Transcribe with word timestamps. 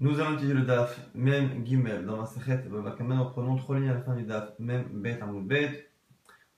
Nous 0.00 0.20
allons 0.20 0.34
utiliser 0.34 0.54
le 0.54 0.62
DAF, 0.62 0.96
même 1.12 1.66
Gimel, 1.66 2.06
dans 2.06 2.18
ma 2.18 2.26
sechet, 2.26 2.62
en 2.70 3.24
prenant 3.26 3.56
trois 3.56 3.80
lignes 3.80 3.88
à 3.88 3.94
la 3.94 4.00
fin 4.00 4.14
du 4.14 4.22
DAF, 4.22 4.56
même 4.60 4.84
Bet 4.92 5.20
Amoud 5.20 5.44
Bet, 5.44 5.90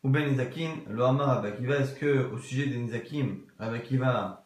ou 0.02 0.10
Ben 0.10 0.28
Nizakin, 0.28 0.72
le 0.90 1.02
Hamar 1.02 1.30
Abakiva, 1.30 1.76
est-ce 1.76 1.94
que 1.94 2.30
au 2.30 2.36
sujet 2.36 2.66
des 2.66 2.76
Nizakim, 2.76 3.38
Abakiva 3.58 4.44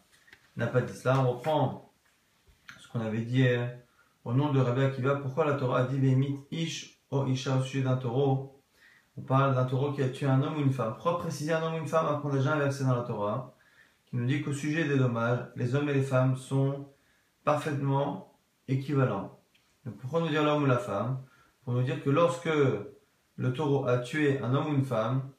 n'a 0.56 0.68
pas 0.68 0.80
dit 0.80 0.92
cela? 0.92 1.18
On 1.18 1.32
reprend 1.32 1.92
ce 2.78 2.86
qu'on 2.86 3.00
avait 3.00 3.22
dit 3.22 3.38
hier, 3.40 3.80
au 4.24 4.32
nom 4.32 4.52
de 4.52 4.60
Rabbi 4.60 4.82
Akiva, 4.82 5.16
pourquoi 5.16 5.44
la 5.44 5.54
Torah 5.54 5.80
a 5.80 5.84
dit 5.86 5.98
Vemit 5.98 6.38
Ish 6.52 7.00
o 7.10 7.26
Isha 7.26 7.56
au 7.56 7.62
sujet 7.62 7.82
d'un 7.82 7.96
taureau? 7.96 8.62
On 9.16 9.22
parle 9.22 9.56
d'un 9.56 9.64
taureau 9.64 9.90
qui 9.92 10.04
a 10.04 10.08
tué 10.08 10.26
un 10.26 10.40
homme 10.40 10.58
ou 10.58 10.60
une 10.60 10.72
femme. 10.72 10.92
Pourquoi 10.94 11.18
préciser 11.18 11.52
un 11.52 11.62
homme 11.64 11.74
ou 11.74 11.78
une 11.78 11.88
femme 11.88 12.06
alors 12.06 12.22
qu'on 12.22 12.30
a 12.30 12.36
déjà 12.36 12.54
un 12.54 12.58
verset 12.58 12.84
dans 12.84 12.94
la 12.94 13.02
Torah 13.02 13.56
qui 14.06 14.14
nous 14.14 14.24
dit 14.24 14.40
qu'au 14.40 14.52
sujet 14.52 14.84
des 14.84 14.96
dommages, 14.96 15.40
les 15.56 15.74
hommes 15.74 15.88
et 15.88 15.94
les 15.94 16.02
femmes 16.02 16.36
sont 16.36 16.86
parfaitement 17.42 18.33
équivalent. 18.68 19.38
Pourquoi 20.00 20.20
nous 20.20 20.28
dire 20.28 20.44
l'homme 20.44 20.62
ou 20.62 20.66
la 20.66 20.78
femme 20.78 21.22
Pour 21.64 21.74
nous 21.74 21.82
dire 21.82 22.02
que 22.02 22.10
lorsque 22.10 22.50
le 23.36 23.52
taureau 23.52 23.86
a 23.86 23.98
tué 23.98 24.40
un 24.40 24.54
homme 24.54 24.68
ou 24.68 24.74
une 24.74 24.84
femme, 24.84 25.30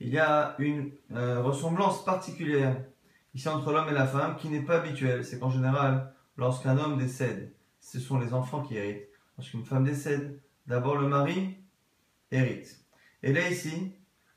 il 0.00 0.08
y 0.08 0.18
a 0.18 0.54
une 0.58 0.90
euh, 1.12 1.40
ressemblance 1.40 2.04
particulière 2.04 2.76
ici 3.34 3.48
entre 3.48 3.72
l'homme 3.72 3.88
et 3.88 3.92
la 3.92 4.06
femme 4.06 4.36
qui 4.36 4.48
n'est 4.48 4.62
pas 4.62 4.76
habituelle. 4.76 5.24
C'est 5.24 5.38
qu'en 5.38 5.50
général, 5.50 6.12
lorsqu'un 6.36 6.78
homme 6.78 6.98
décède, 6.98 7.52
ce 7.80 8.00
sont 8.00 8.18
les 8.18 8.34
enfants 8.34 8.62
qui 8.62 8.76
héritent. 8.76 9.08
Lorsqu'une 9.38 9.64
femme 9.64 9.84
décède, 9.84 10.40
d'abord 10.66 10.96
le 10.96 11.08
mari 11.08 11.56
hérite. 12.30 12.84
Et 13.22 13.32
là 13.32 13.48
ici, 13.48 13.94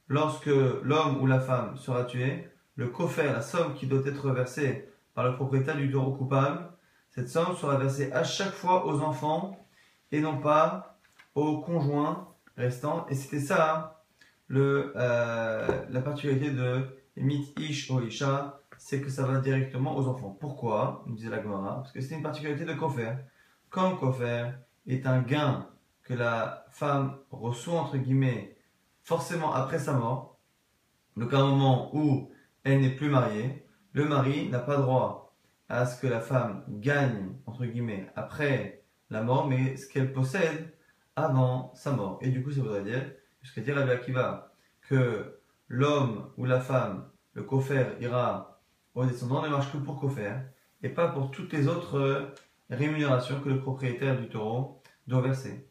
lorsque 0.08 0.48
l'homme 0.48 1.22
ou 1.22 1.28
la 1.28 1.40
femme 1.40 1.78
sera 1.78 2.06
tué, 2.06 2.50
le 2.76 2.88
coffert, 2.88 3.34
la 3.34 3.42
somme 3.42 3.74
qui 3.74 3.88
doit 3.88 4.06
être 4.06 4.30
versée 4.32 4.90
par 5.14 5.28
le 5.28 5.36
propriétaire 5.36 5.78
du 5.78 5.92
taureau 5.92 6.14
coupable, 6.14 6.70
cette 7.18 7.30
somme 7.30 7.56
sera 7.56 7.78
versée 7.78 8.12
à 8.12 8.24
chaque 8.24 8.54
fois 8.54 8.86
aux 8.86 9.02
enfants 9.02 9.58
et 10.12 10.22
non 10.22 10.38
pas 10.38 11.00
aux 11.34 11.62
conjoints 11.62 12.28
restants. 12.56 13.08
Et 13.10 13.16
c'était 13.16 13.40
ça 13.40 13.98
hein, 14.52 14.56
euh, 14.56 15.86
la 15.90 16.02
particularité 16.02 16.52
de 16.52 16.86
Mit 17.16 17.56
Ish 17.58 17.90
ou 17.90 18.02
Isha, 18.02 18.62
c'est 18.78 19.02
que 19.02 19.10
ça 19.10 19.26
va 19.26 19.40
directement 19.40 19.98
aux 19.98 20.08
enfants. 20.08 20.38
Pourquoi 20.40 21.04
nous 21.08 21.16
disait 21.16 21.32
la 21.32 21.42
Gemara? 21.42 21.78
Parce 21.78 21.92
que 21.92 22.02
c'est 22.02 22.14
une 22.14 22.22
particularité 22.22 22.66
de 22.66 22.74
Kofer. 22.74 23.16
Comme 23.72 23.98
Kofer 23.98 24.52
est 24.86 25.08
un 25.08 25.24
gain 25.24 25.68
que 26.04 26.14
la 26.14 26.68
femme 26.70 27.18
reçoit, 27.32 27.80
entre 27.80 27.98
guillemets, 27.98 28.56
forcément 29.02 29.56
après 29.56 29.80
sa 29.80 29.94
mort, 29.94 30.38
donc 31.16 31.34
à 31.34 31.40
un 31.40 31.48
moment 31.48 31.90
où 31.96 32.30
elle 32.64 32.82
n'est 32.82 32.96
plus 32.96 33.10
mariée, 33.10 33.66
le 33.94 34.06
mari 34.06 34.50
n'a 34.50 34.60
pas 34.60 34.78
droit 34.78 35.27
à 35.70 35.86
ce 35.86 36.00
que 36.00 36.08
la 36.08 36.22
femme 36.22 36.64
gagne, 36.68 37.36
entre 37.46 37.66
guillemets, 37.66 38.10
après 38.16 38.84
la 39.10 39.22
mort, 39.22 39.48
mais 39.48 39.76
ce 39.78 39.88
qu'elle 39.88 40.14
possède 40.14 40.74
avant 41.16 41.74
sa 41.76 41.92
mort. 41.92 42.20
Et 42.22 42.30
du 42.30 42.44
coup, 42.44 42.52
ça 42.52 42.62
voudrait 42.62 42.84
dire, 42.84 43.04
jusqu'à 43.42 43.62
dire 43.62 43.78
à 43.78 43.82
Akiva, 43.82 44.54
que 44.88 45.40
l'homme 45.68 46.30
ou 46.38 46.46
la 46.46 46.60
femme, 46.62 47.10
le 47.34 47.44
coffre 47.44 47.74
ira 48.00 48.62
au 48.96 49.06
descendant 49.06 49.42
ne 49.44 49.50
marche 49.50 49.72
que 49.72 49.78
pour 49.78 50.00
coffre 50.00 50.20
et 50.82 50.90
pas 50.90 51.10
pour 51.10 51.32
toutes 51.32 51.54
les 51.54 51.68
autres 51.68 52.34
rémunérations 52.70 53.40
que 53.42 53.50
le 53.50 53.60
propriétaire 53.60 54.20
du 54.20 54.30
taureau 54.30 54.82
doit 55.08 55.22
verser. 55.22 55.70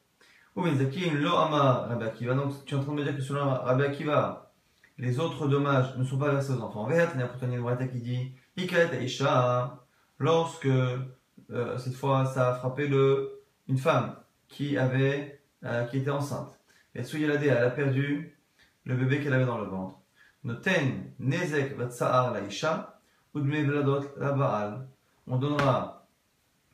Ou 0.54 0.64
lo 0.64 1.36
ama 1.36 1.86
Rabbi 1.88 2.04
Akiva. 2.04 2.34
Donc, 2.34 2.64
tu 2.64 2.74
es 2.74 2.78
en 2.78 2.82
train 2.82 2.92
de 2.92 2.98
me 2.98 3.04
dire 3.04 3.14
que 3.14 3.22
selon 3.22 3.48
Rabbi 3.48 3.82
Akiva, 3.82 4.52
les 4.98 5.18
autres 5.18 5.46
dommages 5.48 5.96
ne 5.96 6.04
sont 6.04 6.18
pas 6.18 6.30
versés 6.30 6.52
aux 6.52 6.62
enfants. 6.62 6.88
Il 6.90 6.96
y 6.96 7.00
a 7.00 7.86
qui 7.86 8.00
dit, 8.00 8.34
Isha, 8.56 9.85
lorsque 10.18 10.66
euh, 10.66 11.78
cette 11.78 11.94
fois 11.94 12.26
ça 12.26 12.50
a 12.50 12.54
frappé 12.54 12.86
le, 12.88 13.42
une 13.68 13.78
femme 13.78 14.16
qui 14.48 14.78
avait 14.78 15.40
euh, 15.64 15.84
qui 15.84 15.98
était 15.98 16.10
enceinte. 16.10 16.58
Et 16.94 17.00
elle 17.00 17.50
a 17.50 17.70
perdu 17.70 18.38
le 18.84 18.96
bébé 18.96 19.20
qu'elle 19.20 19.34
avait 19.34 19.44
dans 19.44 19.58
le 19.58 19.66
ventre. 19.66 19.98
Noten 20.44 21.12
nezek 21.18 21.76
la 21.76 22.40
isha 22.46 23.00
la 23.34 24.32
baal. 24.32 24.88
On 25.26 25.36
donnera 25.36 26.06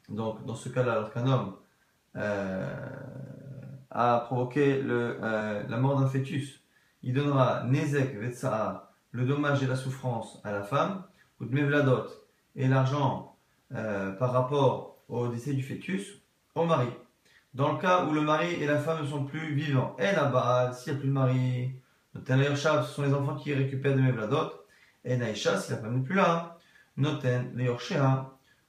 donc 0.08 0.44
dans 0.44 0.54
ce 0.54 0.68
cas-là 0.68 0.96
lorsqu'un 0.96 1.26
homme 1.26 1.56
euh, 2.16 2.76
a 3.90 4.20
provoqué 4.20 4.80
le, 4.80 5.18
la 5.20 5.76
mort 5.78 5.98
d'un 5.98 6.06
fœtus, 6.06 6.62
il 7.02 7.14
donnera 7.14 7.64
nezek 7.64 8.14
le 9.12 9.24
dommage 9.24 9.62
et 9.62 9.66
la 9.66 9.76
souffrance 9.76 10.40
à 10.44 10.52
la 10.52 10.62
femme, 10.62 11.04
ou 11.40 11.46
et 12.54 12.68
l'argent 12.68 13.31
euh, 13.74 14.12
par 14.12 14.32
rapport 14.32 14.98
au 15.08 15.28
décès 15.28 15.54
du 15.54 15.62
fœtus 15.62 16.22
au 16.54 16.64
mari. 16.64 16.88
Dans 17.54 17.72
le 17.72 17.78
cas 17.78 18.04
où 18.06 18.12
le 18.12 18.22
mari 18.22 18.54
et 18.54 18.66
la 18.66 18.78
femme 18.78 19.02
ne 19.02 19.06
sont 19.06 19.24
plus 19.24 19.54
vivants, 19.54 19.96
et 19.98 20.12
là-bas, 20.12 20.72
s'il 20.72 20.92
n'y 20.92 20.98
a 20.98 21.00
plus 21.00 21.08
de 21.08 21.12
mari, 21.12 21.72
Noten 22.14 22.56
ce 22.56 22.82
sont 22.94 23.02
les 23.02 23.12
enfants 23.12 23.36
qui 23.36 23.52
récupèrent 23.52 23.94
de 23.94 24.00
Mevladot, 24.00 24.52
et 25.04 25.16
Naïcha, 25.16 25.58
si 25.58 25.70
la 25.72 25.78
femme 25.78 25.98
n'est 25.98 26.04
plus 26.04 26.14
là, 26.14 26.58
Noten 26.96 27.52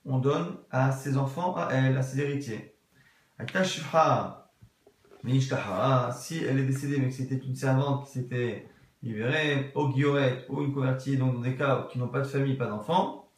on 0.05 0.17
donne 0.17 0.57
à 0.69 0.91
ses 0.91 1.17
enfants, 1.17 1.55
à 1.55 1.69
elle, 1.71 1.97
à 1.97 2.03
ses 2.03 2.19
héritiers. 2.19 2.75
si 6.13 6.43
elle 6.43 6.59
est 6.59 6.65
décédée 6.65 6.97
mais 6.99 7.07
que 7.07 7.13
c'était 7.13 7.37
une 7.37 7.55
servante 7.55 8.05
qui 8.05 8.11
s'était 8.11 8.67
libérée, 9.01 9.71
au 9.75 9.89
guillorette 9.89 10.45
ou 10.49 10.61
une 10.61 10.73
convertie, 10.73 11.17
donc 11.17 11.35
dans 11.35 11.41
des 11.41 11.55
cas 11.55 11.87
qui 11.91 11.99
n'ont 11.99 12.07
pas 12.07 12.19
de 12.19 12.27
famille, 12.27 12.55
pas 12.55 12.67
d'enfants, 12.67 13.29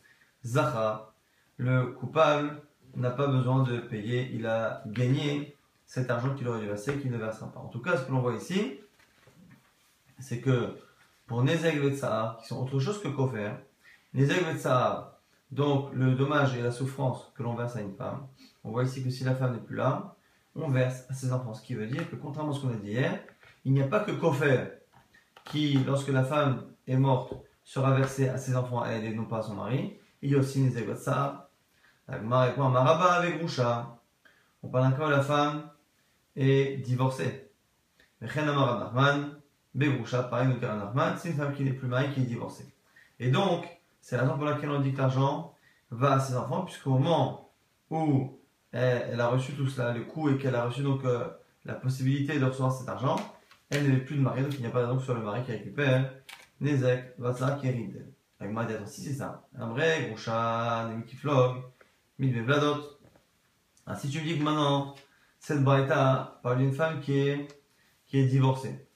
Zacha, 0.44 1.15
le 1.58 1.88
coupable 1.88 2.62
n'a 2.96 3.12
pas 3.12 3.28
besoin 3.28 3.64
de 3.64 3.78
payer, 3.80 4.32
il 4.34 4.46
a 4.48 4.84
gagné 4.88 5.56
cet 5.86 6.10
argent 6.10 6.34
qu'il 6.34 6.48
aurait 6.48 6.62
dû 6.62 6.68
verser, 6.68 6.98
qu'il 6.98 7.12
ne 7.12 7.18
versera 7.18 7.52
pas. 7.52 7.60
En 7.60 7.68
tout 7.68 7.82
cas, 7.82 7.98
ce 7.98 8.04
que 8.04 8.12
l'on 8.12 8.20
voit 8.20 8.36
ici, 8.36 8.80
c'est 10.20 10.42
que 10.42 10.78
pour 11.28 11.44
Nezeg 11.44 11.84
et 11.84 11.92
qui 11.92 12.48
sont 12.48 12.62
autre 12.62 12.80
chose 12.80 13.02
que 13.02 13.08
Kofer, 13.08 13.52
Nezeg 14.14 14.38
et 14.38 14.70
donc 15.52 15.94
le 15.94 16.16
dommage 16.16 16.56
et 16.56 16.62
la 16.62 16.72
souffrance 16.72 17.32
que 17.36 17.44
l'on 17.44 17.56
verse 17.56 17.76
à 17.76 17.82
une 17.82 17.96
femme, 17.96 18.28
on 18.64 18.72
voit 18.72 18.84
ici 18.84 19.04
que 19.04 19.10
si 19.10 19.24
la 19.24 19.36
femme 19.36 19.54
n'est 19.54 19.60
plus 19.60 19.76
là, 19.76 20.16
on 20.56 20.70
verse 20.70 21.06
à 21.10 21.14
ses 21.14 21.34
enfants. 21.34 21.54
Ce 21.54 21.62
qui 21.62 21.76
veut 21.76 21.88
dire 21.88 22.10
que, 22.10 22.16
contrairement 22.16 22.52
à 22.52 22.56
ce 22.56 22.62
qu'on 22.62 22.70
a 22.70 22.78
dit 22.78 22.92
hier, 22.92 23.20
il 23.66 23.74
n'y 23.74 23.82
a 23.82 23.88
pas 23.88 24.00
que 24.00 24.12
Kofer 24.12 24.68
qui, 25.44 25.78
lorsque 25.86 26.10
la 26.10 26.24
femme 26.24 26.66
est 26.88 26.98
morte, 26.98 27.34
sera 27.64 27.94
versé 27.94 28.30
à 28.30 28.38
ses 28.38 28.56
enfants 28.56 28.82
à 28.82 28.94
et 28.94 29.14
non 29.14 29.26
pas 29.26 29.40
à 29.40 29.42
son 29.42 29.56
mari. 29.56 29.98
Il 30.22 30.32
y 30.32 30.36
a 30.36 30.40
aussi 30.40 30.62
Nezeg 30.62 30.88
et 30.90 30.96
Maraba 32.08 33.14
avec 33.14 33.42
Roucha. 33.42 34.00
On 34.64 34.70
parle 34.70 34.96
cas 34.98 35.08
où 35.08 35.10
la 35.10 35.22
femme 35.22 35.70
est 36.36 36.78
divorcée. 36.84 37.52
Pareil, 38.22 38.48
c'est 41.18 41.30
une 41.30 41.36
femme 41.36 41.54
qui 41.54 41.64
n'est 41.64 41.74
plus 41.74 41.88
mariée, 41.88 42.12
qui 42.14 42.22
est 42.22 42.26
divorcée. 42.26 42.66
Et 43.20 43.30
donc, 43.30 43.68
c'est 44.02 44.18
la 44.18 44.24
raison 44.24 44.36
pour 44.36 44.46
laquelle 44.46 44.70
on 44.70 44.80
dit 44.80 44.94
que 44.94 45.00
l'argent 45.00 45.56
va 45.92 46.14
à 46.14 46.20
ses 46.20 46.36
enfants, 46.36 46.62
puisqu'au 46.62 46.92
moment 46.92 47.52
où 47.90 48.40
elle, 48.72 49.20
a 49.20 49.28
reçu 49.28 49.54
tout 49.54 49.68
cela, 49.68 49.94
le 49.94 50.04
coût, 50.04 50.30
et 50.30 50.38
qu'elle 50.38 50.56
a 50.56 50.66
reçu 50.66 50.82
donc 50.82 51.04
euh, 51.06 51.28
la 51.64 51.74
possibilité 51.74 52.40
de 52.40 52.46
recevoir 52.46 52.72
cet 52.72 52.90
argent, 52.90 53.16
elle 53.70 53.90
n'est 53.90 53.98
plus 53.98 54.16
de 54.16 54.22
mari, 54.22 54.44
donc 54.44 54.54
il 54.54 54.62
n'y 54.62 54.68
a 54.68 54.70
pas 54.70 54.82
d'argent 54.82 55.00
sur 55.00 55.14
le 55.14 55.22
mari 55.22 55.44
qui 55.44 55.52
récupère. 55.52 56.12
Nezek, 56.62 57.16
Vatsa, 57.18 57.58
Kerid. 57.62 58.06
Avec 58.40 58.54
dit, 58.54 58.74
si 58.86 59.02
c'est 59.02 59.14
ça. 59.14 59.48
Un 59.58 59.70
vrai, 59.70 60.08
Groucha, 60.08 60.88
Nemikiflog. 60.90 61.64
Ah, 62.18 63.96
si 63.96 64.10
tu 64.10 64.20
me 64.20 64.24
dis 64.24 64.38
que 64.38 64.44
maintenant, 64.44 64.96
cette 65.40 65.64
braïta 65.64 66.40
parle 66.44 66.60
d'une 66.60 66.72
femme 66.72 67.02
qui 67.02 67.18
est, 67.20 67.48
qui 68.06 68.20
est 68.20 68.26
divorcée. 68.26 68.88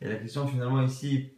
Et 0.00 0.08
la 0.08 0.14
question 0.14 0.46
finalement 0.46 0.80
ici 0.82 1.32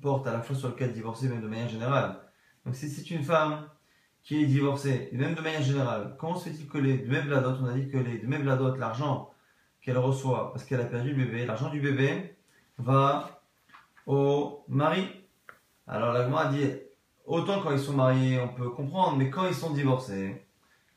porte 0.00 0.26
à 0.26 0.32
la 0.32 0.42
fois 0.42 0.54
sur 0.54 0.68
le 0.68 0.74
cas 0.74 0.86
de 0.86 0.92
divorcé, 0.92 1.28
même 1.28 1.40
de 1.40 1.48
manière 1.48 1.68
générale. 1.68 2.18
Donc 2.64 2.74
si 2.74 2.90
c'est 2.90 3.10
une 3.10 3.24
femme 3.24 3.68
qui 4.22 4.42
est 4.42 4.46
divorcée, 4.46 5.08
et 5.10 5.16
même 5.16 5.34
de 5.34 5.40
manière 5.40 5.62
générale, 5.62 6.14
comment 6.18 6.36
se 6.36 6.50
fait-il 6.50 6.68
que 6.68 6.78
les 6.78 6.98
Vladot, 6.98 7.56
on 7.62 7.66
a 7.66 7.72
dit 7.72 7.88
que 7.88 7.96
les 7.96 8.18
Vladot, 8.18 8.76
l'argent 8.76 9.32
qu'elle 9.80 9.98
reçoit 9.98 10.52
parce 10.52 10.64
qu'elle 10.64 10.80
a 10.80 10.84
perdu 10.84 11.14
le 11.14 11.24
bébé, 11.24 11.46
l'argent 11.46 11.70
du 11.70 11.80
bébé 11.80 12.36
va 12.78 13.42
au 14.06 14.64
mari. 14.68 15.08
Alors 15.86 16.12
la 16.12 16.38
a 16.38 16.52
dit, 16.52 16.70
autant 17.24 17.60
quand 17.62 17.72
ils 17.72 17.80
sont 17.80 17.94
mariés, 17.94 18.38
on 18.40 18.48
peut 18.48 18.70
comprendre, 18.70 19.16
mais 19.16 19.30
quand 19.30 19.46
ils 19.46 19.54
sont 19.54 19.72
divorcés, 19.72 20.46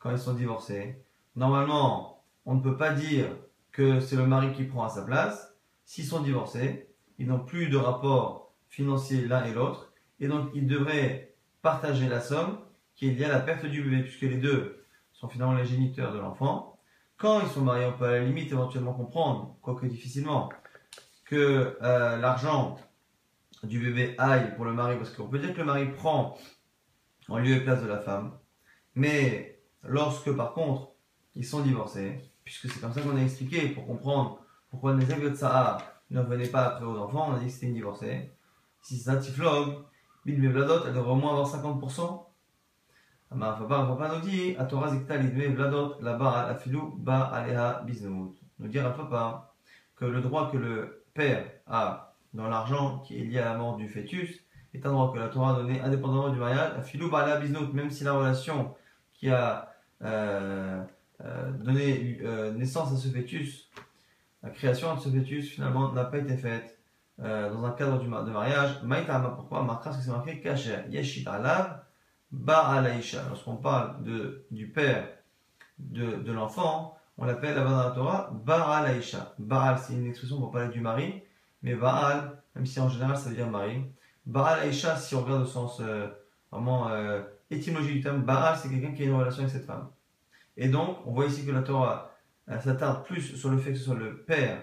quand 0.06 0.12
ils 0.12 0.18
sont 0.18 0.34
divorcés. 0.34 1.02
Normalement, 1.34 2.22
on 2.44 2.54
ne 2.54 2.60
peut 2.60 2.76
pas 2.76 2.92
dire 2.92 3.26
que 3.72 3.98
c'est 3.98 4.16
le 4.16 4.26
mari 4.26 4.52
qui 4.52 4.64
prend 4.64 4.84
à 4.84 4.88
sa 4.88 5.02
place. 5.02 5.54
S'ils 5.84 6.04
sont 6.04 6.22
divorcés, 6.22 6.88
ils 7.18 7.26
n'ont 7.26 7.40
plus 7.40 7.68
de 7.68 7.76
rapport 7.76 8.54
financier 8.68 9.26
l'un 9.26 9.44
et 9.44 9.52
l'autre, 9.52 9.92
et 10.20 10.28
donc 10.28 10.50
ils 10.54 10.66
devraient 10.66 11.34
partager 11.62 12.08
la 12.08 12.20
somme 12.20 12.58
qui 12.94 13.08
est 13.08 13.12
liée 13.12 13.24
à 13.24 13.32
la 13.32 13.40
perte 13.40 13.66
du 13.66 13.82
bébé, 13.82 14.02
puisque 14.02 14.22
les 14.22 14.36
deux 14.36 14.84
sont 15.12 15.28
finalement 15.28 15.54
les 15.54 15.66
géniteurs 15.66 16.12
de 16.12 16.18
l'enfant. 16.18 16.78
Quand 17.16 17.40
ils 17.40 17.48
sont 17.48 17.62
mariés, 17.62 17.86
on 17.86 17.98
peut 17.98 18.04
à 18.04 18.12
la 18.12 18.24
limite 18.24 18.52
éventuellement 18.52 18.92
comprendre, 18.92 19.56
quoique 19.60 19.86
difficilement, 19.86 20.50
que 21.24 21.76
euh, 21.82 22.16
l'argent 22.16 22.76
du 23.62 23.80
bébé 23.80 24.14
aille 24.18 24.54
pour 24.54 24.64
le 24.64 24.72
mari, 24.72 24.96
parce 24.96 25.10
qu'on 25.10 25.28
peut 25.28 25.38
dire 25.38 25.52
que 25.52 25.58
le 25.58 25.64
mari 25.64 25.86
prend 25.86 26.38
en 27.28 27.38
lieu 27.38 27.56
et 27.56 27.60
place 27.60 27.82
de 27.82 27.88
la 27.88 27.98
femme, 27.98 28.38
mais 28.94 29.55
Lorsque 29.88 30.30
par 30.32 30.52
contre 30.52 30.90
qui 31.32 31.44
sont 31.44 31.60
divorcés, 31.60 32.18
puisque 32.44 32.70
c'est 32.70 32.80
comme 32.80 32.92
ça 32.92 33.02
qu'on 33.02 33.16
a 33.16 33.22
expliqué 33.22 33.68
pour 33.68 33.86
comprendre 33.86 34.40
pourquoi 34.70 34.94
Nezek 34.94 35.20
de 35.20 35.34
Tsahar 35.34 35.82
ne 36.10 36.20
revenait 36.20 36.48
pas 36.48 36.66
après 36.66 36.84
aux 36.84 36.96
enfants, 36.98 37.28
on 37.30 37.36
a 37.36 37.38
dit 37.38 37.46
que 37.46 37.52
c'était 37.52 37.66
une 37.66 37.74
divorcée. 37.74 38.30
Si 38.80 38.96
c'est 38.98 39.10
un 39.10 39.16
tiflog, 39.16 39.84
Bidme 40.24 40.48
Vladot, 40.48 40.86
elle 40.86 40.94
devrait 40.94 41.12
au 41.12 41.16
moins 41.16 41.32
avoir 41.32 41.48
50%. 41.48 42.24
Amar 43.30 43.58
Papa, 43.58 43.86
Papa 43.86 44.14
nous 44.14 44.20
dit, 44.28 44.56
Torah 44.68 44.90
Zikta 44.90 45.16
Lidme 45.16 45.56
là-bas, 46.00 46.46
la 46.48 46.54
filou, 46.54 46.94
ba 46.98 47.22
aleha. 47.22 47.84
Nous 48.58 48.68
dire 48.68 48.86
à 48.86 48.90
Papa 48.90 49.54
que 49.96 50.04
le 50.04 50.20
droit 50.20 50.50
que 50.50 50.56
le 50.56 51.04
père 51.14 51.44
a 51.66 52.14
dans 52.34 52.48
l'argent 52.48 53.00
qui 53.00 53.18
est 53.18 53.24
lié 53.24 53.38
à 53.38 53.46
la 53.46 53.58
mort 53.58 53.76
du 53.76 53.88
fœtus 53.88 54.42
est 54.74 54.86
un 54.86 54.92
droit 54.92 55.12
que 55.12 55.18
la 55.18 55.28
Torah 55.28 55.52
a 55.52 55.54
donné 55.54 55.80
indépendamment 55.80 56.28
du 56.28 56.38
mariage, 56.38 56.72
la 56.76 56.82
filou, 56.82 57.10
ba 57.10 57.20
aleha 57.20 57.40
biznout, 57.40 57.72
même 57.72 57.90
si 57.90 58.04
la 58.04 58.12
relation 58.12 58.74
qui 59.12 59.30
a 59.30 59.72
euh, 60.04 60.82
euh, 61.24 61.50
donné 61.52 62.18
euh, 62.22 62.52
naissance 62.52 62.92
à 62.92 62.96
ce 62.96 63.08
fœtus, 63.08 63.70
la 64.42 64.50
création 64.50 64.94
de 64.94 65.00
ce 65.00 65.08
fœtus 65.08 65.50
finalement 65.50 65.92
n'a 65.92 66.04
pas 66.04 66.18
été 66.18 66.36
faite 66.36 66.78
dans 67.18 67.64
un 67.64 67.70
cadre 67.70 67.98
du, 67.98 68.06
de 68.06 68.30
mariage. 68.30 68.82
Maïtama, 68.82 69.30
pourquoi? 69.30 69.62
Marquera, 69.62 69.84
parce 69.84 69.96
que 69.96 70.04
c'est 70.04 70.10
marqué 70.10 70.38
Kacher, 70.38 70.80
Yeshit 70.90 71.26
Alav, 71.26 71.80
Ba'alaisha. 72.30 73.22
Lorsqu'on 73.30 73.56
parle 73.56 74.02
de, 74.02 74.44
du 74.50 74.68
père 74.68 75.08
de, 75.78 76.30
l'enfant, 76.30 76.98
on 77.16 77.24
l'appelle 77.24 77.54
là-bas 77.54 77.70
dans 77.70 77.88
la 77.88 77.90
Torah 77.92 78.30
Ba'alaisha. 78.44 79.32
Ba'al, 79.38 79.78
c'est 79.78 79.94
une 79.94 80.08
expression 80.08 80.38
pour 80.38 80.50
parler 80.50 80.68
du 80.68 80.80
mari, 80.80 81.22
mais 81.62 81.74
Ba'al, 81.74 82.32
même 82.54 82.66
si 82.66 82.78
en 82.80 82.90
général 82.90 83.16
ça 83.16 83.30
veut 83.30 83.34
dire 83.34 83.48
mari. 83.48 83.82
Ba'alaisha, 84.26 84.96
si 84.96 85.14
on 85.14 85.22
regarde 85.22 85.44
au 85.44 85.46
sens 85.46 85.80
vraiment 86.52 86.90
étymologique 87.50 87.94
du 87.94 88.00
terme, 88.00 88.22
Ba'al, 88.22 88.56
c'est 88.58 88.68
quelqu'un 88.68 88.92
qui 88.92 89.02
a 89.02 89.06
une 89.06 89.14
relation 89.14 89.42
avec 89.42 89.52
cette 89.52 89.66
femme. 89.66 89.88
Et 90.56 90.68
donc, 90.68 90.98
on 91.06 91.12
voit 91.12 91.26
ici 91.26 91.44
que 91.44 91.50
la 91.52 91.62
Torah 91.62 92.16
s'attarde 92.48 93.04
plus 93.04 93.36
sur 93.36 93.50
le 93.50 93.58
fait 93.58 93.72
que 93.72 93.78
ce 93.78 93.84
soit 93.84 93.96
le 93.96 94.22
père 94.22 94.62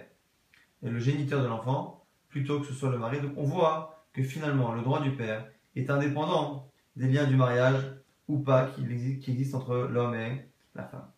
et 0.82 0.90
le 0.90 1.00
géniteur 1.00 1.42
de 1.42 1.48
l'enfant, 1.48 2.06
plutôt 2.30 2.60
que 2.60 2.66
ce 2.66 2.74
soit 2.74 2.90
le 2.90 2.98
mari. 2.98 3.22
Donc 3.22 3.34
on 3.38 3.44
voit 3.44 4.06
que 4.14 4.24
finalement 4.24 4.74
le 4.74 4.82
droit 4.82 5.02
du 5.02 5.12
père 5.12 5.48
est 5.76 5.90
indépendant 5.90 6.72
des 6.96 7.08
liens 7.08 7.26
du 7.26 7.36
mariage 7.36 7.82
ou 8.28 8.40
pas 8.40 8.68
qui 8.68 8.82
existe, 8.84 9.24
qui 9.24 9.32
existe 9.32 9.56
entre 9.56 9.76
l'homme 9.76 10.16
et 10.16 10.48
la 10.76 10.84
femme. 10.84 11.10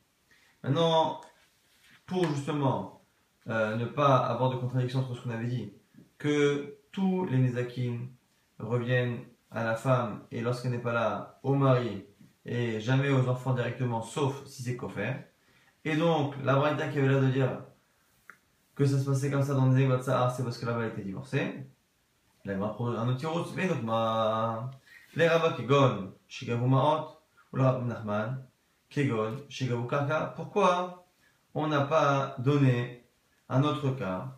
Maintenant, 0.63 1.21
pour 2.05 2.27
justement 2.27 3.01
euh, 3.47 3.75
ne 3.75 3.85
pas 3.85 4.17
avoir 4.17 4.49
de 4.49 4.55
contradiction 4.55 4.99
entre 4.99 5.15
ce 5.15 5.21
qu'on 5.21 5.29
avait 5.29 5.47
dit, 5.47 5.73
que 6.17 6.77
tous 6.91 7.25
les 7.25 7.37
Nézakim 7.37 8.09
reviennent 8.59 9.19
à 9.55 9.63
la 9.63 9.75
femme 9.75 10.21
et 10.31 10.41
lorsqu'elle 10.41 10.71
n'est 10.71 10.79
pas 10.79 10.93
là, 10.93 11.39
au 11.41 11.55
mari 11.55 12.05
et 12.45 12.79
jamais 12.79 13.09
aux 13.09 13.27
enfants 13.27 13.53
directement, 13.53 14.01
sauf 14.01 14.45
si 14.45 14.61
c'est 14.61 14.75
coffert. 14.75 15.23
Et 15.85 15.95
donc, 15.95 16.35
la 16.43 16.55
Braïta 16.55 16.89
qui 16.89 16.99
avait 16.99 17.07
l'air 17.07 17.21
de 17.21 17.29
dire 17.29 17.63
que 18.75 18.85
ça 18.85 18.99
se 18.99 19.05
passait 19.05 19.31
comme 19.31 19.43
ça 19.43 19.53
dans 19.53 19.71
les 19.71 20.01
Sahar, 20.01 20.29
c'est 20.29 20.43
parce 20.43 20.57
que 20.57 20.65
là-bas 20.65 20.83
elle 20.83 20.91
était 20.91 21.03
divorcée. 21.03 21.67
Là, 22.43 22.53
il 22.53 22.59
va 22.59 22.67
prendre 22.67 22.99
un 22.99 23.07
autre 23.07 23.27
route, 23.27 23.53
mais 23.55 23.67
donc, 23.67 23.81
ma... 23.83 24.69
les 25.15 25.27
rabbins 25.27 25.53
Kegon, 25.53 26.13
Shigavu 26.27 26.67
Maot, 26.67 27.17
ou 27.53 27.57
là, 27.57 27.81
Nachman, 27.83 28.45
Kegon, 28.89 29.37
Shigavu 29.47 29.87
Kaka. 29.87 30.33
Pourquoi 30.35 31.07
on 31.53 31.67
n'a 31.67 31.81
pas 31.81 32.35
donné 32.39 33.07
un 33.47 33.63
autre 33.63 33.91
cas 33.91 34.35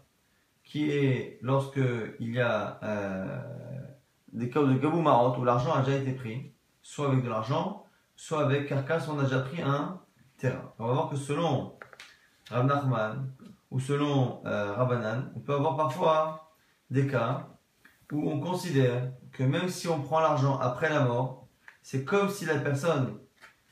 qui 0.64 0.92
est 0.92 1.40
lorsque 1.42 1.82
il 2.20 2.36
y 2.36 2.40
a 2.40 2.80
euh, 2.84 3.67
des 4.34 4.50
cas 4.50 4.62
de 4.64 4.74
Gabou 4.74 5.02
Maot 5.02 5.38
où 5.38 5.44
l'argent 5.44 5.74
a 5.74 5.82
déjà 5.82 5.98
été 5.98 6.12
pris, 6.14 6.52
soit 6.82 7.08
avec 7.08 7.24
de 7.24 7.30
l'argent, 7.30 7.86
soit 8.16 8.44
avec 8.44 8.68
Karkas, 8.68 9.08
on 9.10 9.20
a 9.20 9.24
déjà 9.24 9.40
pris 9.40 9.62
un 9.62 10.00
terrain. 10.38 10.74
On 10.80 10.88
va 10.88 10.94
voir 10.94 11.10
que 11.10 11.16
selon 11.16 11.78
Rav 12.50 12.66
Nachman, 12.66 13.32
ou 13.72 13.80
selon 13.80 14.42
euh, 14.46 14.74
Rabbanan, 14.74 15.32
on 15.36 15.40
peut 15.40 15.54
avoir 15.54 15.76
parfois 15.76 16.54
des 16.90 17.08
cas 17.08 17.48
où 18.12 18.30
on 18.30 18.40
considère 18.40 19.12
que 19.34 19.44
même 19.44 19.68
si 19.68 19.88
on 19.88 20.02
prend 20.02 20.20
l'argent 20.20 20.58
après 20.60 20.90
la 20.90 21.02
mort, 21.02 21.48
c'est 21.82 22.06
comme 22.06 22.30
si 22.30 22.46
la 22.46 22.60
personne 22.60 23.18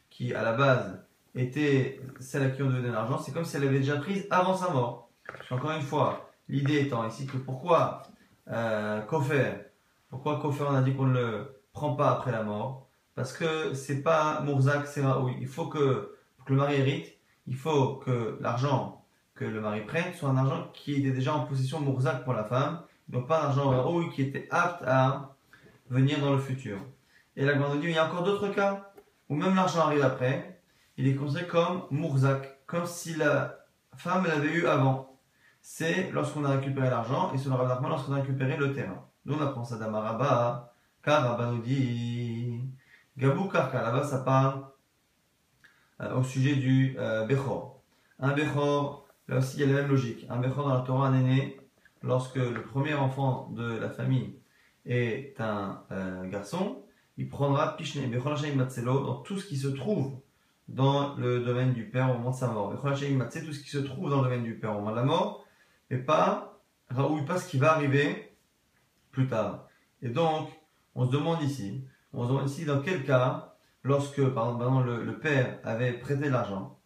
qui 0.10 0.34
à 0.34 0.44
la 0.44 0.54
base 0.54 1.02
était 1.34 2.02
celle 2.20 2.44
à 2.44 2.50
qui 2.50 2.62
on 2.62 2.70
donner 2.70 2.90
l'argent, 2.90 3.18
c'est 3.18 3.32
comme 3.32 3.46
si 3.46 3.58
elle 3.58 3.68
avait 3.68 3.80
déjà 3.80 3.98
prise 3.98 4.28
avant 4.30 4.56
sa 4.56 4.70
mort. 4.72 5.10
Encore 5.50 5.72
une 5.72 5.82
fois, 5.82 6.30
l'idée 6.48 6.82
étant 6.82 7.06
ici 7.08 7.26
que 7.26 7.38
pourquoi 7.38 8.04
euh, 8.50 9.02
Kofer, 9.02 9.65
pourquoi 10.10 10.40
Kofer 10.40 10.66
on 10.70 10.76
a 10.76 10.82
dit 10.82 10.96
qu'on 10.96 11.08
ne 11.08 11.20
le 11.20 11.62
prend 11.74 11.96
pas 11.96 12.12
après 12.12 12.32
la 12.32 12.44
mort 12.44 12.88
Parce 13.16 13.34
que 13.34 13.74
c'est 13.74 14.02
pas 14.02 14.42
Mourzak, 14.42 14.88
c'est 14.88 15.02
Raoui. 15.02 15.36
Il 15.40 15.48
faut 15.48 15.68
que, 15.68 16.16
le 16.48 16.56
mari 16.56 16.76
hérite, 16.76 17.18
il 17.48 17.56
faut 17.56 17.96
que 17.98 18.38
l'argent 18.42 19.04
que 19.34 19.46
le 19.46 19.60
mari 19.60 19.82
prenne 19.82 20.14
soit 20.14 20.30
un 20.30 20.38
argent 20.38 20.70
qui 20.74 20.96
était 20.96 21.12
déjà 21.12 21.36
en 21.36 21.46
possession 21.46 21.82
Mourzak 21.82 22.24
pour 22.24 22.34
la 22.34 22.46
femme, 22.46 22.82
donc 23.10 23.28
pas 23.28 23.42
un 23.42 23.46
argent 23.48 23.70
Raoui 23.70 24.10
qui 24.12 24.22
était 24.22 24.48
apte 24.50 24.84
à 24.88 25.36
venir 25.90 26.20
dans 26.20 26.32
le 26.34 26.40
futur. 26.40 26.78
Et 27.36 27.44
la 27.44 27.54
grande 27.54 27.82
dit, 27.82 27.88
il 27.88 27.94
y 27.94 27.98
a 27.98 28.06
encore 28.06 28.24
d'autres 28.24 28.50
cas 28.50 28.94
où 29.30 29.36
même 29.36 29.56
l'argent 29.56 29.82
arrive 29.82 30.04
après, 30.04 30.62
il 30.98 31.08
est 31.08 31.16
considéré 31.16 31.48
comme 31.48 31.84
Mourzak, 31.92 32.66
comme 32.66 32.86
si 32.86 33.16
la 33.16 33.66
femme 33.98 34.26
l'avait 34.26 34.54
eu 34.54 34.68
avant. 34.68 35.20
C'est 35.62 36.12
lorsqu'on 36.12 36.46
a 36.46 36.52
récupéré 36.52 36.90
l'argent 36.90 37.34
et 37.34 37.38
selon 37.38 37.58
Rabbi 37.58 37.88
lorsqu'on 37.90 38.14
a 38.14 38.22
récupéré 38.22 38.56
le 38.56 38.72
terrain. 38.72 39.06
Nous 39.26 39.36
on 39.36 39.42
apprend 39.42 39.64
ça 39.64 39.78
d'Amaraba, 39.78 40.74
car 41.04 41.24
Rabba 41.24 41.52
nous 41.52 41.62
dit 41.62 42.62
Gabou 43.18 43.48
Karka, 43.48 43.82
là-bas 43.82 44.04
ça 44.04 44.20
parle 44.20 44.66
euh, 46.02 46.16
au 46.16 46.24
sujet 46.24 46.56
du 46.56 46.96
euh, 47.00 47.26
Bechor. 47.26 47.82
Un 48.20 48.34
Bechor, 48.34 49.08
là 49.28 49.38
aussi 49.38 49.58
il 49.58 49.62
y 49.62 49.64
a 49.64 49.74
la 49.74 49.82
même 49.82 49.90
logique. 49.90 50.28
Un 50.30 50.38
Bechor 50.38 50.68
dans 50.68 50.76
la 50.76 50.82
Torah, 50.82 51.08
un 51.08 51.20
aîné, 51.20 51.60
lorsque 52.04 52.36
le 52.36 52.62
premier 52.62 52.94
enfant 52.94 53.50
de 53.52 53.78
la 53.78 53.90
famille 53.90 54.36
est 54.86 55.40
un 55.40 55.82
euh, 55.92 56.30
garçon, 56.30 56.84
il 57.18 57.28
prendra 57.28 57.78
Pishne, 57.78 58.08
Bechor 58.12 58.38
Matselo, 58.56 59.06
dans 59.06 59.16
tout 59.22 59.40
ce 59.40 59.48
qui 59.48 59.58
se 59.58 59.70
trouve 59.70 60.20
dans 60.68 61.16
le 61.16 61.40
domaine 61.40 61.74
du 61.74 61.90
père 61.90 62.12
au 62.12 62.18
moment 62.20 62.32
de 62.32 62.36
sa 62.36 62.48
mort. 62.48 62.70
Bechor 62.70 62.96
Matsé, 63.12 63.44
tout 63.44 63.54
ce 63.54 63.64
qui 63.64 63.70
se 63.70 63.80
trouve 63.80 64.12
dans 64.12 64.18
le 64.18 64.24
domaine 64.26 64.44
du 64.44 64.60
père 64.60 64.72
au 64.72 64.82
moment 64.82 64.92
de 64.92 64.98
la 64.98 65.04
mort, 65.04 65.46
et 65.90 65.98
pas, 65.98 66.60
Raoul, 66.90 67.26
pas 67.26 67.38
ce 67.38 67.50
qui 67.50 67.58
va 67.58 67.74
arriver 67.74 68.35
plus 69.16 69.28
tard. 69.28 69.68
Et 70.02 70.10
donc, 70.10 70.50
on 70.94 71.08
se 71.08 71.12
demande 71.12 71.42
ici, 71.42 71.84
on 72.14 72.24
se 72.24 72.30
demande 72.30 72.50
ici 72.50 72.66
dans 72.66 72.82
quel 72.82 73.04
cas 73.04 73.56
lorsque, 73.84 74.24
par 74.30 74.54
exemple, 74.54 74.92
le, 75.04 75.20
père 75.20 75.60
avait 75.64 75.94
prêté 75.94 76.30
l'argent, 76.30 76.78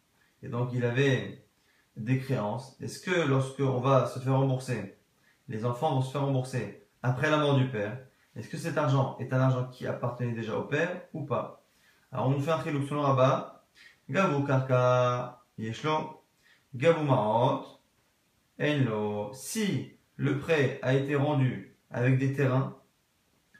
et 0.44 0.48
donc 0.48 0.70
il 0.74 0.86
avait 0.86 1.44
des 1.98 2.20
créances, 2.20 2.77
est-ce 2.80 3.00
que 3.01 3.27
lorsqu'on 3.27 3.82
va 3.82 4.06
se 4.06 4.20
faire 4.20 4.38
rembourser, 4.38 4.98
les 5.50 5.65
enfants 5.65 5.96
vont 5.96 6.01
se 6.01 6.12
faire 6.12 6.22
rembourser 6.22 6.88
après 7.01 7.30
la 7.30 7.38
mort 7.38 7.58
du 7.58 7.68
père, 7.68 7.98
est-ce 8.36 8.48
que 8.48 8.58
cet 8.58 8.77
argent 8.77 9.18
est 9.20 9.34
un 9.34 9.39
argent 9.39 9.65
qui 9.68 9.88
appartenait 9.88 10.34
déjà 10.34 10.56
au 10.56 10.63
père 10.63 11.01
ou 11.13 11.25
pas? 11.25 11.65
Alors 12.12 12.27
on 12.27 12.32
nous 12.32 12.39
fait 12.39 12.51
un 12.51 12.60
trilou 12.60 12.86
selon 12.88 13.01
Rabat, 13.01 13.65
Gabou 14.10 14.44
Karka 14.46 15.44
Yeshlo, 15.58 16.24
Gabou 16.75 17.03
Maot, 17.03 17.65
Enlo. 18.62 19.32
Si 19.34 19.94
le 20.15 20.38
prêt 20.38 20.80
a 20.84 20.94
été 20.94 21.15
rendu 21.15 21.69
avec 21.91 22.17
des 22.17 22.34
terrains, 22.34 22.75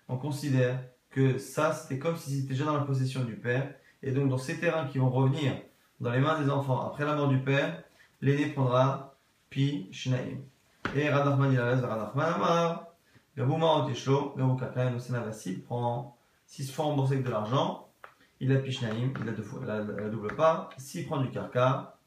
on 0.08 0.18
considère 0.18 0.84
que 1.10 1.38
ça, 1.38 1.74
c'était 1.74 2.00
comme 2.00 2.16
si 2.18 2.36
c'était 2.36 2.50
déjà 2.50 2.66
dans 2.66 2.78
la 2.78 2.84
possession 2.84 3.24
du 3.24 3.36
père. 3.36 3.74
Et 4.04 4.12
donc, 4.12 4.30
dans 4.30 4.38
ces 4.38 4.60
terrains 4.60 4.88
qui 4.88 4.98
vont 4.98 5.10
revenir 5.10 5.54
dans 6.00 6.12
les 6.12 6.20
mains 6.20 6.40
des 6.42 6.50
enfants 6.50 6.86
après 6.88 7.06
la 7.06 7.16
mort 7.16 7.28
du 7.28 7.40
père, 7.40 7.84
l'aîné 8.22 8.48
prendra 8.48 9.18
Pi 9.50 9.90
Shnaim. 9.92 10.38
Et 10.96 11.10
Radachman 11.10 11.52
il 11.52 11.60
a 11.60 11.72
Amar, 12.36 12.88
Oteshlo, 13.38 14.34
Gabou 14.38 14.56
Kaka, 14.56 14.92
et 14.92 15.34
s'il 15.34 15.62
prend, 15.62 16.18
s'il 16.46 16.66
se 16.66 16.72
fait 16.72 16.82
rembourser 16.82 17.14
avec 17.14 17.26
de 17.26 17.32
l'argent, 17.32 17.90
il 18.40 18.52
a 18.52 18.60
Pi 18.60 18.72
Shnaim, 18.72 19.14
il 19.22 19.30
a 19.30 19.32
deux 19.32 19.44
fois, 19.44 19.66
la, 19.66 19.80
la 19.80 20.10
double 20.10 20.36
part. 20.36 20.70
S'il 20.78 21.06
prend 21.06 21.22
du 21.22 21.30
Karka, 21.30 21.98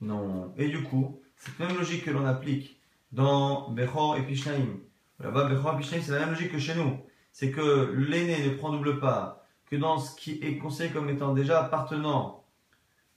non. 0.00 0.52
Et 0.56 0.68
du 0.68 0.82
coup, 0.82 1.20
cette 1.36 1.58
même 1.58 1.76
logique 1.76 2.04
que 2.04 2.10
l'on 2.10 2.26
applique 2.26 2.80
dans 3.12 3.70
Bechor 3.70 4.16
et 4.16 4.26
Pishnaim. 4.26 4.78
Là-bas, 5.20 5.48
Pishnaim, 5.76 6.00
c'est 6.00 6.12
la 6.12 6.20
même 6.20 6.30
logique 6.30 6.52
que 6.52 6.58
chez 6.58 6.74
nous 6.74 6.98
c'est 7.38 7.52
que 7.52 7.94
l'aîné 7.96 8.44
ne 8.48 8.56
prend 8.56 8.70
double 8.70 8.98
part 8.98 9.38
que 9.66 9.76
dans 9.76 9.98
ce 9.98 10.16
qui 10.16 10.40
est 10.42 10.58
conseillé 10.58 10.90
comme 10.90 11.08
étant 11.08 11.34
déjà 11.34 11.64
appartenant 11.64 12.44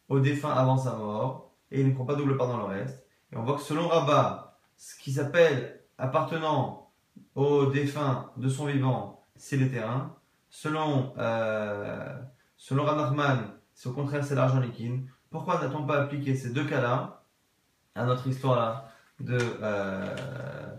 au 0.09 0.19
défunt 0.19 0.51
avant 0.51 0.77
sa 0.77 0.95
mort, 0.95 1.51
et 1.71 1.81
il 1.81 1.87
ne 1.87 1.93
prend 1.95 2.05
pas 2.05 2.13
double 2.13 2.37
part 2.37 2.47
dans 2.47 2.57
le 2.57 2.65
reste. 2.65 3.03
Et 3.31 3.37
on 3.37 3.43
voit 3.43 3.55
que 3.55 3.61
selon 3.63 3.87
Rabat, 3.87 4.59
ce 4.77 4.95
qui 4.99 5.11
s'appelle 5.11 5.81
appartenant 5.97 6.91
au 7.33 7.65
défunt 7.65 8.29
de 8.37 8.47
son 8.47 8.65
vivant, 8.65 9.25
c'est 9.35 9.57
les 9.57 9.71
terrains. 9.71 10.15
Selon, 10.51 11.13
euh, 11.17 12.15
selon 12.57 12.85
c'est 13.73 13.89
au 13.89 13.93
contraire, 13.93 14.23
c'est 14.23 14.35
l'argent 14.35 14.59
liquide. 14.59 15.03
Pourquoi 15.31 15.59
n'a-t-on 15.59 15.87
pas 15.87 16.01
appliqué 16.01 16.35
ces 16.35 16.51
deux 16.51 16.65
cas-là 16.65 17.23
à 17.95 18.05
notre 18.05 18.27
histoire-là 18.27 18.91
de, 19.19 19.39
euh, 19.63 20.70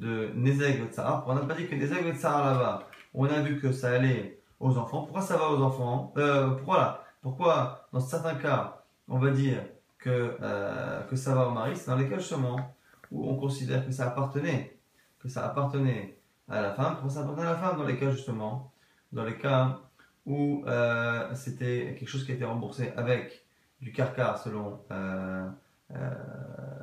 de 0.00 0.30
Nezeg 0.34 0.90
Tsar 0.90 1.24
On 1.28 1.34
n'a 1.34 1.42
pas 1.42 1.54
dit 1.54 1.68
que 1.68 1.74
Nezeg 1.74 2.16
Tsar 2.16 2.44
là-bas, 2.44 2.88
on 3.14 3.26
a 3.26 3.40
vu 3.40 3.60
que 3.60 3.70
ça 3.70 3.90
allait 3.90 4.40
aux 4.58 4.76
enfants. 4.78 5.02
Pourquoi 5.02 5.20
ça 5.20 5.36
va 5.36 5.50
aux 5.50 5.62
enfants 5.62 6.12
euh, 6.16 6.50
Pourquoi 6.50 7.04
Pourquoi 7.22 7.88
dans 7.92 8.00
certains 8.00 8.34
cas, 8.34 8.82
on 9.08 9.18
va 9.18 9.30
dire 9.30 9.62
que, 9.98 10.36
euh, 10.40 11.02
que 11.02 11.16
ça 11.16 11.34
va 11.34 11.48
au 11.48 11.50
mari, 11.50 11.76
c'est 11.76 11.90
dans 11.90 11.96
les 11.96 12.08
cas 12.08 12.18
justement 12.18 12.74
où 13.10 13.28
on 13.28 13.36
considère 13.36 13.84
que 13.84 13.92
ça 13.92 14.08
appartenait, 14.08 14.78
que 15.18 15.28
ça 15.28 15.44
appartenait 15.44 16.18
à 16.48 16.62
la 16.62 16.72
femme. 16.72 16.94
Pourquoi 16.94 17.10
ça 17.10 17.20
appartenait 17.20 17.48
à 17.48 17.52
la 17.52 17.58
femme 17.58 17.76
Dans 17.76 17.86
les 17.86 17.98
cas 17.98 18.10
justement, 18.10 18.72
dans 19.12 19.24
les 19.24 19.36
cas 19.36 19.80
où 20.24 20.64
euh, 20.66 21.34
c'était 21.34 21.94
quelque 21.98 22.08
chose 22.08 22.24
qui 22.24 22.32
a 22.32 22.34
été 22.36 22.44
remboursé 22.44 22.92
avec 22.96 23.44
du 23.82 23.92
carcar 23.92 24.38
selon 24.38 24.80
euh, 24.90 25.48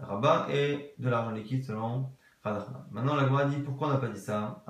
Rabat 0.03 0.47
et 0.51 0.93
de 0.99 1.09
l'argent 1.09 1.31
liquide 1.31 1.63
selon. 1.63 2.09
Maintenant, 2.91 3.15
la 3.15 3.25
Gemara 3.25 3.45
dit 3.45 3.57
pourquoi 3.57 3.87
on 3.87 3.91
n'a 3.91 3.97
pas 3.97 4.07
dit 4.07 4.19
ça? 4.19 4.63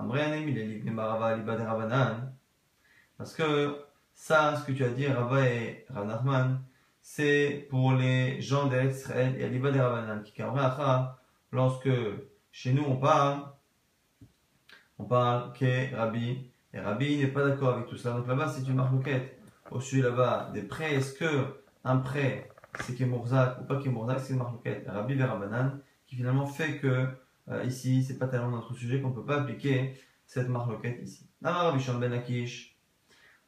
Parce 3.17 3.33
que 3.33 3.77
ça, 4.13 4.55
ce 4.55 4.65
que 4.65 4.71
tu 4.71 4.83
as 4.83 4.89
dit, 4.89 5.07
Rabat 5.07 5.49
et 5.49 5.85
Radachman, 5.89 6.59
c'est 7.01 7.67
pour 7.69 7.93
les 7.93 8.41
gens 8.41 8.67
d'Israël 8.67 9.35
et 9.39 9.45
Aliba 9.45 9.71
de 9.71 9.79
Rabanan 9.79 10.21
qui 10.23 10.33
lorsque 11.51 11.89
chez 12.51 12.73
nous 12.73 12.83
on 12.83 12.97
parle, 12.97 13.43
on 14.99 15.05
parle 15.05 15.53
que 15.53 15.95
Rabbi, 15.95 16.51
et 16.73 16.79
Rabbi 16.79 17.17
n'est 17.17 17.27
pas 17.27 17.45
d'accord 17.45 17.75
avec 17.75 17.87
tout 17.87 17.97
ça. 17.97 18.11
Donc 18.11 18.27
là-bas, 18.27 18.49
c'est 18.49 18.67
une 18.67 18.75
marloquette. 18.75 19.39
Au 19.71 19.79
sujet 19.79 20.01
là-bas, 20.01 20.51
des 20.53 20.63
prêts, 20.63 20.95
est-ce 20.95 21.13
que 21.13 21.61
un 21.83 21.97
prêt, 21.97 22.49
c'est 22.81 22.95
Kemorzak 22.95 23.61
ou 23.61 23.63
pas 23.65 23.77
Kemorzak, 23.77 24.19
c'est 24.19 24.33
une 24.33 24.39
marloquette. 24.39 24.87
Rabbi 24.87 25.13
Verabanan, 25.13 25.79
qui 26.07 26.15
finalement 26.15 26.47
fait 26.47 26.77
que 26.77 27.07
euh, 27.49 27.63
ici, 27.63 28.03
c'est 28.03 28.17
pas 28.17 28.27
tellement 28.27 28.49
notre 28.49 28.73
sujet 28.73 29.01
qu'on 29.01 29.11
peut 29.11 29.25
pas 29.25 29.41
appliquer 29.41 29.95
cette 30.25 30.49
marloquette 30.49 30.99
ici. 31.01 31.27
Amar 31.43 31.71
Rabbi 31.71 31.83
Ben 31.99 32.13
Akish, 32.13 32.77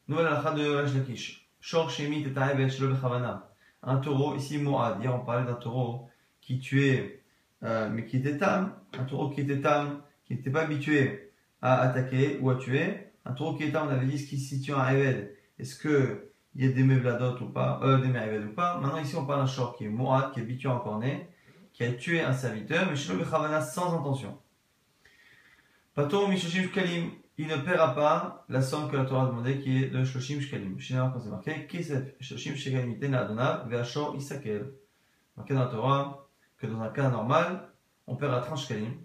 nouvelle 0.07 0.27
alakha 0.27 0.51
de 0.51 0.67
Rash 0.67 0.93
Lakish. 0.93 1.49
Shor 1.59 1.89
Shemit 1.89 2.23
et 2.23 2.29
Bechavana. 2.29 3.51
Un 3.83 3.97
taureau, 3.97 4.35
ici 4.35 4.57
Moad, 4.57 5.01
hier 5.01 5.13
on 5.13 5.25
parlait 5.25 5.45
d'un 5.45 5.55
taureau 5.55 6.09
qui 6.41 6.59
tuait, 6.59 7.21
euh, 7.63 7.89
mais 7.89 8.05
qui 8.05 8.17
était 8.17 8.37
tam, 8.37 8.73
un 8.97 9.03
taureau 9.03 9.29
qui 9.29 9.41
était 9.41 9.61
tam, 9.61 10.01
qui 10.25 10.35
n'était 10.35 10.49
pas 10.49 10.61
habitué 10.63 11.31
à 11.61 11.81
attaquer 11.81 12.39
ou 12.41 12.49
à 12.49 12.55
tuer, 12.55 13.11
un 13.25 13.33
taureau 13.33 13.55
qui 13.55 13.63
est 13.63 13.71
tam, 13.71 13.87
on 13.87 13.91
avait 13.91 14.05
dit 14.05 14.17
ce 14.17 14.27
qui 14.27 14.37
se 14.37 14.55
situe 14.55 14.73
à 14.73 14.93
Eved, 14.93 15.33
est-ce 15.59 15.77
que 15.77 16.31
il 16.55 16.65
y 16.65 16.67
a 16.67 16.71
des 16.71 16.83
mevladot 16.83 17.37
ou 17.41 17.49
pas, 17.49 17.79
euh, 17.83 17.99
des 17.99 18.07
mevladot 18.07 18.47
ou 18.47 18.53
pas, 18.53 18.79
maintenant 18.79 18.99
ici 18.99 19.15
on 19.15 19.25
parle 19.25 19.41
d'un 19.41 19.47
short 19.47 19.77
qui 19.77 19.85
est 19.85 19.89
Moad, 19.89 20.33
qui 20.33 20.39
est 20.39 20.43
habitué 20.43 20.69
à 20.69 20.81
cornet, 20.83 21.29
qui 21.79 21.85
a 21.85 21.93
tué 21.93 22.19
un 22.19 22.33
serviteur, 22.33 22.87
mais 22.89 22.97
sans 22.97 23.97
intention. 23.97 24.37
Pato 25.95 26.27
Mishoshim 26.27 26.67
Kalim, 26.71 27.11
il 27.37 27.47
ne 27.47 27.55
paiera 27.55 27.95
pas 27.95 28.45
la 28.49 28.61
somme 28.61 28.91
que 28.91 28.97
la 28.97 29.05
Torah 29.05 29.23
a 29.23 29.27
demandé, 29.27 29.59
qui 29.59 29.81
est 29.81 29.87
de 29.87 30.03
Shoshim 30.03 30.41
Shkalim. 30.41 30.77
Généralement, 30.77 31.13
quand 31.13 31.21
c'est 31.21 31.29
marqué, 31.29 31.67
Kesef 31.67 32.15
Shoshim 32.19 32.55
Shkalim 32.55 33.13
Adona, 33.13 33.63
Veachor 33.69 34.17
Isakel. 34.17 34.73
Marqué 35.37 35.53
dans 35.53 35.61
la 35.61 35.67
Torah 35.67 36.27
que 36.57 36.67
dans 36.67 36.81
un 36.81 36.89
cas 36.89 37.09
normal, 37.09 37.69
on 38.07 38.17
paiera 38.17 38.41
30 38.41 38.57
Shkalim, 38.57 38.95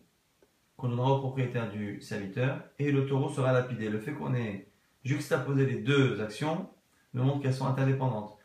qu'on 0.77 0.89
donnera 0.89 1.13
au 1.13 1.21
propriétaire 1.21 1.71
du 1.71 2.01
serviteur, 2.03 2.59
et 2.81 2.91
le 2.91 3.07
taureau 3.07 3.29
sera 3.29 3.53
lapidé. 3.53 3.89
Le 3.89 4.01
fait 4.01 4.15
qu'on 4.15 4.35
ait 4.35 4.67
juxtaposé 5.05 5.65
les 5.65 5.79
deux 5.79 6.21
actions 6.21 6.69
nous 7.13 7.23
montre 7.23 7.43
qu'elles 7.43 7.55
sont 7.55 7.69
interdépendantes. 7.69 8.37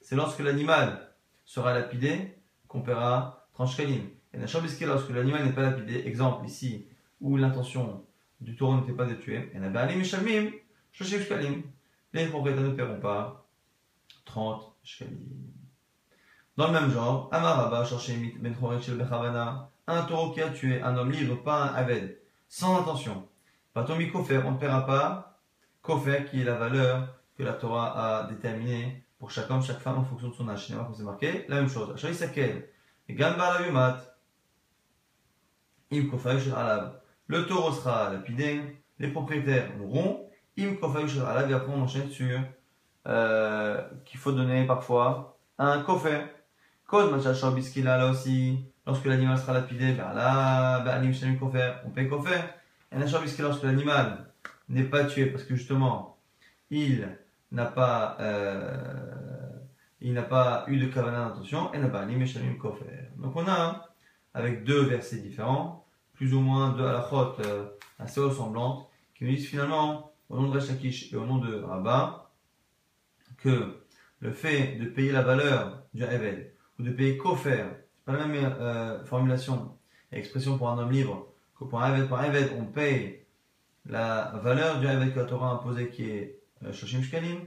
C'est 0.00 0.16
lorsque 0.16 0.40
l'animal 0.40 1.11
sera 1.52 1.74
lapidé 1.74 2.34
qu'on 2.66 2.80
paiera 2.80 3.46
30 3.52 3.68
Shkalim. 3.68 4.08
Et 4.32 4.38
lorsque 4.38 5.10
l'animal 5.10 5.44
n'est 5.44 5.52
pas 5.52 5.60
lapidé, 5.60 6.02
exemple 6.06 6.46
ici, 6.46 6.86
où 7.20 7.36
l'intention 7.36 8.02
du 8.40 8.56
taureau 8.56 8.76
n'était 8.76 8.94
pas 8.94 9.04
de 9.04 9.12
tuer, 9.12 9.52
et 9.54 9.58
les 12.14 12.26
propriétaires 12.28 12.64
ne 12.64 12.70
paieront 12.70 13.00
pas 13.00 13.46
30 14.24 14.72
shkalim. 14.82 15.18
Dans 16.56 16.68
le 16.68 16.72
même 16.72 16.90
genre, 16.90 17.28
Amaraba, 17.30 17.84
ben 18.40 18.54
un 19.88 20.02
taureau 20.04 20.32
qui 20.32 20.40
a 20.40 20.48
tué 20.48 20.80
un 20.80 20.96
homme 20.96 21.10
libre, 21.10 21.42
pas 21.42 21.64
un 21.64 21.74
aved, 21.74 22.18
sans 22.48 22.80
intention. 22.80 23.28
Patomi 23.74 24.10
kofer, 24.10 24.38
on 24.38 24.52
ne 24.52 24.58
paiera 24.58 24.86
pas 24.86 25.38
kofer, 25.82 26.24
qui 26.24 26.40
est 26.40 26.44
la 26.44 26.54
valeur 26.54 27.20
que 27.36 27.42
la 27.42 27.52
Torah 27.52 28.22
a 28.22 28.26
déterminée 28.28 29.01
pour 29.22 29.30
chaque 29.30 29.48
homme, 29.52 29.62
chaque 29.62 29.78
femme 29.78 29.98
en 29.98 30.04
fonction 30.04 30.30
de 30.30 30.34
son 30.34 30.48
âge. 30.48 30.66
comme 30.66 30.94
c'est 30.96 31.04
marqué, 31.04 31.44
la 31.48 31.60
même 31.60 31.68
chose. 31.68 31.94
La 33.08 33.62
yumat, 33.62 34.02
le 37.28 37.46
taureau 37.46 37.70
sera 37.70 38.12
lapidé, 38.12 38.82
les 38.98 39.06
propriétaires 39.06 39.76
mourront. 39.76 40.28
Im 40.58 40.74
Alab, 40.82 41.48
et 41.48 41.54
après 41.54 41.72
on 41.72 41.82
enchaîne 41.82 42.10
sur 42.10 42.40
euh, 43.06 43.80
qu'il 44.04 44.18
faut 44.18 44.32
donner 44.32 44.66
parfois 44.66 45.38
un 45.56 45.82
kofer. 45.84 46.22
Cause 46.88 47.12
Machachobiskila 47.12 47.98
là 47.98 48.10
aussi, 48.10 48.58
lorsque 48.84 49.04
l'animal 49.04 49.38
sera 49.38 49.52
lapidé, 49.52 49.92
ben 49.92 50.12
là, 50.14 50.80
ben 50.80 51.38
kofer, 51.38 51.74
on 51.86 51.90
paye 51.90 52.08
kofer. 52.08 52.40
Et 52.90 52.98
lorsque 52.98 53.62
l'animal 53.62 54.32
n'est 54.68 54.82
pas 54.82 55.04
tué 55.04 55.26
parce 55.26 55.44
que 55.44 55.54
justement 55.54 56.18
il 56.70 57.08
n'a 57.52 57.66
pas 57.66 58.16
euh, 58.20 59.52
il 60.00 60.14
n'a 60.14 60.22
pas 60.22 60.64
eu 60.66 60.78
de 60.78 60.86
kavana 60.86 61.28
d'intention, 61.28 61.72
et 61.72 61.78
n'a 61.78 61.88
pas 61.88 62.06
kofer. 62.58 63.08
Donc 63.16 63.36
on 63.36 63.46
a 63.46 63.88
avec 64.34 64.64
deux 64.64 64.82
versets 64.82 65.18
différents 65.18 65.82
plus 66.14 66.34
ou 66.34 66.40
moins 66.40 66.72
deux 66.72 66.86
halachot 66.86 67.34
euh, 67.40 67.66
assez 67.98 68.20
ressemblantes, 68.20 68.88
qui 69.14 69.24
nous 69.24 69.30
disent 69.30 69.48
finalement, 69.48 70.12
au 70.28 70.36
nom 70.36 70.48
de 70.48 70.58
Rechakish 70.58 71.12
et 71.12 71.16
au 71.16 71.26
nom 71.26 71.38
de 71.38 71.54
Rabat, 71.62 72.30
que 73.38 73.82
le 74.20 74.30
fait 74.30 74.76
de 74.76 74.86
payer 74.86 75.12
la 75.12 75.22
valeur 75.22 75.82
du 75.94 76.04
Eved, 76.04 76.52
ou 76.78 76.82
de 76.84 76.92
payer 76.92 77.16
Kofer, 77.16 77.64
c'est 77.96 78.04
pas 78.04 78.12
la 78.12 78.26
même 78.26 78.54
euh, 78.60 79.04
formulation 79.04 79.76
et 80.12 80.18
expression 80.18 80.58
pour 80.58 80.68
un 80.68 80.78
homme 80.78 80.92
libre, 80.92 81.26
que 81.58 81.64
pour 81.64 81.82
un 81.82 81.92
Eved, 81.92 82.08
pour 82.08 82.18
on 82.58 82.64
paye 82.66 83.24
la 83.86 84.32
valeur 84.42 84.78
du 84.78 84.86
Eved 84.86 85.14
que 85.14 85.18
la 85.18 85.24
Torah 85.24 85.50
a 85.50 85.54
imposé, 85.54 85.88
qui 85.88 86.04
est 86.08 86.41
euh, 86.64 86.72
Shoshim 86.72 87.02
Shkalim. 87.02 87.40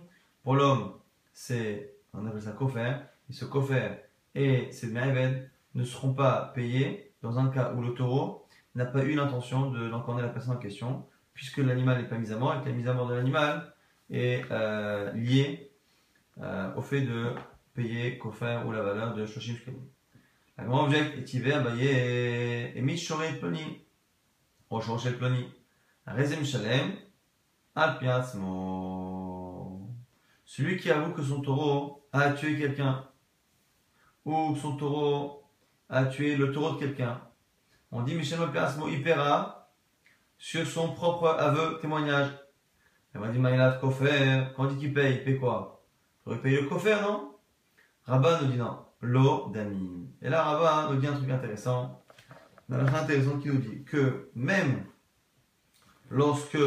Pour 0.44 0.56
l'homme, 0.56 0.94
c'est, 1.34 1.94
on 2.14 2.26
appelle 2.26 2.42
ça 2.42 2.52
Kofer, 2.52 2.98
et 3.30 3.34
ce 3.34 3.46
Kofer 3.46 3.90
et 4.36 4.72
ces 4.72 4.96
Eved 4.96 5.50
ne 5.74 5.84
seront 5.84 6.14
pas 6.14 6.52
payés 6.54 7.12
dans 7.22 7.40
un 7.40 7.50
cas 7.50 7.74
où 7.74 7.82
le 7.82 7.94
taureau 7.94 8.46
n'a 8.76 8.86
pas 8.86 9.04
eu 9.04 9.16
l'intention 9.16 9.72
de 9.72 9.86
l'encorner 9.86 10.22
la 10.22 10.30
personne 10.30 10.56
en 10.56 10.60
question, 10.60 11.06
puisque 11.34 11.58
l'animal 11.58 12.02
n'est 12.02 12.08
pas 12.08 12.18
mis 12.18 12.32
à 12.32 12.38
mort 12.38 12.56
et 12.56 12.62
que 12.62 12.70
la 12.70 12.76
mise 12.76 12.88
à 12.88 12.94
mort 12.94 13.08
de 13.08 13.16
l'animal 13.16 13.74
est 14.10 14.44
euh, 14.52 15.12
liée 15.14 15.72
euh, 16.42 16.74
au 16.76 16.82
fait 16.82 17.02
de 17.02 17.34
payer 17.74 18.18
Kofer 18.18 18.62
ou 18.66 18.72
la 18.72 18.82
valeur 18.82 19.16
de 19.16 19.26
Shoshim 19.26 19.56
Shkelim. 19.56 19.82
La 20.58 20.64
grande 20.64 20.86
object 20.86 21.18
est 21.18 21.34
hiver, 21.34 21.64
baillé 21.64 22.78
et 22.78 22.82
mit 22.82 22.98
shoré 22.98 23.34
ploni, 23.40 23.82
le 24.72 25.12
ploni. 25.18 25.50
Rezem 26.08 26.46
shalem, 26.46 26.94
al 27.76 28.00
Celui 30.46 30.78
qui 30.78 30.90
avoue 30.90 31.12
que 31.14 31.22
son 31.22 31.42
taureau 31.42 32.08
a 32.14 32.32
tué 32.32 32.58
quelqu'un, 32.58 33.06
ou 34.24 34.54
que 34.54 34.60
son 34.60 34.78
taureau 34.78 35.44
a 35.90 36.06
tué 36.06 36.38
le 36.38 36.52
taureau 36.52 36.76
de 36.76 36.80
quelqu'un, 36.80 37.22
on 37.92 38.04
dit 38.04 38.16
Michel 38.16 38.40
Mopérasmo 38.40 38.88
Ipera 38.88 39.70
sur 40.38 40.66
son 40.66 40.94
propre 40.94 41.28
aveu, 41.28 41.78
témoignage. 41.80 42.30
Elle 43.14 43.22
m'a 43.22 43.30
dit 43.30 43.40
Maïlat 43.40 43.74
Kofer, 43.74 44.54
quand 44.56 44.66
on 44.66 44.68
dit 44.68 44.78
qu'il 44.78 44.94
paye, 44.94 45.16
il 45.16 45.24
paye 45.24 45.40
quoi? 45.40 45.84
Il 46.20 46.24
faudrait 46.24 46.42
payer 46.42 46.62
le 46.62 46.68
Kofer, 46.68 46.98
non? 47.02 47.36
Rabat 48.04 48.42
nous 48.42 48.52
dit 48.52 48.58
non, 48.58 48.86
l'eau 49.02 49.50
d'amin. 49.54 50.06
Et 50.22 50.30
là, 50.30 50.44
Rabat 50.44 50.92
nous 50.92 51.00
dit 51.00 51.08
un 51.08 51.14
truc 51.14 51.30
intéressant. 51.30 52.02
Un 52.70 52.86
intéressant 52.88 53.38
qui 53.40 53.50
nous 53.50 53.60
dit 53.60 53.84
que 53.84 54.32
même 54.36 54.86
lorsque 56.10 56.58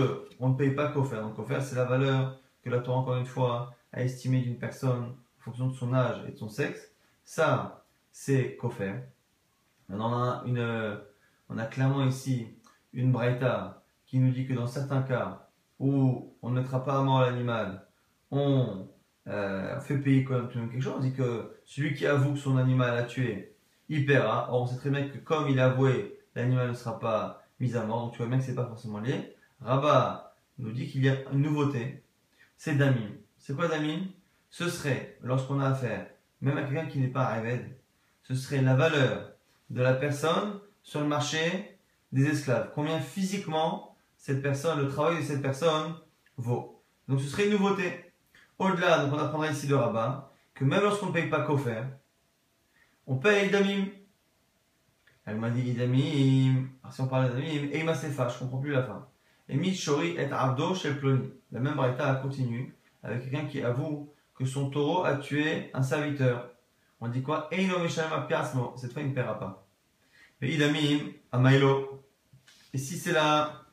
on 0.40 0.50
ne 0.50 0.54
paye 0.54 0.75
pas 0.75 0.88
Kofer, 0.88 1.16
donc 1.16 1.37
Kofer 1.37 1.61
c'est 1.61 1.76
la 1.76 1.85
valeur 1.85 2.40
que 2.62 2.71
la 2.71 2.80
Torah, 2.80 2.99
encore 2.99 3.16
une 3.16 3.26
fois, 3.26 3.75
a 3.92 4.02
estimée 4.02 4.40
d'une 4.40 4.59
personne 4.59 5.04
en 5.04 5.40
fonction 5.40 5.68
de 5.68 5.75
son 5.75 5.95
âge 5.95 6.23
et 6.28 6.33
de 6.33 6.37
son 6.37 6.49
sexe, 6.49 6.92
ça, 7.25 7.85
c'est 8.11 8.57
Kofer. 8.57 8.95
On 9.88 10.00
a 10.00 10.45
on 11.50 11.57
a 11.59 11.64
clairement 11.64 12.04
ici 12.04 12.47
une 12.92 13.12
braïta 13.12 13.83
qui 14.07 14.18
nous 14.18 14.30
dit 14.30 14.47
que 14.47 14.54
dans 14.54 14.66
certains 14.66 15.02
cas 15.02 15.49
où 15.78 16.35
on 16.42 16.50
ne 16.50 16.61
mettra 16.61 16.85
pas 16.85 16.99
à 16.99 17.02
mort 17.02 17.21
l'animal, 17.23 17.87
on 18.30 18.88
euh, 19.28 19.78
fait 19.80 19.99
payer 19.99 20.25
quand 20.25 20.54
même 20.54 20.71
quelque 20.71 20.80
chose. 20.80 20.95
On 20.97 21.00
dit 21.00 21.12
que 21.12 21.59
celui 21.64 21.95
qui 21.95 22.07
avoue 22.07 22.33
que 22.33 22.38
son 22.38 22.57
animal 22.57 22.97
a 22.97 23.04
tué, 23.04 23.57
il 23.88 24.07
paiera. 24.07 24.49
Or, 24.50 24.62
on 24.62 24.66
sait 24.66 24.76
très 24.76 24.90
bien 24.90 25.09
que 25.09 25.18
comme 25.18 25.49
il 25.49 25.61
a 25.61 25.66
avoué, 25.66 26.18
l'animal 26.35 26.68
ne 26.68 26.75
sera 26.75 26.99
pas 26.99 27.38
mis 27.60 27.76
à 27.76 27.84
mort. 27.84 28.04
Donc, 28.04 28.12
tu 28.12 28.18
vois 28.18 28.26
bien 28.26 28.38
que 28.38 28.44
c'est 28.44 28.54
pas 28.54 28.66
forcément 28.66 29.00
lié. 29.00 29.34
Rabat 29.60 30.36
nous 30.58 30.72
dit 30.72 30.88
qu'il 30.88 31.04
y 31.04 31.08
a 31.08 31.16
une 31.32 31.42
nouveauté. 31.42 32.02
C'est 32.56 32.74
Damim. 32.74 33.10
C'est 33.38 33.54
quoi 33.54 33.68
Damim 33.68 34.06
Ce 34.50 34.68
serait, 34.68 35.18
lorsqu'on 35.22 35.60
a 35.60 35.68
affaire, 35.68 36.06
même 36.40 36.56
à 36.58 36.62
quelqu'un 36.62 36.86
qui 36.86 36.98
n'est 36.98 37.08
pas 37.08 37.34
Reved, 37.34 37.76
ce 38.22 38.34
serait 38.34 38.62
la 38.62 38.74
valeur 38.74 39.32
de 39.70 39.80
la 39.80 39.94
personne 39.94 40.60
sur 40.82 41.00
le 41.00 41.06
marché 41.06 41.78
des 42.12 42.26
esclaves. 42.26 42.70
Combien 42.74 43.00
physiquement 43.00 43.96
cette 44.16 44.42
personne, 44.42 44.80
le 44.80 44.88
travail 44.88 45.18
de 45.18 45.22
cette 45.22 45.42
personne 45.42 45.94
vaut. 46.36 46.82
Donc 47.06 47.20
ce 47.20 47.26
serait 47.26 47.46
une 47.46 47.52
nouveauté. 47.52 48.12
Au-delà, 48.58 49.04
donc 49.04 49.14
on 49.14 49.18
apprendra 49.18 49.50
ici 49.50 49.68
de 49.68 49.74
Rabat, 49.74 50.32
que 50.54 50.64
même 50.64 50.82
lorsqu'on 50.82 51.06
ne 51.06 51.12
paye 51.12 51.28
pas 51.28 51.42
Kofer, 51.42 51.84
on 53.06 53.16
paye 53.16 53.50
Damim. 53.50 53.86
Elle 55.28 55.37
m'a 55.37 55.50
dit 55.50 55.75
Damim. 55.75 56.68
Alors 56.82 56.94
si 56.94 57.00
on 57.02 57.06
parle 57.06 57.37
d'Idamim, 57.37 57.90
et 57.92 57.94
Sefa, 57.94 58.28
je 58.28 58.38
comprends 58.38 58.58
plus 58.58 58.73
la 58.73 58.82
fin. 58.82 59.06
Et 59.47 59.56
Mitchori 59.56 60.16
et 60.16 60.25
Abdo 60.32 60.75
chez 60.75 60.94
Ploni. 60.94 61.30
La 61.52 61.61
même 61.61 61.75
Braïta 61.75 62.14
continue 62.14 62.75
avec 63.02 63.23
quelqu'un 63.25 63.47
qui 63.47 63.62
avoue 63.62 64.11
que 64.35 64.47
son 64.47 64.70
taureau 64.70 65.04
a 65.04 65.16
tué 65.16 65.70
un 65.75 65.82
serviteur. 65.82 66.50
On 67.00 67.08
dit 67.08 67.23
quoi? 67.23 67.49
Eino 67.52 67.78
Meshalem 67.78 68.26
Piasmo. 68.26 68.73
Cette 68.76 68.94
fois, 68.94 69.02
il 69.02 69.11
ne 69.11 69.14
paiera 69.14 69.38
pas. 69.38 69.66
Mais 70.40 70.50
Idamim, 70.50 71.12
Amailo. 71.30 72.02
Et 72.73 72.78
si 72.78 72.97
c'est 72.97 73.12
là, 73.12 73.66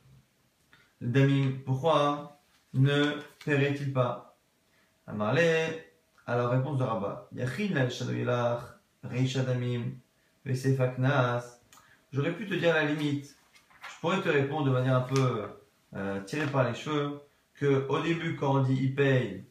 le 1.00 1.08
Damim, 1.08 1.60
pourquoi 1.66 2.42
ne 2.74 3.14
paierait-il 3.46 3.94
pas? 3.94 4.38
Amarle, 5.08 5.40
à 6.28 6.36
la 6.36 6.50
réponse 6.50 6.78
de 6.78 6.84
Rabat. 6.84 7.30
Yachin 7.34 7.74
la 7.74 7.90
Shadoyelach, 7.90 8.62
Reisha 9.04 9.44
Damim, 9.44 9.94
Vesefaknas. 10.46 11.60
J'aurais 12.12 12.34
pu 12.34 12.48
te 12.48 12.54
dire 12.54 12.74
la 12.74 12.86
limite, 12.86 13.36
je 13.90 14.00
pourrais 14.00 14.22
te 14.22 14.30
répondre 14.30 14.66
de 14.66 14.72
manière 14.72 14.96
un 14.96 15.02
peu 15.02 15.44
euh, 15.96 16.22
tirée 16.22 16.48
par 16.48 16.68
les 16.68 16.76
cheveux, 16.76 17.22
que 17.56 17.88
au 17.88 18.02
début, 18.02 18.36
quand 18.36 18.56
on 18.56 18.64
dit 18.64 18.78
il 18.80 18.96
paye, 18.96 19.46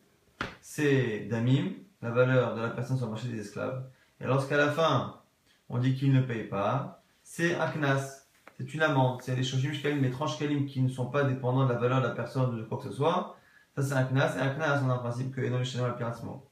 c'est 0.60 1.26
Damim, 1.30 1.72
la 2.02 2.10
valeur 2.10 2.54
de 2.54 2.62
la 2.62 2.70
personne 2.70 2.96
sur 2.96 3.06
le 3.06 3.12
marché 3.12 3.28
des 3.28 3.40
esclaves. 3.40 3.84
Et 4.20 4.24
lorsqu'à 4.24 4.56
la 4.56 4.70
fin, 4.70 5.20
on 5.68 5.78
dit 5.78 5.94
qu'il 5.94 6.12
ne 6.12 6.20
paye 6.20 6.44
pas, 6.44 7.02
c'est 7.22 7.54
Aknas, 7.54 8.24
c'est 8.56 8.72
une 8.72 8.82
amende. 8.82 9.20
C'est 9.22 9.34
les 9.34 9.42
shoshim 9.42 9.72
kalim, 9.82 10.02
les 10.02 10.10
tranches 10.10 10.38
kalim 10.38 10.66
qui 10.66 10.80
ne 10.80 10.88
sont 10.88 11.06
pas 11.06 11.24
dépendants 11.24 11.66
de 11.66 11.72
la 11.72 11.78
valeur 11.78 12.00
de 12.00 12.06
la 12.06 12.14
personne 12.14 12.54
ou 12.54 12.58
de 12.58 12.62
quoi 12.62 12.78
que 12.78 12.84
ce 12.84 12.92
soit. 12.92 13.36
Ça, 13.74 13.82
c'est 13.82 13.94
un 13.94 14.04
knas. 14.04 14.36
Et 14.36 14.40
un 14.40 14.84
on 14.84 14.90
a 14.90 14.94
un 14.94 14.98
principe 14.98 15.34
que 15.34 15.40
Enon 15.40 15.58
al 15.58 15.96
piratement. 15.96 16.44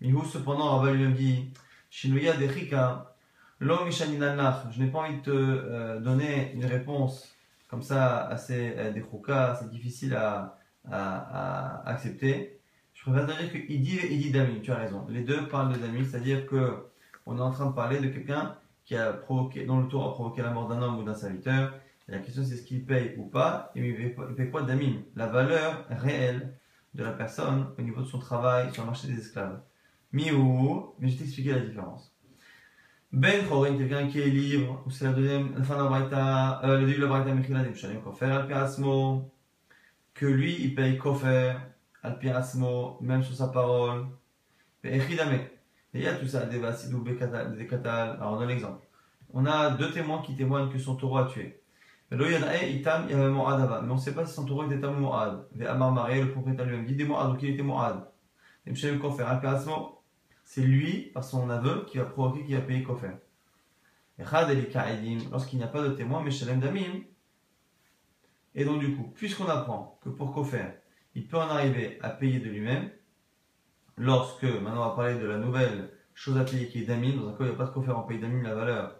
Mihou, 0.00 0.24
cependant, 0.24 0.76
Rabba 0.76 0.92
lui-même 0.92 1.14
dit 1.14 1.52
Shinuya 1.88 2.34
Dechika, 2.34 3.09
Lo. 3.60 3.90
Je 3.90 4.80
n'ai 4.82 4.86
pas 4.90 5.00
envie 5.00 5.18
de 5.18 5.22
te 5.22 5.30
euh, 5.30 6.00
donner 6.00 6.52
une 6.54 6.64
réponse 6.64 7.36
comme 7.68 7.82
ça, 7.82 8.26
assez 8.26 8.74
euh, 8.76 8.90
déchouka, 8.90 9.52
assez 9.52 9.66
difficile 9.66 10.14
à, 10.14 10.56
accepter. 11.84 12.58
Je 12.94 13.02
préfère 13.02 13.26
te 13.26 13.42
dire 13.42 13.52
qu'il 13.52 13.82
dit, 13.82 13.98
il 14.10 14.18
dit 14.18 14.30
Dami, 14.30 14.62
tu 14.62 14.72
as 14.72 14.76
raison. 14.76 15.06
Les 15.10 15.22
deux 15.22 15.46
parlent 15.46 15.72
de 15.72 15.78
Dami, 15.78 16.04
c'est-à-dire 16.06 16.46
que 16.46 16.86
on 17.26 17.36
est 17.36 17.42
en 17.42 17.50
train 17.50 17.66
de 17.66 17.74
parler 17.74 18.00
de 18.00 18.08
quelqu'un 18.08 18.56
qui 18.84 18.96
a 18.96 19.12
provoqué, 19.12 19.66
dont 19.66 19.78
le 19.78 19.88
tour 19.88 20.06
a 20.06 20.14
provoqué 20.14 20.42
la 20.42 20.50
mort 20.50 20.68
d'un 20.68 20.80
homme 20.80 20.98
ou 20.98 21.04
d'un 21.04 21.14
serviteur. 21.14 21.74
Et 22.08 22.12
la 22.12 22.18
question 22.18 22.42
c'est 22.42 22.56
ce 22.56 22.62
qu'il 22.62 22.84
paye 22.84 23.14
ou 23.18 23.24
pas, 23.26 23.70
et 23.76 23.86
il 23.86 24.14
paye, 24.34 24.50
quoi 24.50 24.62
d'amim 24.62 25.02
La 25.16 25.26
valeur 25.26 25.84
réelle 25.90 26.54
de 26.94 27.04
la 27.04 27.12
personne 27.12 27.66
au 27.78 27.82
niveau 27.82 28.00
de 28.00 28.06
son 28.06 28.18
travail 28.18 28.72
sur 28.72 28.82
le 28.82 28.86
marché 28.86 29.06
des 29.06 29.18
esclaves. 29.18 29.60
Miou, 30.12 30.94
mais 30.98 31.08
je 31.08 31.18
t'ai 31.18 31.24
expliqué 31.24 31.52
la 31.52 31.60
différence. 31.60 32.12
La 33.12 33.32
deuxième, 33.32 33.48
la 35.58 35.64
fin 35.64 35.74
de 35.74 35.82
la 35.82 35.88
Braïta, 35.88 36.60
euh, 36.62 36.78
le 36.78 36.86
début 36.86 36.98
de 36.98 37.02
la 37.02 37.08
Braïta 37.08 37.34
Mechila 37.34 37.64
Dimshalim 37.64 38.02
Kofer 38.02 38.26
al 38.26 38.46
que 40.14 40.26
lui 40.26 40.54
il 40.60 40.76
paye 40.76 40.96
Kofer 40.96 41.56
al 42.04 42.20
même 43.00 43.24
sur 43.24 43.34
sa 43.34 43.48
parole. 43.48 44.06
Et 44.84 45.00
il 45.92 46.00
y 46.00 46.06
a 46.06 46.14
tout 46.14 46.28
ça, 46.28 46.46
des 46.46 46.60
vasidou, 46.60 47.02
des 47.02 47.16
katal. 47.16 48.16
Alors, 48.20 48.34
on 48.34 48.38
donne 48.38 48.48
l'exemple. 48.48 48.86
On 49.32 49.44
a 49.44 49.70
deux 49.70 49.90
témoins 49.90 50.22
qui 50.22 50.36
témoignent 50.36 50.70
que 50.70 50.78
son 50.78 50.94
taureau 50.94 51.18
a 51.18 51.26
tué. 51.26 51.60
Mais 52.12 52.16
on 52.16 52.26
ne 52.26 52.30
sait 53.98 54.14
pas 54.14 54.24
si 54.24 54.34
son 54.34 54.44
taureau 54.44 54.70
était 54.70 54.84
un. 54.84 54.94
Amar 55.66 55.90
Marie, 55.90 56.22
le 56.22 56.28
lui-même 56.28 56.86
dit 56.86 56.94
des 56.94 57.08
c'est 60.52 60.62
lui, 60.62 61.12
par 61.14 61.22
son 61.22 61.48
aveu, 61.48 61.84
qui 61.86 61.98
va 61.98 62.06
provoquer, 62.06 62.44
qui 62.44 62.54
va 62.54 62.60
payer 62.60 62.82
Kofer. 62.82 63.12
Lorsqu'il 64.18 65.58
n'y 65.60 65.64
a 65.64 65.68
pas 65.68 65.80
de 65.80 65.90
témoin, 65.90 66.24
Meshalem 66.24 66.58
Damim. 66.58 67.04
Et 68.56 68.64
donc, 68.64 68.80
du 68.80 68.96
coup, 68.96 69.12
puisqu'on 69.14 69.46
apprend 69.46 70.00
que 70.02 70.08
pour 70.08 70.34
Kofer, 70.34 70.66
il 71.14 71.28
peut 71.28 71.36
en 71.36 71.48
arriver 71.48 72.00
à 72.02 72.10
payer 72.10 72.40
de 72.40 72.50
lui-même, 72.50 72.90
lorsque, 73.96 74.42
maintenant 74.42 74.86
on 74.86 74.88
va 74.88 74.96
parler 74.96 75.20
de 75.20 75.26
la 75.26 75.38
nouvelle 75.38 75.92
chose 76.14 76.36
à 76.36 76.42
payer 76.42 76.66
qui 76.66 76.82
est 76.82 76.86
d'amin, 76.86 77.14
dans 77.14 77.28
un 77.28 77.34
cas 77.34 77.44
où 77.44 77.46
il 77.46 77.50
n'y 77.50 77.54
a 77.54 77.56
pas 77.56 77.66
de 77.66 77.70
quoi 77.70 77.84
faire 77.84 77.96
en 77.96 78.02
pays 78.02 78.18
d'amin 78.18 78.42
la 78.42 78.56
valeur 78.56 78.96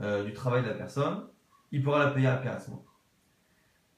euh, 0.00 0.24
du 0.24 0.32
travail 0.32 0.62
de 0.62 0.68
la 0.68 0.74
personne, 0.74 1.26
il 1.70 1.82
pourra 1.82 1.98
la 1.98 2.12
payer 2.12 2.28
à 2.28 2.38
piasmo. 2.38 2.82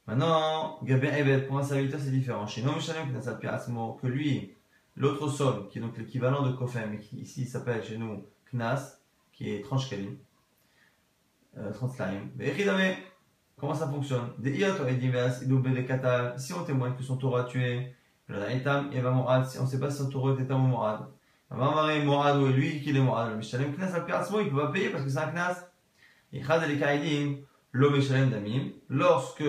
Maintenant, 0.08 0.80
Gabin 0.82 1.12
Ebed, 1.12 1.46
pour 1.46 1.56
un 1.56 1.62
serviteur 1.62 2.00
c'est 2.00 2.10
différent. 2.10 2.48
Chez 2.48 2.62
Nom 2.62 2.80
Shalem 2.80 3.12
que 3.12 4.06
lui, 4.08 4.56
l'autre 4.96 5.28
somme, 5.28 5.68
qui 5.68 5.78
est 5.78 5.80
donc 5.80 5.96
l'équivalent 5.96 6.42
de 6.42 6.52
Kofem, 6.52 6.90
mais 6.90 6.98
qui 6.98 7.18
ici 7.20 7.46
s'appelle 7.46 7.82
chez 7.82 7.96
nous 7.98 8.24
Knas, 8.52 8.98
qui 9.32 9.50
est 9.50 9.62
tranche 9.62 9.88
Kalim, 9.88 10.16
euh, 11.58 11.72
translaim. 11.72 12.28
Comment 13.56 13.74
ça 13.74 13.88
fonctionne? 13.88 14.30
Si 16.38 16.52
on 16.52 16.64
témoigne 16.64 16.94
que 16.94 17.02
son 17.02 17.16
taureau 17.16 17.36
a 17.36 17.44
tué 17.44 17.94
on 18.28 19.62
ne 19.62 19.66
sait 19.66 19.80
pas 19.80 19.90
si 19.90 19.98
son 19.98 20.08
taureau 20.08 20.36
était 20.36 20.52
un 20.52 20.58
Morad. 20.58 21.06
Morad 21.50 22.36
ou 22.40 22.46
lui 22.46 22.80
qui 22.80 22.90
est 22.90 23.00
Morad. 23.00 23.30
Le 23.30 23.36
Mishalem 23.36 23.74
Knas 23.74 23.92
al 23.94 24.04
Pirasmo, 24.04 24.40
il 24.40 24.46
ne 24.46 24.50
peut 24.50 24.56
pas 24.56 24.70
payer 24.70 24.90
parce 24.90 25.04
que 25.04 25.10
c'est 25.10 25.18
un 25.18 25.32
Knas. 25.32 25.66
Lo 27.72 27.90
Mishalem 27.90 28.30
Damim, 28.30 28.72
lorsque 28.88 29.44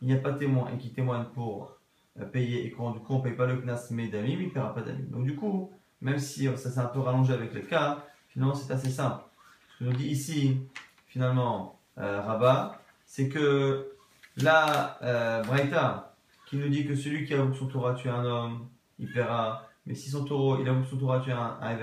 il 0.00 0.08
n'y 0.08 0.14
a 0.14 0.18
pas 0.18 0.32
de 0.32 0.38
témoin 0.38 0.70
et 0.72 0.78
qui 0.78 0.92
témoigne 0.92 1.24
pour 1.34 1.79
euh, 2.18 2.24
payer 2.24 2.66
et 2.66 2.70
quand 2.70 2.90
du 2.90 3.00
coup 3.00 3.14
on 3.14 3.18
ne 3.18 3.22
paye 3.22 3.36
pas 3.36 3.46
le 3.46 3.60
Knas 3.60 3.88
mais 3.90 4.08
Damim, 4.08 4.40
il 4.40 4.48
ne 4.48 4.50
paiera 4.50 4.74
pas 4.74 4.82
Damim. 4.82 5.10
Donc 5.10 5.24
du 5.24 5.36
coup, 5.36 5.70
même 6.00 6.18
si 6.18 6.46
ça 6.56 6.70
s'est 6.70 6.80
un 6.80 6.86
peu 6.86 7.00
rallongé 7.00 7.32
avec 7.32 7.54
le 7.54 7.60
cas, 7.60 8.04
finalement 8.28 8.54
c'est 8.54 8.72
assez 8.72 8.90
simple. 8.90 9.24
Ce 9.68 9.78
que 9.78 9.84
nous 9.84 9.96
dit 9.96 10.08
ici, 10.08 10.58
finalement, 11.06 11.80
euh, 11.98 12.20
Rabat, 12.20 12.80
c'est 13.04 13.28
que 13.28 13.92
la 14.36 14.98
euh, 15.02 15.42
Braïta, 15.42 16.14
qui 16.46 16.56
nous 16.56 16.68
dit 16.68 16.86
que 16.86 16.94
celui 16.94 17.26
qui 17.26 17.34
avoue 17.34 17.50
que 17.50 17.56
son 17.56 17.68
taureau 17.68 17.86
a 17.86 17.94
tué 17.94 18.10
un 18.10 18.24
homme, 18.24 18.68
il 18.98 19.12
paiera. 19.12 19.66
Mais 19.86 19.94
si 19.94 20.10
son 20.10 20.24
taureau, 20.24 20.60
il 20.60 20.68
avoue 20.68 20.82
que 20.82 20.88
son 20.88 20.98
taureau 20.98 21.12
a 21.12 21.20
tué 21.20 21.32
un, 21.32 21.58
un 21.60 21.78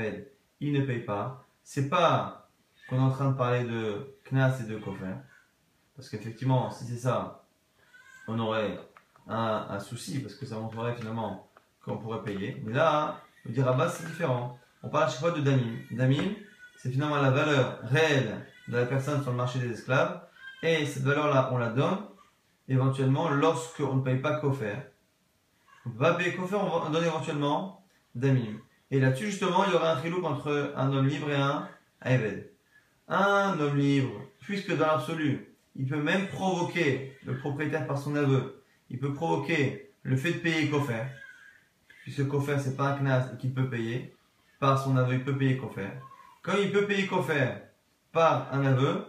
il 0.59 0.73
ne 0.73 0.81
paye 0.81 0.99
pas. 0.99 1.45
C'est 1.63 1.89
pas 1.89 2.49
qu'on 2.89 2.97
est 2.97 2.99
en 2.99 3.11
train 3.11 3.31
de 3.31 3.37
parler 3.37 3.63
de 3.63 4.15
Knas 4.29 4.59
et 4.61 4.67
de 4.67 4.77
Kofer. 4.77 5.15
Parce 5.95 6.09
qu'effectivement, 6.09 6.69
si 6.71 6.85
c'est 6.85 6.97
ça, 6.97 7.45
on 8.27 8.39
aurait 8.39 8.79
un, 9.29 9.79
souci, 9.79 10.19
parce 10.19 10.35
que 10.35 10.45
ça 10.45 10.55
montrerait 10.55 10.95
finalement 10.95 11.49
qu'on 11.83 11.97
pourrait 11.97 12.23
payer. 12.23 12.61
Mais 12.65 12.73
là, 12.73 13.21
le 13.45 13.51
dire 13.51 13.89
c'est 13.89 14.07
différent. 14.07 14.57
On 14.83 14.89
parle 14.89 15.05
à 15.05 15.09
chaque 15.09 15.19
fois 15.19 15.31
de 15.31 15.41
Damim. 15.41 15.77
Damim, 15.91 16.35
c'est 16.77 16.91
finalement 16.91 17.17
la 17.17 17.31
valeur 17.31 17.79
réelle 17.83 18.45
de 18.67 18.77
la 18.77 18.85
personne 18.85 19.21
sur 19.21 19.31
le 19.31 19.37
marché 19.37 19.59
des 19.59 19.71
esclaves. 19.71 20.21
Et 20.63 20.85
cette 20.85 21.03
valeur-là, 21.03 21.49
on 21.51 21.57
la 21.57 21.69
donne 21.69 21.99
éventuellement 22.67 23.29
lorsqu'on 23.29 23.95
ne 23.95 24.01
paye 24.01 24.17
pas 24.17 24.39
Kofer. 24.39 24.75
On 25.85 25.89
ne 25.89 25.97
pas 25.97 26.13
payer 26.13 26.35
Kofer, 26.35 26.57
on 26.57 26.89
donne 26.89 27.05
éventuellement 27.05 27.85
Damim. 28.15 28.59
Et 28.91 28.99
là-dessus, 28.99 29.27
justement, 29.27 29.65
il 29.65 29.73
y 29.73 29.75
aura 29.75 29.93
un 29.93 29.97
triloup 29.97 30.23
entre 30.25 30.73
un 30.75 30.93
homme 30.93 31.07
libre 31.07 31.29
et 31.29 31.35
un 31.35 31.67
Eved. 32.03 32.51
Un 33.07 33.59
homme 33.59 33.77
libre, 33.77 34.11
puisque 34.39 34.75
dans 34.75 34.87
l'absolu, 34.87 35.55
il 35.75 35.87
peut 35.87 36.01
même 36.01 36.27
provoquer 36.27 37.17
le 37.25 37.37
propriétaire 37.37 37.87
par 37.87 37.97
son 37.97 38.15
aveu, 38.15 38.56
il 38.89 38.99
peut 38.99 39.13
provoquer 39.13 39.91
le 40.03 40.15
fait 40.15 40.33
de 40.33 40.39
payer 40.39 40.69
Kofer, 40.69 41.05
puisque 42.03 42.27
Kofer 42.27 42.59
c'est 42.59 42.75
pas 42.77 42.89
un 42.89 42.97
Knas 42.97 43.33
et 43.33 43.37
qu'il 43.37 43.53
peut 43.53 43.69
payer, 43.69 44.15
par 44.59 44.81
son 44.81 44.97
aveu, 44.97 45.15
il 45.15 45.23
peut 45.23 45.37
payer 45.37 45.57
Kofer. 45.57 45.89
Quand 46.41 46.55
il 46.57 46.71
peut 46.71 46.87
payer 46.87 47.07
Kofer 47.07 47.55
par 48.11 48.53
un 48.53 48.65
aveu, 48.65 49.05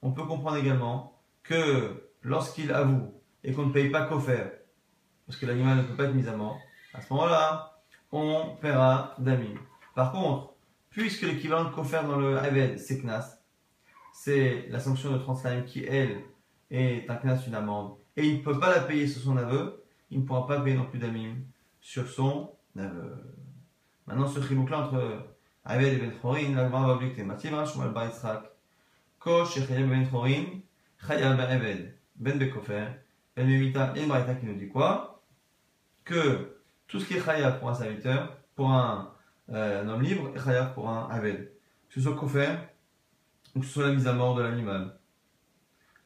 on 0.00 0.12
peut 0.12 0.24
comprendre 0.24 0.56
également 0.56 1.20
que 1.42 2.08
lorsqu'il 2.22 2.72
avoue 2.72 3.12
et 3.44 3.52
qu'on 3.52 3.66
ne 3.66 3.72
paye 3.72 3.90
pas 3.90 4.06
Kofer, 4.06 4.44
parce 5.26 5.38
que 5.38 5.46
l'animal 5.46 5.78
ne 5.78 5.82
peut 5.82 5.94
pas 5.94 6.04
être 6.04 6.14
mis 6.14 6.28
à 6.28 6.36
mort, 6.36 6.58
à 6.94 7.00
ce 7.00 7.12
moment-là, 7.12 7.80
on 8.12 8.56
paiera 8.60 9.14
d'ami. 9.18 9.54
Par 9.94 10.12
contre, 10.12 10.54
puisque 10.90 11.22
l'équivalent 11.22 11.64
de 11.64 11.74
Kofer 11.74 12.02
dans 12.06 12.18
le 12.18 12.38
Haved, 12.38 12.78
c'est 12.78 13.00
Knas, 13.00 13.38
c'est 14.12 14.66
la 14.68 14.78
sanction 14.78 15.10
de 15.10 15.18
Translime 15.18 15.64
qui, 15.64 15.84
elle, 15.84 16.22
est 16.70 17.08
un 17.08 17.16
Knas, 17.16 17.44
une 17.46 17.54
amende, 17.54 17.96
et 18.16 18.26
il 18.26 18.38
ne 18.38 18.42
peut 18.42 18.58
pas 18.58 18.74
la 18.74 18.80
payer 18.80 19.06
sur 19.06 19.22
son 19.22 19.36
aveu, 19.36 19.82
il 20.10 20.20
ne 20.20 20.24
pourra 20.24 20.46
pas 20.46 20.60
payer 20.60 20.76
non 20.76 20.86
plus 20.86 20.98
d'amim 20.98 21.36
sur 21.80 22.08
son 22.08 22.50
aveu. 22.78 23.14
Maintenant, 24.06 24.28
ce 24.28 24.40
chimouk-là 24.40 24.86
entre 24.86 25.26
Haved 25.64 25.94
et 25.94 25.96
Ben 25.96 26.12
Chorin, 26.20 26.54
la 26.54 26.68
va 26.68 26.88
objecter. 26.88 27.22
Mativ 27.22 27.52
Shmuel 27.64 27.90
Bar 27.90 28.06
Yitzhak, 28.06 28.50
Kosh 29.18 29.56
et 29.56 29.84
Ben 29.84 30.08
Chorin, 30.08 30.44
Chayal 31.06 31.36
Ben 31.36 31.48
Haved. 31.50 31.94
Ben 32.16 32.38
Bekofer, 32.38 32.86
Ben 33.34 33.46
Mimita 33.46 33.92
et 33.96 34.06
Braïta 34.06 34.34
qui 34.34 34.46
nous 34.46 34.54
dit 34.54 34.68
quoi? 34.68 35.22
Que 36.04 36.58
tout 36.86 37.00
ce 37.00 37.06
qui 37.06 37.14
est 37.14 37.24
Chayav 37.24 37.58
pour 37.58 37.70
un 37.70 37.74
serviteur, 37.74 38.36
pour 38.54 38.70
un, 38.70 39.12
euh, 39.50 39.86
homme 39.86 40.02
libre, 40.02 40.30
est 40.34 40.38
Chayav 40.38 40.74
pour 40.74 40.88
un 40.90 41.08
Aved. 41.08 41.50
Que 41.88 41.94
ce 41.94 42.00
soit 42.00 42.14
Kofer, 42.14 42.50
ou 43.54 43.60
que 43.60 43.66
ce 43.66 43.72
soit 43.72 43.88
la 43.88 43.94
mise 43.94 44.06
à 44.06 44.12
mort 44.12 44.34
de 44.34 44.42
l'animal. 44.42 44.98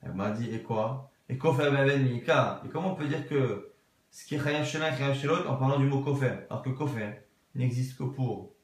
Elle 0.03 0.13
m'a 0.13 0.31
dit, 0.31 0.49
et 0.55 0.63
quoi? 0.63 1.11
Et 1.29 1.39
Kofer 1.39 1.71
Ben 1.71 2.03
Mika. 2.03 2.63
Et 2.65 2.69
comment 2.69 2.93
on 2.93 2.95
peut 2.95 3.07
dire 3.07 3.27
que 3.29 3.73
ce 4.11 4.25
qui 4.25 4.37
est 4.37 4.43
chayav 4.43 4.65
chez 4.65 4.79
l'un 4.79 4.93
et 4.93 4.97
chayav 4.97 5.27
l'autre 5.27 5.51
en 5.51 5.57
parlant 5.57 5.79
du 5.79 5.87
mot 5.87 6.01
kofer. 6.01 6.47
Alors 6.49 6.63
que 6.63 6.71
kofer 6.71 7.23
n'existe 7.55 7.99
que 7.99 8.05
pour 8.05 8.55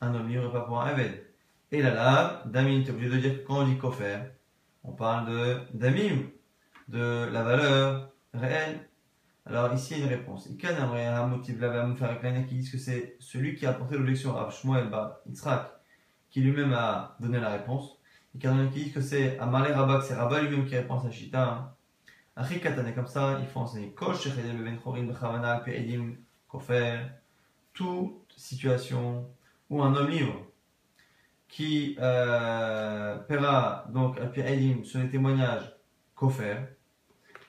un 0.00 0.14
homme 0.14 0.28
libre 0.28 0.46
et 0.48 0.52
pas 0.52 0.60
pour 0.60 0.80
un 0.80 0.86
aved. 0.86 1.24
Et 1.70 1.82
la 1.82 1.94
lave, 1.94 2.50
damim, 2.50 2.82
tu 2.82 2.90
es 2.90 2.94
obligé 2.94 3.10
de 3.10 3.16
dire 3.16 3.38
que 3.38 3.46
quand 3.46 3.60
on 3.60 3.66
dit 3.66 3.78
kofer, 3.78 4.18
on 4.84 4.92
parle 4.92 5.30
de 5.30 5.60
damim, 5.74 6.30
de 6.88 7.28
la 7.32 7.42
valeur 7.42 8.10
réelle. 8.34 8.88
Alors 9.46 9.72
ici, 9.72 9.94
il 9.94 10.00
y 10.00 10.02
a 10.02 10.06
une 10.06 10.10
réponse. 10.12 10.48
A 10.62 11.22
un 11.22 11.26
motif 11.26 11.56
qui 12.48 12.54
disent 12.54 12.70
que 12.70 12.78
c'est 12.78 13.16
celui 13.18 13.54
qui 13.54 13.64
a 13.64 13.70
apporté 13.70 13.96
l'objection 13.96 14.36
à 14.36 14.50
Shmuel 14.50 14.90
Bar 14.90 15.20
Yitzhak, 15.26 15.70
qui 16.30 16.42
lui-même 16.42 16.74
a 16.74 17.16
donné 17.18 17.40
la 17.40 17.50
réponse. 17.50 17.98
A 18.34 18.38
qui 18.38 18.84
disent 18.84 18.92
que 18.92 19.00
c'est 19.00 19.38
Amalé 19.38 19.72
Rabat, 19.72 20.02
c'est 20.02 20.14
Rabat 20.14 20.42
lui-même 20.42 20.66
qui 20.66 20.76
répond 20.76 20.98
à 20.98 21.02
sa 21.02 21.10
chita. 21.10 21.77
Achikatan, 22.38 22.92
comme 22.94 23.08
ça, 23.08 23.36
il 23.40 23.48
faut 23.48 23.58
enseigner. 23.58 23.90
Kosh, 23.90 24.22
Shechedel, 24.22 24.62
Ben 24.62 24.78
Chorin, 24.78 25.02
Bechavana, 25.02 25.60
Edim, 25.66 26.14
Kofer, 26.46 27.00
toute 27.74 28.32
situation 28.36 29.28
où 29.68 29.82
un 29.82 29.92
homme 29.96 30.08
libre 30.08 30.46
qui 31.48 31.96
euh, 31.98 33.18
paiera 33.18 33.86
donc 33.88 34.20
à 34.20 34.30
Edim 34.36 34.84
sur 34.84 35.00
les 35.00 35.10
témoignages 35.10 35.74
Kofer, 36.14 36.58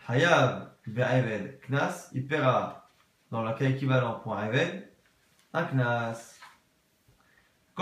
Hayav 0.07 0.71
Be'eved 0.87 1.59
Knas, 1.67 2.09
il 2.13 2.25
paiera 2.25 2.89
dans 3.29 3.43
le 3.43 3.53
cas 3.53 3.69
équivalent 3.69 4.15
pour 4.23 4.35
un 4.35 4.47
Eved, 4.47 4.89
un 5.53 5.65
Knas. 5.65 6.39
Et 7.77 7.81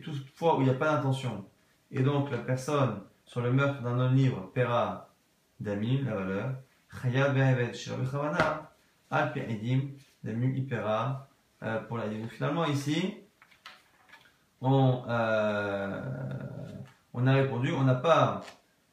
toutefois 0.00 0.56
où 0.56 0.60
il 0.60 0.64
n'y 0.64 0.70
a 0.70 0.74
pas 0.74 0.94
d'intention, 0.94 1.44
et 1.90 2.02
donc 2.02 2.30
la 2.30 2.38
personne 2.38 3.00
sur 3.24 3.40
le 3.40 3.52
meurtre 3.52 3.82
d'un 3.82 3.98
homme 3.98 4.14
libre 4.14 4.50
paiera 4.52 5.10
damim, 5.60 6.04
la 6.04 6.14
valeur, 6.14 6.54
Chayav 7.02 7.34
Be'eved 7.34 7.74
Shelo 7.74 7.98
Bechavana, 7.98 8.72
Alpi 9.10 9.40
Edim, 9.40 9.90
damim, 10.24 10.52
il 10.56 10.66
paiera 10.66 11.28
euh, 11.62 11.80
pour 11.80 11.98
la 11.98 12.04
Finalement, 12.30 12.64
ici, 12.64 13.16
on, 14.60 15.02
euh, 15.08 16.02
on 17.14 17.26
a 17.26 17.32
répondu, 17.32 17.72
on 17.72 17.84
n'a 17.84 17.94
pas 17.94 18.42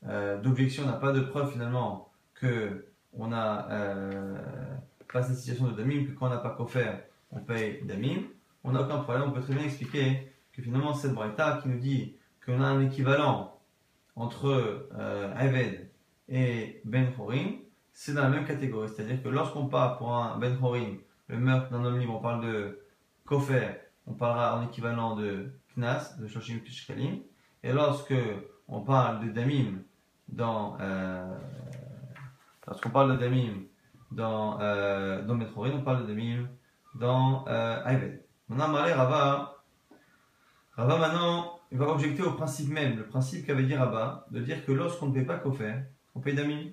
euh, 0.08 0.40
d'objection, 0.40 0.84
on 0.84 0.88
n'a 0.88 0.94
pas 0.94 1.12
de 1.12 1.22
preuve 1.22 1.52
finalement 1.52 2.12
que 2.36 2.86
on 3.14 3.32
a 3.32 3.68
euh, 3.72 4.38
pas 5.12 5.24
cette 5.24 5.38
situation 5.38 5.68
de 5.68 5.74
damim, 5.74 6.06
que 6.06 6.12
quand 6.12 6.28
on 6.28 6.30
n'a 6.30 6.38
pas 6.38 6.56
faire, 6.68 7.02
on 7.32 7.40
paye 7.40 7.82
damim. 7.84 8.24
On 8.64 8.72
n'a 8.72 8.82
aucun 8.82 9.00
problème, 9.00 9.30
on 9.30 9.32
peut 9.32 9.42
très 9.42 9.54
bien 9.54 9.64
expliquer 9.64 10.32
que 10.52 10.62
finalement 10.62 10.94
cette 10.94 11.14
braïta 11.14 11.60
qui 11.62 11.70
nous 11.70 11.80
dit 11.80 12.17
qu'on 12.48 12.62
a 12.62 12.68
un 12.68 12.82
équivalent 12.82 13.60
entre 14.16 14.88
euh, 14.98 15.34
et 16.30 16.82
Ben 16.86 17.12
Horim, 17.20 17.58
c'est 17.94 18.14
dans 18.14 18.24
la 18.24 18.30
même 18.30 18.46
catégorie. 18.46 18.90
C'est-à-dire 18.90 19.22
que 19.22 19.30
lorsqu'on 19.30 19.68
parle 19.68 19.98
pour 19.98 20.16
un 20.16 20.38
Ben 20.38 20.58
Horim, 20.62 20.98
le 21.28 21.38
meurtre 21.38 21.70
d'un 21.72 21.84
homme 21.84 22.00
libre, 22.00 22.16
on 22.16 22.22
parle 22.22 22.46
de 22.46 22.80
Kofer, 23.26 23.76
on 24.08 24.14
parlera 24.14 24.58
en 24.58 24.66
équivalent 24.66 25.16
de 25.16 25.52
Knas, 25.76 26.16
de 26.20 26.28
Shoshim 26.28 26.60
Kishkalim. 26.60 27.20
Et 27.64 27.74
lorsque 27.74 28.16
on 28.68 28.82
parle 28.82 29.26
de 29.26 29.32
Damim 29.32 29.84
dans. 30.30 30.78
Euh, 30.80 31.38
lorsqu'on 32.66 32.90
parle 32.90 33.14
de 33.14 33.18
Damim 33.18 33.66
dans, 34.12 34.60
euh, 34.62 35.22
dans 35.24 35.36
Metrorin, 35.36 35.72
on 35.74 35.82
parle 35.82 36.04
de 36.04 36.08
Damim 36.08 36.48
dans 36.96 37.46
euh, 37.48 37.86
Ayved. 37.86 38.24
Maintenant, 38.50 38.70
Malé 38.70 38.94
Rava, 38.94 39.64
Rava 40.76 40.98
maintenant, 40.98 41.57
il 41.72 41.78
va 41.78 41.88
objecter 41.90 42.24
au 42.24 42.32
principe 42.32 42.70
même, 42.70 42.98
le 42.98 43.06
principe 43.06 43.46
qu'avait 43.46 43.64
dit 43.64 43.76
Rava, 43.76 44.26
de 44.32 44.40
dire 44.40 44.66
que 44.66 44.72
lorsqu'on 44.72 45.08
ne 45.08 45.14
paye 45.14 45.26
pas 45.26 45.38
Kofer, 45.38 45.76
on 46.16 46.20
paye 46.20 46.36
Damim. 46.36 46.72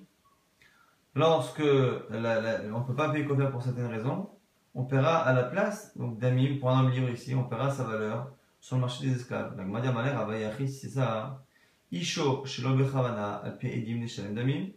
Lorsque 1.15 1.59
on 1.59 2.13
ne 2.13 2.87
peut 2.87 2.95
pas 2.95 3.09
payer 3.09 3.25
Kofer 3.25 3.49
pour 3.51 3.61
certaines 3.61 3.87
raisons, 3.87 4.29
on 4.73 4.83
paiera 4.83 5.17
à 5.17 5.33
la 5.33 5.43
place, 5.43 5.97
donc 5.97 6.19
Damim, 6.19 6.59
pour 6.59 6.69
un 6.69 6.83
homme 6.83 6.91
libre 6.91 7.09
ici, 7.09 7.33
on 7.35 7.43
paiera 7.43 7.71
sa 7.71 7.83
valeur 7.83 8.31
sur 8.59 8.75
le 8.77 8.81
marché 8.81 9.05
des 9.05 9.15
esclaves. 9.15 9.55
La 9.57 9.63
Gmadia 9.63 9.91
Malé 9.91 10.11
Rava 10.11 10.37
Yachis, 10.37 10.69
c'est 10.69 10.89
ça. 10.89 11.43
Isho 11.91 12.45
Shelo 12.45 12.75
Bechavana 12.75 13.35
Alpi 13.35 13.67
Edim 13.67 13.99
Neshalem 13.99 14.33
Damim. 14.33 14.69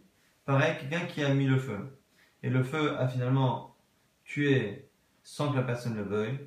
Pareil, 0.45 0.77
quelqu'un 0.79 1.05
qui 1.05 1.23
a 1.23 1.33
mis 1.33 1.47
le 1.47 1.57
feu. 1.57 1.99
Et 2.43 2.49
le 2.49 2.63
feu 2.63 2.97
a 2.97 3.07
finalement 3.07 3.75
tué 4.23 4.89
sans 5.23 5.51
que 5.51 5.57
la 5.57 5.63
personne 5.63 5.95
le 5.95 6.03
veuille. 6.03 6.39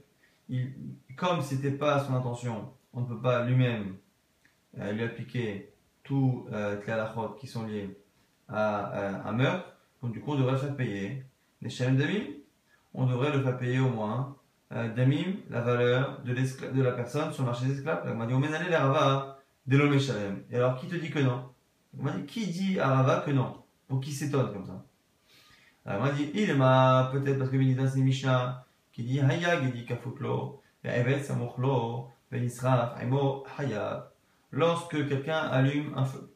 Il, 0.49 0.73
comme 1.17 1.43
c'était 1.43 1.73
pas 1.73 2.05
son 2.05 2.15
intention, 2.15 2.73
on 2.93 3.01
ne 3.03 3.07
peut 3.07 3.21
pas 3.21 3.45
lui-même 3.45 3.97
euh, 4.79 4.93
lui 4.93 5.03
appliquer 5.05 5.73
tous 6.03 6.47
euh, 6.53 6.81
les 6.85 6.93
halachot 6.93 7.37
qui 7.41 7.47
sont 7.47 7.65
liés 7.65 7.99
à 8.49 8.93
euh, 8.93 9.13
un 9.25 9.33
meurtre. 9.33 9.77
Donc 10.03 10.13
du 10.13 10.21
coup, 10.21 10.33
on 10.33 10.37
devrait 10.37 10.53
le 10.53 10.59
faire 10.59 10.77
payer. 10.77 11.25
Les 11.61 11.71
damim, 11.71 12.25
on 12.95 13.07
devrait 13.07 13.33
le 13.33 13.43
faire 13.43 13.57
payer 13.57 13.79
au 13.79 13.89
moins 13.89 14.37
euh, 14.73 14.93
damim, 14.95 15.37
la 15.49 15.61
valeur 15.61 16.23
de, 16.23 16.35
de 16.35 16.83
la 16.83 16.93
personne 16.93 17.33
sur 17.33 17.43
le 17.45 17.51
marché 17.51 17.67
des 17.67 17.77
esclaves. 17.77 18.03
On 18.07 18.15
m'a 18.15 18.27
dit, 18.27 18.35
on 18.35 18.41
les 18.41 18.77
rava 18.77 19.39
de 19.67 19.77
l'homme 19.77 19.99
shalem. 19.99 20.43
Et 20.51 20.57
alors, 20.57 20.77
qui 20.79 20.89
te 20.89 20.97
dit 20.97 21.11
que 21.11 21.21
non? 21.21 21.49
On 21.99 22.03
m'a 22.03 22.13
dit, 22.13 22.25
qui 22.25 22.47
dit 22.47 22.81
à 22.81 22.89
Rava 22.89 23.23
que 23.25 23.31
non? 23.31 23.63
Pour 23.87 24.01
qui 24.01 24.13
s'étonne 24.13 24.53
comme 24.53 24.67
ça? 24.67 24.85
Alors, 25.85 26.03
on 26.03 26.05
m'a 26.07 26.13
dit, 26.13 26.31
il 26.35 26.55
m'a 26.57 27.11
peut-être 27.13 27.39
parce 27.39 27.51
que 27.51 27.57
Benidin 27.57 27.87
c'est 27.87 28.01
Mishnah 28.01 28.67
qui 28.93 29.05
dit 29.05 29.21
Hayag, 29.21 29.65
il 29.65 29.73
dit 29.73 29.85
Kafutlo, 29.85 30.63
Evet 30.85 31.05
Benisraf, 31.05 31.31
Aimo, 31.31 31.55
Hayag. 31.59 32.11
Lorsque 34.51 35.09
quelqu'un 35.09 35.39
allume 35.39 35.93
un 35.97 36.05
feu 36.05 36.35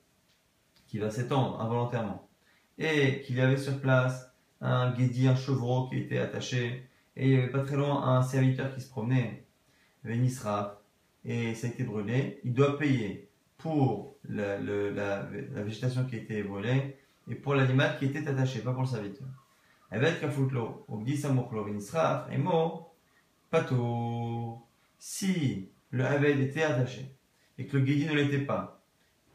qui 0.87 0.99
va 0.99 1.11
s'étendre 1.11 1.61
involontairement 1.61 2.29
et 2.79 3.23
qu'il 3.23 3.37
y 3.37 3.41
avait 3.41 3.57
sur 3.57 3.81
place 3.81 4.33
un 4.61 4.93
guédi, 4.93 5.27
un 5.27 5.37
chevreau 5.37 5.89
qui 5.89 5.99
était 5.99 6.19
attaché 6.19 6.89
et 7.17 7.29
il 7.29 7.37
n'y 7.37 7.43
avait 7.43 7.51
pas 7.51 7.61
très 7.61 7.77
loin 7.77 8.03
un 8.09 8.23
serviteur 8.23 8.75
qui 8.75 8.81
se 8.81 8.91
promenait, 8.91 9.47
Benisraf, 10.05 10.77
et 11.25 11.55
ça 11.55 11.67
a 11.67 11.71
été 11.71 11.83
brûlé, 11.83 12.41
il 12.45 12.53
doit 12.53 12.79
payer 12.79 13.29
pour 13.57 14.17
la, 14.29 14.59
végétation 15.63 16.05
qui 16.05 16.17
a 16.17 16.19
été 16.19 16.43
brûlée 16.43 16.97
et 17.29 17.35
pour 17.35 17.55
l'animal 17.55 17.99
qui 17.99 18.05
était 18.05 18.29
attaché, 18.29 18.61
pas 18.61 18.73
pour 18.73 18.83
le 18.83 18.89
serviteur. 18.89 19.29
Avec 19.91 20.21
kafutlo, 20.21 20.85
ogdi 20.89 21.17
samuchlo 21.17 21.65
vinisraf, 21.65 22.31
et 22.31 22.39
mot, 22.39 22.93
pato. 23.51 24.63
Si 24.99 25.71
le 25.91 26.05
Haved 26.05 26.41
était 26.41 26.63
attaché 26.63 27.17
et 27.59 27.67
que 27.67 27.77
le 27.77 27.85
guédi 27.85 28.07
ne 28.07 28.15
l'était 28.15 28.45
pas 28.45 28.77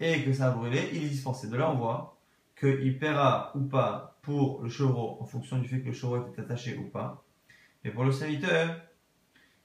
et 0.02 0.24
que 0.24 0.34
ça 0.34 0.48
a 0.48 0.52
brûlé, 0.52 0.90
il 0.94 1.04
est 1.04 1.10
dispensé. 1.10 1.48
De 1.48 1.56
là, 1.56 1.72
on 1.72 1.76
voit 1.76 2.18
qu'il 2.60 2.98
paiera 2.98 3.52
ou 3.56 3.62
pas 3.62 4.18
pour 4.22 4.62
le 4.64 4.70
chevreau 4.70 5.18
en 5.22 5.26
fonction 5.26 5.60
du 5.60 5.68
fait 5.68 5.82
que 5.82 5.88
le 5.88 5.94
chevreau 5.94 6.28
était 6.28 6.42
attaché 6.42 6.76
ou 6.78 6.90
pas. 6.90 7.24
Et 7.84 7.92
pour 7.92 8.04
le 8.04 8.12
serviteur, 8.12 8.82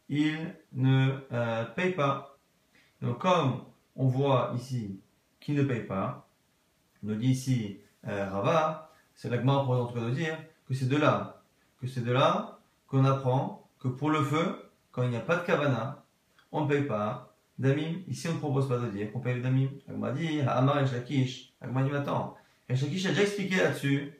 il 0.08 0.54
ne 0.72 1.18
euh, 1.32 1.64
paye 1.64 1.92
pas. 1.92 2.38
Donc, 3.00 3.18
comme 3.18 3.64
on 3.96 4.06
voit 4.06 4.52
ici 4.56 5.00
qu'il 5.40 5.54
ne 5.56 5.64
paye 5.64 5.84
pas, 5.84 6.28
on 7.02 7.08
nous 7.08 7.16
dit 7.16 7.30
ici 7.30 7.80
euh, 8.06 8.28
Rava, 8.28 8.92
c'est 9.14 9.30
l'agma 9.30 9.54
en 9.54 9.86
train 9.86 10.02
de 10.02 10.10
dire 10.10 10.38
que 10.66 10.74
c'est 10.74 10.88
de 10.88 10.96
là, 10.96 11.42
que 11.80 11.86
c'est 11.86 12.04
de 12.04 12.12
là 12.12 12.58
qu'on 12.86 13.04
apprend 13.04 13.68
que 13.78 13.88
pour 13.88 14.10
le 14.10 14.22
feu, 14.22 14.70
quand 14.92 15.02
il 15.02 15.10
n'y 15.10 15.16
a 15.16 15.20
pas 15.20 15.36
de 15.36 15.46
kavana, 15.46 16.05
on 16.52 16.64
ne 16.64 16.68
paye 16.68 16.82
pas 16.82 17.36
damim. 17.58 18.02
Ici, 18.08 18.28
on 18.28 18.34
ne 18.34 18.38
propose 18.38 18.68
pas 18.68 18.78
de 18.78 18.88
dire 18.88 19.12
qu'on 19.12 19.20
paye 19.20 19.34
le 19.36 19.42
damim. 19.42 19.68
Agma 19.88 20.12
dit, 20.12 20.40
Amar 20.46 20.82
et 20.82 20.86
Shakish. 20.86 21.52
Agma 21.60 21.82
dit, 21.82 21.94
attends. 21.94 22.36
Et 22.68 22.76
Shakish 22.76 23.06
a 23.06 23.10
déjà 23.10 23.22
expliqué 23.22 23.56
là-dessus 23.56 24.12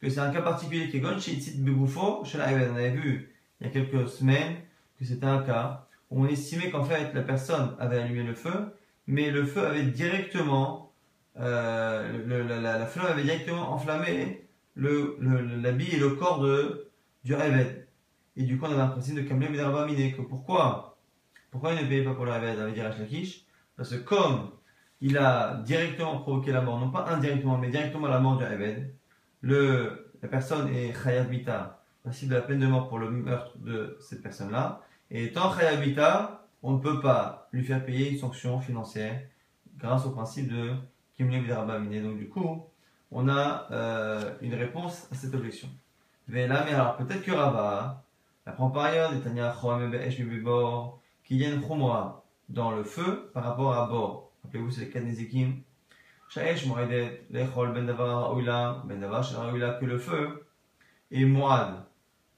que 0.00 0.08
c'est 0.10 0.20
un 0.20 0.32
cas 0.32 0.42
particulier 0.42 0.88
qui 0.88 0.96
est 0.96 1.00
gon 1.00 1.18
chez 1.18 1.32
Itzit 1.32 1.62
Begoufo, 1.62 2.24
On 2.24 2.40
avait 2.40 2.90
vu 2.90 3.32
il 3.60 3.66
y 3.66 3.70
a 3.70 3.72
quelques 3.72 4.08
semaines 4.08 4.56
que 4.98 5.04
c'était 5.04 5.26
un 5.26 5.42
cas 5.42 5.86
où 6.10 6.24
on 6.24 6.26
estimait 6.26 6.70
qu'en 6.70 6.84
fait 6.84 7.14
la 7.14 7.22
personne 7.22 7.76
avait 7.78 8.00
allumé 8.00 8.24
le 8.24 8.34
feu, 8.34 8.74
mais 9.06 9.30
le 9.30 9.44
feu 9.44 9.64
avait 9.64 9.84
directement, 9.84 10.92
euh, 11.38 12.26
la, 12.26 12.60
la, 12.60 12.78
la 12.78 12.86
flamme 12.86 13.06
avait 13.06 13.22
directement 13.22 13.72
enflammé 13.72 14.42
l'habit 14.76 15.86
le, 15.90 15.94
et 15.94 15.98
le 15.98 16.10
corps 16.10 16.40
de, 16.40 16.90
du 17.24 17.34
Réved. 17.34 17.86
Et 18.36 18.44
du 18.44 18.58
coup, 18.58 18.66
on 18.66 18.72
avait 18.72 18.80
un 18.80 18.88
principe 18.88 19.16
de 19.16 19.22
Kamlem 19.22 19.54
et 19.54 20.12
que 20.12 20.22
pourquoi 20.22 20.91
Pourquoi 21.52 21.74
il 21.74 21.82
ne 21.82 21.88
payait 21.88 22.02
pas 22.02 22.14
pour 22.14 22.24
le 22.24 22.32
Réved 22.32 22.58
avec 22.58 22.76
Lakish? 22.76 23.44
Parce 23.76 23.90
que 23.90 23.96
comme 23.96 24.50
il 25.02 25.18
a 25.18 25.56
directement 25.64 26.18
provoqué 26.18 26.50
la 26.50 26.62
mort, 26.62 26.80
non 26.80 26.90
pas 26.90 27.06
indirectement, 27.10 27.58
mais 27.58 27.68
directement 27.68 28.08
la 28.08 28.18
mort 28.18 28.38
du 28.38 28.44
Réved, 28.44 28.90
le, 29.42 30.10
la 30.22 30.28
personne 30.28 30.74
est 30.74 30.94
Chayav 30.94 31.28
Mita, 31.28 31.84
passible 32.02 32.30
de 32.30 32.36
la 32.36 32.42
peine 32.42 32.58
de 32.58 32.66
mort 32.66 32.88
pour 32.88 32.98
le 32.98 33.10
meurtre 33.10 33.58
de 33.58 33.98
cette 34.00 34.22
personne-là. 34.22 34.80
Et 35.10 35.24
étant 35.24 35.54
Chayav 35.54 35.78
Mita, 35.86 36.46
on 36.62 36.72
ne 36.72 36.78
peut 36.78 37.00
pas 37.00 37.48
lui 37.52 37.62
faire 37.62 37.84
payer 37.84 38.10
une 38.10 38.18
sanction 38.18 38.58
financière 38.58 39.20
grâce 39.76 40.06
au 40.06 40.10
principe 40.10 40.50
de 40.50 40.72
Kimlem 41.16 41.44
Donc 41.46 42.18
du 42.18 42.28
coup, 42.30 42.64
on 43.10 43.28
a 43.28 43.66
euh, 43.72 44.34
une 44.40 44.54
réponse 44.54 45.06
à 45.12 45.14
cette 45.14 45.34
objection. 45.34 45.68
Mais 46.28 46.48
mais 46.48 46.72
alors 46.72 46.96
peut-être 46.96 47.22
que 47.22 47.32
Rava 47.32 48.02
apprend 48.46 48.70
par 48.70 48.84
ailleurs 48.84 49.12
des 49.12 49.20
Tanya 49.20 49.54
qui 51.32 51.38
y 51.38 51.46
a 51.46 51.48
une 51.48 51.62
dans 52.50 52.72
le 52.72 52.84
feu 52.84 53.30
par 53.32 53.44
rapport 53.44 53.72
à 53.72 53.86
bord. 53.86 54.32
Rappelez-vous, 54.44 54.70
c'est 54.70 54.84
le 54.84 54.90
cas 54.90 55.00
Shaesh 56.28 56.66
Moedet, 56.66 57.24
Lechol 57.30 57.72
Ben 57.72 57.86
Davar 57.86 58.28
Raoula, 58.28 58.82
Ben 58.84 59.00
Davar 59.00 59.24
Raoula, 59.24 59.78
que 59.80 59.86
le 59.86 59.96
feu 59.96 60.46
est 61.10 61.24
Moad. 61.24 61.84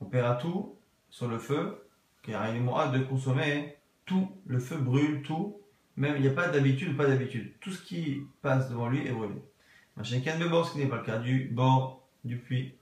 On 0.01 0.05
paiera 0.05 0.37
tout 0.37 0.77
sur 1.11 1.27
le 1.27 1.39
feu, 1.39 1.89
car 2.23 2.49
il 2.51 2.59
est 2.59 2.61
Moad 2.61 2.93
de 2.93 3.01
consommer 3.01 3.77
tout. 4.07 4.31
Le 4.47 4.61
feu 4.61 4.77
brûle 4.77 5.23
tout, 5.23 5.61
même 5.97 6.15
il 6.15 6.23
n'y 6.23 6.29
a 6.29 6.33
pas 6.33 6.47
d'habitude, 6.47 6.97
pas 6.97 7.07
d'habitude. 7.07 7.53
Tout 7.61 7.73
ce 7.73 7.83
qui 7.83 8.23
passe 8.43 8.71
devant 8.71 8.89
lui 8.89 9.05
est 9.05 9.13
brûlé. 9.13 9.43
Machin 9.97 10.21
de 10.21 10.49
bord, 10.49 10.69
ce 10.69 10.73
qui 10.75 10.79
n'est 10.79 10.87
pas 10.87 10.99
le 10.99 11.03
cas 11.03 11.19
du 11.19 11.49
bord 11.53 12.07
du 12.25 12.39
puits. 12.39 12.77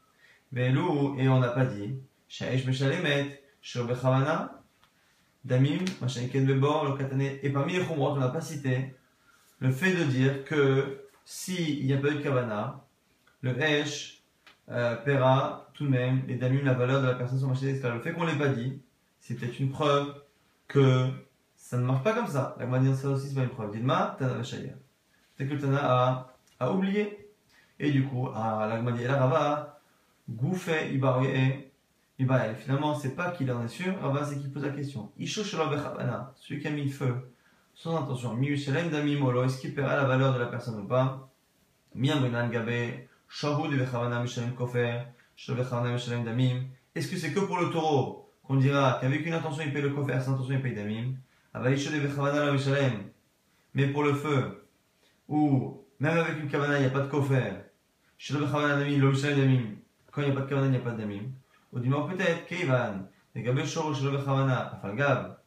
Velou, 0.52 1.16
et 1.18 1.26
on 1.30 1.40
n'a 1.40 1.48
pas 1.48 1.64
dit. 1.64 1.94
Shaesh 2.28 2.66
Meshalemet, 2.66 3.42
Shur 3.62 3.86
Bechavana, 3.86 4.61
Damim, 5.44 5.84
machin 6.00 6.28
de 6.32 6.54
bord, 6.54 6.88
le 6.88 6.96
katané. 6.96 7.40
Et 7.42 7.50
parmi 7.50 7.72
les 7.72 7.84
chumrot, 7.84 8.12
on 8.12 8.16
n'a 8.16 8.28
pas 8.28 8.40
cité 8.40 8.94
le 9.62 9.70
fait 9.70 9.92
de 9.92 10.04
dire 10.04 10.44
que 10.44 11.02
s'il 11.24 11.86
n'y 11.86 11.92
a 11.92 11.98
pas 11.98 12.08
eu 12.08 12.16
de 12.16 12.20
kavana, 12.20 12.84
le 13.42 13.60
hesh 13.60 14.22
euh, 14.70 14.96
paiera 14.96 15.70
tout 15.72 15.84
de 15.84 15.90
même 15.90 16.22
les 16.26 16.34
damim 16.34 16.64
la 16.64 16.74
valeur 16.74 17.00
de 17.00 17.06
la 17.06 17.14
personne 17.14 17.38
sur 17.38 17.46
le 17.46 17.52
marché 17.52 17.72
d'esclave. 17.72 17.94
Le 17.94 18.00
fait 18.00 18.12
qu'on 18.12 18.24
ne 18.24 18.30
l'ait 18.30 18.38
pas 18.38 18.48
dit, 18.48 18.80
c'est 19.20 19.34
peut-être 19.34 19.58
une 19.60 19.70
preuve 19.70 20.14
que 20.66 21.08
ça 21.56 21.76
ne 21.76 21.84
marche 21.84 22.02
pas 22.02 22.12
comme 22.12 22.26
ça. 22.26 22.56
La 22.58 22.66
manière 22.66 22.94
ça 22.96 23.08
aussi, 23.08 23.28
c'est 23.28 23.34
pas 23.36 23.42
une 23.42 23.50
preuve. 23.50 23.72
Dilma, 23.72 24.16
Tana 24.18 24.34
Vachaya. 24.34 24.72
C'est 25.36 25.46
que 25.46 25.54
le 25.54 25.60
Tana 25.60 25.80
a, 25.80 26.34
a, 26.58 26.72
oublié. 26.72 27.30
Et 27.78 27.90
du 27.90 28.04
coup, 28.04 28.28
à 28.34 28.66
la 28.68 28.80
la 28.80 29.16
Rava, 29.16 29.80
Goufé, 30.28 30.92
Ibaroye, 32.22 32.46
Ibael. 32.46 32.56
Finalement, 32.56 32.94
c'est 32.94 33.14
pas 33.14 33.30
qu'il 33.30 33.50
en 33.52 33.64
est 33.64 33.68
sûr, 33.68 33.94
Rava, 34.00 34.24
c'est 34.24 34.38
qu'il 34.38 34.50
pose 34.50 34.64
la 34.64 34.70
question. 34.70 35.10
Isho 35.18 35.42
celui 35.44 36.60
qui 36.60 36.66
a 36.66 36.70
mis 36.70 36.84
le 36.84 36.90
feu 36.90 37.14
sans 37.74 37.96
intention. 37.96 38.34
Miushalem 38.34 38.90
Damimolo, 38.90 39.44
est-ce 39.44 39.60
qu'il 39.60 39.74
paiera 39.74 39.96
la 39.96 40.04
valeur 40.04 40.34
de 40.34 40.38
la 40.38 40.46
personne 40.46 40.80
ou 40.80 40.86
pas? 40.86 41.30
Miamrinan 41.94 42.48
Gabe, 42.48 43.08
Shahud 43.28 43.70
Bechavana 43.76 44.20
Mishalem 44.20 44.54
Kofer, 44.54 45.06
Shavechavana 45.36 45.92
Mishalem 45.92 46.24
Damim. 46.24 46.64
Est-ce 46.94 47.08
que 47.10 47.16
c'est 47.16 47.32
que 47.32 47.40
pour 47.40 47.58
le 47.58 47.70
taureau 47.70 48.30
qu'on 48.42 48.56
dira 48.56 48.98
qu'avec 49.00 49.24
une 49.24 49.32
intention 49.34 49.62
il 49.64 49.72
paye 49.72 49.82
le 49.82 49.90
kofer, 49.90 50.20
sans 50.20 50.34
intention 50.34 50.54
il 50.54 50.62
paye 50.62 50.74
Damim? 50.74 51.16
Mais 53.74 53.86
pour 53.88 54.02
le 54.02 54.14
feu, 54.14 54.66
ou 55.28 55.84
même 56.00 56.16
avec 56.18 56.38
une 56.42 56.48
kavana, 56.48 56.78
il 56.78 56.80
n'y 56.80 56.86
a 56.86 56.90
pas 56.90 57.00
de 57.00 57.08
kofer. 57.08 57.52
Quand 58.18 58.34
il 60.22 60.24
n'y 60.24 60.30
a 60.30 60.34
pas 60.34 60.40
de 60.40 60.48
kavana, 60.48 60.66
il 60.66 60.70
n'y 60.70 60.76
a 60.76 60.80
pas 60.80 60.90
de 60.92 60.98
damim. 60.98 61.32
Ou 61.72 61.80
dis-moi 61.80 62.08
peut-être, 62.08 62.46
Keivan, 62.46 63.08
des 63.34 63.42
gabé 63.42 63.64
shoro 63.64 63.94
shelo 63.94 64.18
bechavana, 64.18 64.74
afalgab, 64.74 65.38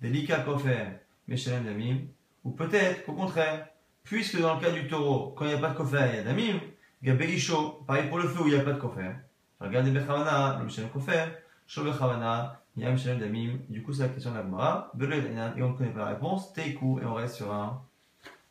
des 0.00 0.10
lika 0.10 0.40
kofer, 0.40 1.00
meshalem 1.28 1.64
damim. 1.64 1.98
Ou 2.44 2.50
peut-être 2.50 3.04
qu'au 3.04 3.14
contraire, 3.14 3.68
puisque 4.04 4.40
dans 4.40 4.54
le 4.54 4.60
cas 4.60 4.70
du 4.70 4.86
taureau, 4.86 5.34
quand 5.36 5.44
il 5.44 5.48
n'y 5.48 5.54
a 5.54 5.58
pas 5.58 5.70
de 5.70 5.76
kofer, 5.76 6.08
il 6.10 6.16
y 6.16 6.18
a 6.18 6.22
damim, 6.22 6.60
gabé 7.02 7.32
isho, 7.32 7.84
pareil 7.86 8.08
pour 8.08 8.18
le 8.18 8.28
feu 8.28 8.42
où 8.42 8.46
il 8.46 8.54
n'y 8.54 8.60
a 8.60 8.62
pas 8.64 8.72
de 8.72 8.80
kofer. 8.80 9.12
Regardez 9.60 9.90
bechavana, 9.90 10.58
le 10.58 10.64
meshalem 10.66 10.90
kofer, 10.90 11.26
shelo 11.66 11.92
bechavana, 11.92 12.60
Yam 12.76 12.98
Shalem 12.98 13.18
Damim. 13.18 13.58
Du 13.70 13.82
coup, 13.82 13.92
c'est 13.92 14.02
la 14.02 14.08
question 14.10 14.30
de 14.32 14.36
la 14.36 14.42
Gemara. 14.42 14.92
Et 15.00 15.62
on 15.62 15.70
ne 15.70 15.76
connaît 15.76 15.90
pas 15.90 16.00
la 16.00 16.06
réponse. 16.08 16.52
Teiku. 16.52 17.00
Et 17.00 17.06
on 17.06 17.14
reste 17.14 17.36
sur 17.36 17.52
un 17.52 17.82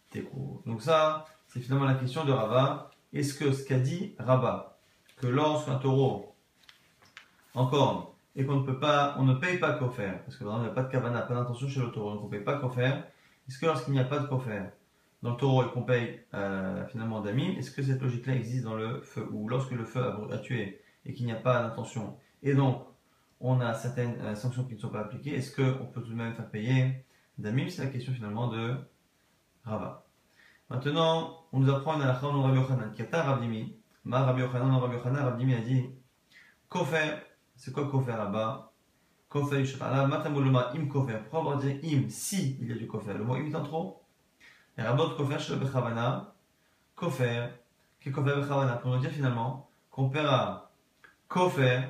Teiku. 0.09 0.61
Donc, 0.65 0.81
ça, 0.81 1.25
c'est 1.47 1.59
finalement 1.59 1.85
la 1.85 1.93
question 1.93 2.25
de 2.25 2.31
Rava. 2.31 2.89
Est-ce 3.13 3.35
que 3.35 3.51
ce 3.51 3.63
qu'a 3.63 3.77
dit 3.77 4.15
Rabat, 4.17 4.79
que 5.17 5.27
lorsqu'un 5.27 5.75
taureau, 5.75 6.34
encore, 7.55 8.15
et 8.35 8.45
qu'on 8.45 8.57
ne 8.57 8.65
peut 8.65 8.79
pas, 8.79 9.15
on 9.17 9.23
ne 9.23 9.33
paye 9.33 9.57
pas 9.57 9.73
kofer, 9.73 10.11
parce 10.25 10.37
que 10.37 10.43
il 10.43 10.59
n'y 10.61 10.65
a 10.65 10.69
pas 10.69 10.83
de 10.83 10.91
kavana, 10.91 11.21
pas 11.21 11.33
d'intention 11.33 11.67
chez 11.67 11.79
le 11.79 11.91
taureau, 11.91 12.13
donc 12.13 12.23
on 12.23 12.25
ne 12.25 12.31
paye 12.31 12.43
pas 12.43 12.59
kofer. 12.59 12.91
Est-ce 13.47 13.59
que 13.59 13.65
lorsqu'il 13.65 13.93
n'y 13.93 13.99
a 13.99 14.05
pas 14.05 14.19
de 14.19 14.27
kofer 14.27 14.63
dans 15.21 15.31
le 15.31 15.37
taureau 15.37 15.63
et 15.63 15.71
qu'on 15.71 15.83
paye 15.83 16.21
euh, 16.33 16.85
finalement 16.87 17.21
damim, 17.21 17.55
est-ce 17.57 17.71
que 17.71 17.81
cette 17.81 18.01
logique-là 18.01 18.35
existe 18.35 18.63
dans 18.65 18.75
le 18.75 19.01
feu? 19.01 19.27
Ou 19.31 19.47
lorsque 19.47 19.71
le 19.71 19.85
feu 19.85 20.03
a, 20.31 20.37
tué 20.39 20.81
et 21.05 21.13
qu'il 21.13 21.25
n'y 21.25 21.31
a 21.31 21.37
pas 21.37 21.61
d'intention, 21.61 22.17
et 22.43 22.53
donc 22.53 22.83
on 23.39 23.61
a 23.61 23.73
certaines 23.73 24.19
euh, 24.21 24.35
sanctions 24.35 24.65
qui 24.65 24.75
ne 24.75 24.79
sont 24.79 24.89
pas 24.89 25.01
appliquées, 25.01 25.35
est-ce 25.35 25.55
qu'on 25.55 25.85
peut 25.85 26.01
tout 26.01 26.09
de 26.09 26.15
même 26.15 26.33
faire 26.33 26.49
payer 26.49 27.05
Damim 27.37 27.69
C'est 27.69 27.83
la 27.83 27.89
question 27.89 28.13
finalement 28.13 28.47
de 28.47 28.75
Rava. 29.63 30.05
Maintenant, 30.69 31.45
on 31.51 31.59
nous 31.59 31.69
apprend 31.71 31.95
une 31.95 32.01
halakha 32.01 32.25
en 32.27 32.41
Rabbi 32.41 32.59
Yochanan. 32.59 32.91
Kata 32.93 33.23
Rabdimi. 33.23 33.77
Ma 34.03 34.23
Rabbi 34.23 34.41
Yochanan, 34.41 34.69
non 34.69 34.79
Rabbi 34.79 34.95
Yochanan, 34.95 35.23
Rabdimi 35.23 35.53
a 35.53 35.61
dit 35.61 35.89
Kofer, 36.69 37.19
c'est 37.55 37.71
quoi 37.71 37.89
Kofer 37.89 38.11
là-bas? 38.17 38.71
Kofer, 39.29 39.59
Yishatala, 39.59 40.07
Matamuluma, 40.07 40.71
Im 40.75 40.87
Kofer. 40.87 41.19
Pourquoi 41.29 41.55
va 41.55 41.61
dire 41.61 41.77
Im 41.83 42.09
si 42.09 42.57
il 42.61 42.69
y 42.69 42.71
a 42.71 42.75
du 42.75 42.87
Kofer 42.87 43.13
Le 43.13 43.23
mot 43.23 43.35
Im 43.35 43.45
est 43.45 43.55
en 43.55 43.63
trop. 43.63 44.01
Et 44.77 44.81
Rabot 44.81 45.09
Kofer, 45.11 45.39
Shel 45.39 45.59
Bechavana, 45.59 46.33
Kofer, 46.95 47.47
qui 47.99 48.11
Kofer 48.11 48.35
Bechavana. 48.35 48.77
Pour 48.77 48.91
nous 48.91 48.99
dire 48.99 49.11
finalement 49.11 49.69
qu'on 49.91 50.09
paiera 50.09 50.71
Kofer 51.27 51.81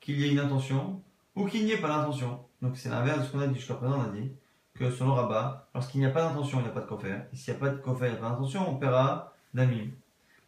qu'il 0.00 0.20
y 0.20 0.24
ait 0.24 0.32
une 0.32 0.40
intention 0.40 1.02
ou 1.34 1.46
qu'il 1.46 1.64
n'y 1.64 1.72
ait 1.72 1.80
pas 1.80 1.88
d'intention. 1.88 2.44
Donc 2.60 2.76
c'est 2.76 2.88
l'inverse 2.88 3.20
de 3.20 3.24
ce 3.24 3.32
qu'on 3.32 3.40
a 3.40 3.46
dit 3.46 3.54
jusqu'à 3.54 3.74
présent. 3.74 3.98
On 3.98 4.04
a 4.04 4.08
dit 4.08 4.32
que 4.74 4.90
selon 4.90 5.14
Rabat, 5.14 5.68
lorsqu'il 5.74 6.00
n'y 6.00 6.06
a 6.06 6.10
pas 6.10 6.22
d'intention, 6.22 6.60
il 6.60 6.62
n'y 6.62 6.68
a 6.68 6.72
pas 6.72 6.80
de 6.80 6.86
kofer. 6.86 7.14
Et 7.32 7.36
s'il 7.36 7.54
n'y 7.54 7.58
a 7.58 7.60
pas 7.60 7.70
de 7.70 7.76
kofer, 7.78 8.06
il 8.06 8.12
n'y 8.12 8.18
a 8.18 8.20
pas 8.20 8.30
d'intention, 8.30 8.68
on 8.68 8.76
paiera 8.76 9.34
d'ami. 9.52 9.92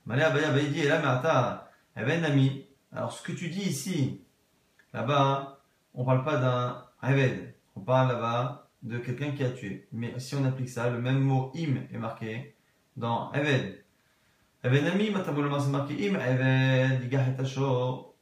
Malé 0.07 0.23
Abaya 0.23 0.49
et 0.57 0.88
là, 0.88 1.62
mais 1.97 2.03
eh 2.03 2.05
ben. 2.05 2.62
Alors 2.93 3.12
ce 3.12 3.23
que 3.23 3.33
tu 3.33 3.49
dis 3.49 3.62
ici, 3.62 4.21
là-bas, 4.94 5.61
on 5.92 6.00
ne 6.00 6.07
parle 6.07 6.24
pas 6.24 6.37
d'un 6.38 6.85
Eved. 7.02 7.54
On 7.76 7.80
parle 7.80 8.09
là-bas 8.09 8.70
de 8.83 8.98
quelqu'un 8.98 9.33
qui 9.33 9.44
a 9.44 9.50
tué. 9.50 9.88
Mais 9.92 10.18
si 10.18 10.35
on 10.37 10.44
applique 10.44 10.70
ça, 10.70 10.88
le 10.88 11.00
même 11.00 11.20
mot 11.20 11.52
im 11.54 11.76
est 11.92 11.98
marqué 11.98 12.57
dans 12.96 13.33
Eved. 13.33 13.85
Eved 14.62 14.85
Nami, 14.85 15.11
matamoloma 15.11 15.61
c'est 15.61 15.70
marqué 15.70 16.09
im, 16.09 16.14
Eved, 16.14 17.04
Igahetasho, 17.04 18.14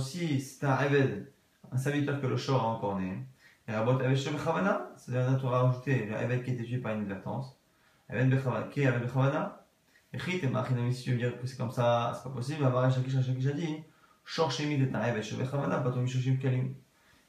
si 0.00 0.40
c'est 0.40 0.66
un 0.66 0.78
Eved, 0.80 1.32
un 1.72 1.76
serviteur 1.76 2.20
que 2.20 2.26
le 2.26 2.36
Shor 2.36 2.62
a 2.62 2.66
encore 2.68 3.00
né. 3.00 3.26
Et 3.66 3.72
Rabot 3.72 4.00
Eved 4.00 4.32
Bechavana, 4.32 4.90
c'est-à-dire 4.96 5.28
un 5.28 5.34
Torah 5.34 5.62
rajouté, 5.62 6.06
le 6.06 6.14
Eved 6.14 6.42
qui 6.42 6.50
a 6.50 6.54
été 6.54 6.64
tué 6.64 6.78
par 6.78 6.94
inadvertance. 6.94 7.58
Eved 8.10 8.30
Bechavana, 8.30 8.66
qui 8.68 8.80
est 8.80 8.84
Eved 8.84 9.02
Bechavana 9.02 9.66
Et 10.12 10.18
Chit 10.18 10.40
et 10.42 10.48
Machinami, 10.48 10.94
si 10.94 11.04
tu 11.04 11.12
veux 11.12 11.18
dire 11.18 11.38
que 11.40 11.46
c'est 11.46 11.56
comme 11.56 11.70
ça, 11.70 12.12
c'est 12.14 12.28
pas 12.28 12.34
possible, 12.34 12.64
Amara 12.64 12.90
Shakish 12.90 13.14
Shakish 13.14 13.46
a 13.46 13.52
dit, 13.52 13.82
Shor 14.30 14.50
Shemid 14.50 14.82
Eved 14.82 15.38
Bechavana, 15.38 15.82
Patom 15.82 16.04
Mishoshim 16.04 16.38
Kalim. 16.38 16.74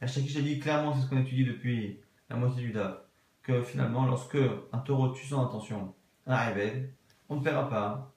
Et 0.01 0.07
Shakish 0.07 0.35
a 0.35 0.41
dit 0.41 0.59
clairement, 0.59 0.93
c'est 0.93 1.01
ce 1.01 1.09
qu'on 1.09 1.21
étudie 1.21 1.45
depuis 1.45 1.99
la 2.29 2.35
moitié 2.35 2.62
du 2.62 2.71
DAF, 2.71 2.97
que 3.41 3.63
finalement, 3.63 4.05
lorsque 4.05 4.38
un 4.73 4.79
taureau 4.79 5.09
tue 5.09 5.25
sans 5.25 5.45
intention 5.45 5.93
un 6.27 6.49
Eved, 6.49 6.91
on 7.29 7.38
ne 7.38 7.41
paiera 7.41 7.69
pas 7.69 8.13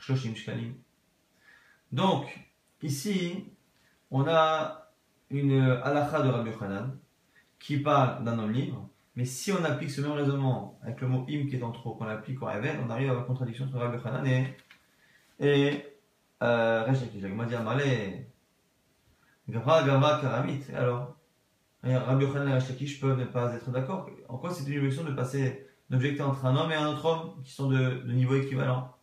Shoshim 0.00 0.34
Shkalim. 0.34 0.74
Donc, 1.92 2.26
Ici, 2.82 3.44
on 4.10 4.26
a 4.26 4.90
une 5.30 5.60
halakha 5.60 6.22
de 6.22 6.28
Rabbi 6.28 6.50
Yochanan 6.50 6.96
qui 7.58 7.76
parle 7.76 8.24
d'un 8.24 8.38
homme 8.38 8.52
libre, 8.52 8.88
mais 9.16 9.26
si 9.26 9.52
on 9.52 9.62
applique 9.64 9.90
ce 9.90 10.00
même 10.00 10.12
raisonnement 10.12 10.78
avec 10.82 11.00
le 11.02 11.08
mot 11.08 11.26
im 11.28 11.46
qui 11.46 11.56
est 11.56 11.62
en 11.62 11.72
trop, 11.72 11.94
qu'on 11.94 12.06
applique 12.06 12.40
au 12.40 12.46
Reven, 12.46 12.78
on 12.86 12.88
arrive 12.88 13.10
à 13.10 13.14
la 13.14 13.20
contradiction 13.20 13.66
entre 13.66 13.76
Rabbi 13.76 13.98
Yochanan 13.98 14.26
et, 14.26 14.56
et. 15.40 15.89
M'a 16.40 17.44
dit 17.46 17.54
Amalé, 17.54 18.26
Gavra, 19.48 19.82
Gavra, 19.84 20.20
Karamit. 20.20 20.62
Alors, 20.74 21.16
Rabbi 21.82 22.24
Yochanan 22.24 22.48
et 22.48 22.54
Rechakish 22.54 23.00
peuvent 23.00 23.18
ne 23.18 23.24
pas 23.24 23.54
être 23.54 23.70
d'accord. 23.70 24.08
En 24.28 24.38
quoi 24.38 24.50
c'est 24.50 24.68
une 24.70 24.78
objection 24.78 25.04
de 25.04 25.12
passer 25.12 25.66
d'objecter 25.88 26.22
entre 26.22 26.44
un 26.46 26.56
homme 26.56 26.70
et 26.70 26.76
un 26.76 26.88
autre 26.88 27.04
homme 27.04 27.42
qui 27.42 27.52
sont 27.52 27.68
de, 27.68 28.02
de 28.06 28.12
niveau 28.12 28.36
équivalent? 28.36 28.94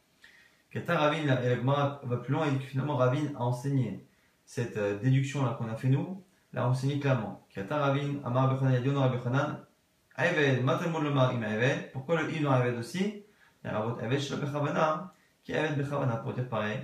Kata 0.72 0.98
Ravin, 0.98 1.42
et 1.42 1.56
va 1.56 2.18
plus 2.24 2.34
loin 2.34 2.48
et 2.48 2.60
finalement 2.60 2.98
Ravin 2.98 3.34
a 3.36 3.42
enseigné 3.42 4.06
cette 4.46 4.78
euh, 4.78 5.00
déduction-là 5.00 5.56
qu'on 5.58 5.70
a 5.70 5.76
fait 5.76 5.88
nous, 5.90 6.24
l'a 6.54 6.68
enseigné 6.68 7.00
clairement. 7.00 7.46
Kata 7.54 7.78
Ravin, 7.78 8.20
Amar 8.24 8.54
Bechanan, 8.54 8.74
Yadyon 8.74 9.10
Bechanan, 9.10 9.66
Ayved, 10.18 10.64
Matamul 10.64 11.04
Lomar 11.04 11.32
Im 11.32 11.44
Ayved, 11.44 11.92
pourquoi 11.92 12.22
le 12.22 12.30
Im 12.30 12.52
Ayved 12.52 12.78
aussi? 12.78 13.24
Il 13.64 13.68
y 13.68 13.70
a 13.70 13.80
Rabot 13.80 14.00
Ayved 14.00 14.20
Shel 14.20 14.40
Bechavana, 14.40 15.14
qui 15.44 15.52
est 15.52 15.56
Ayved 15.56 15.78
Bechavana, 15.78 16.18
pour 16.18 16.34
dire 16.34 16.48
pareil. 16.50 16.80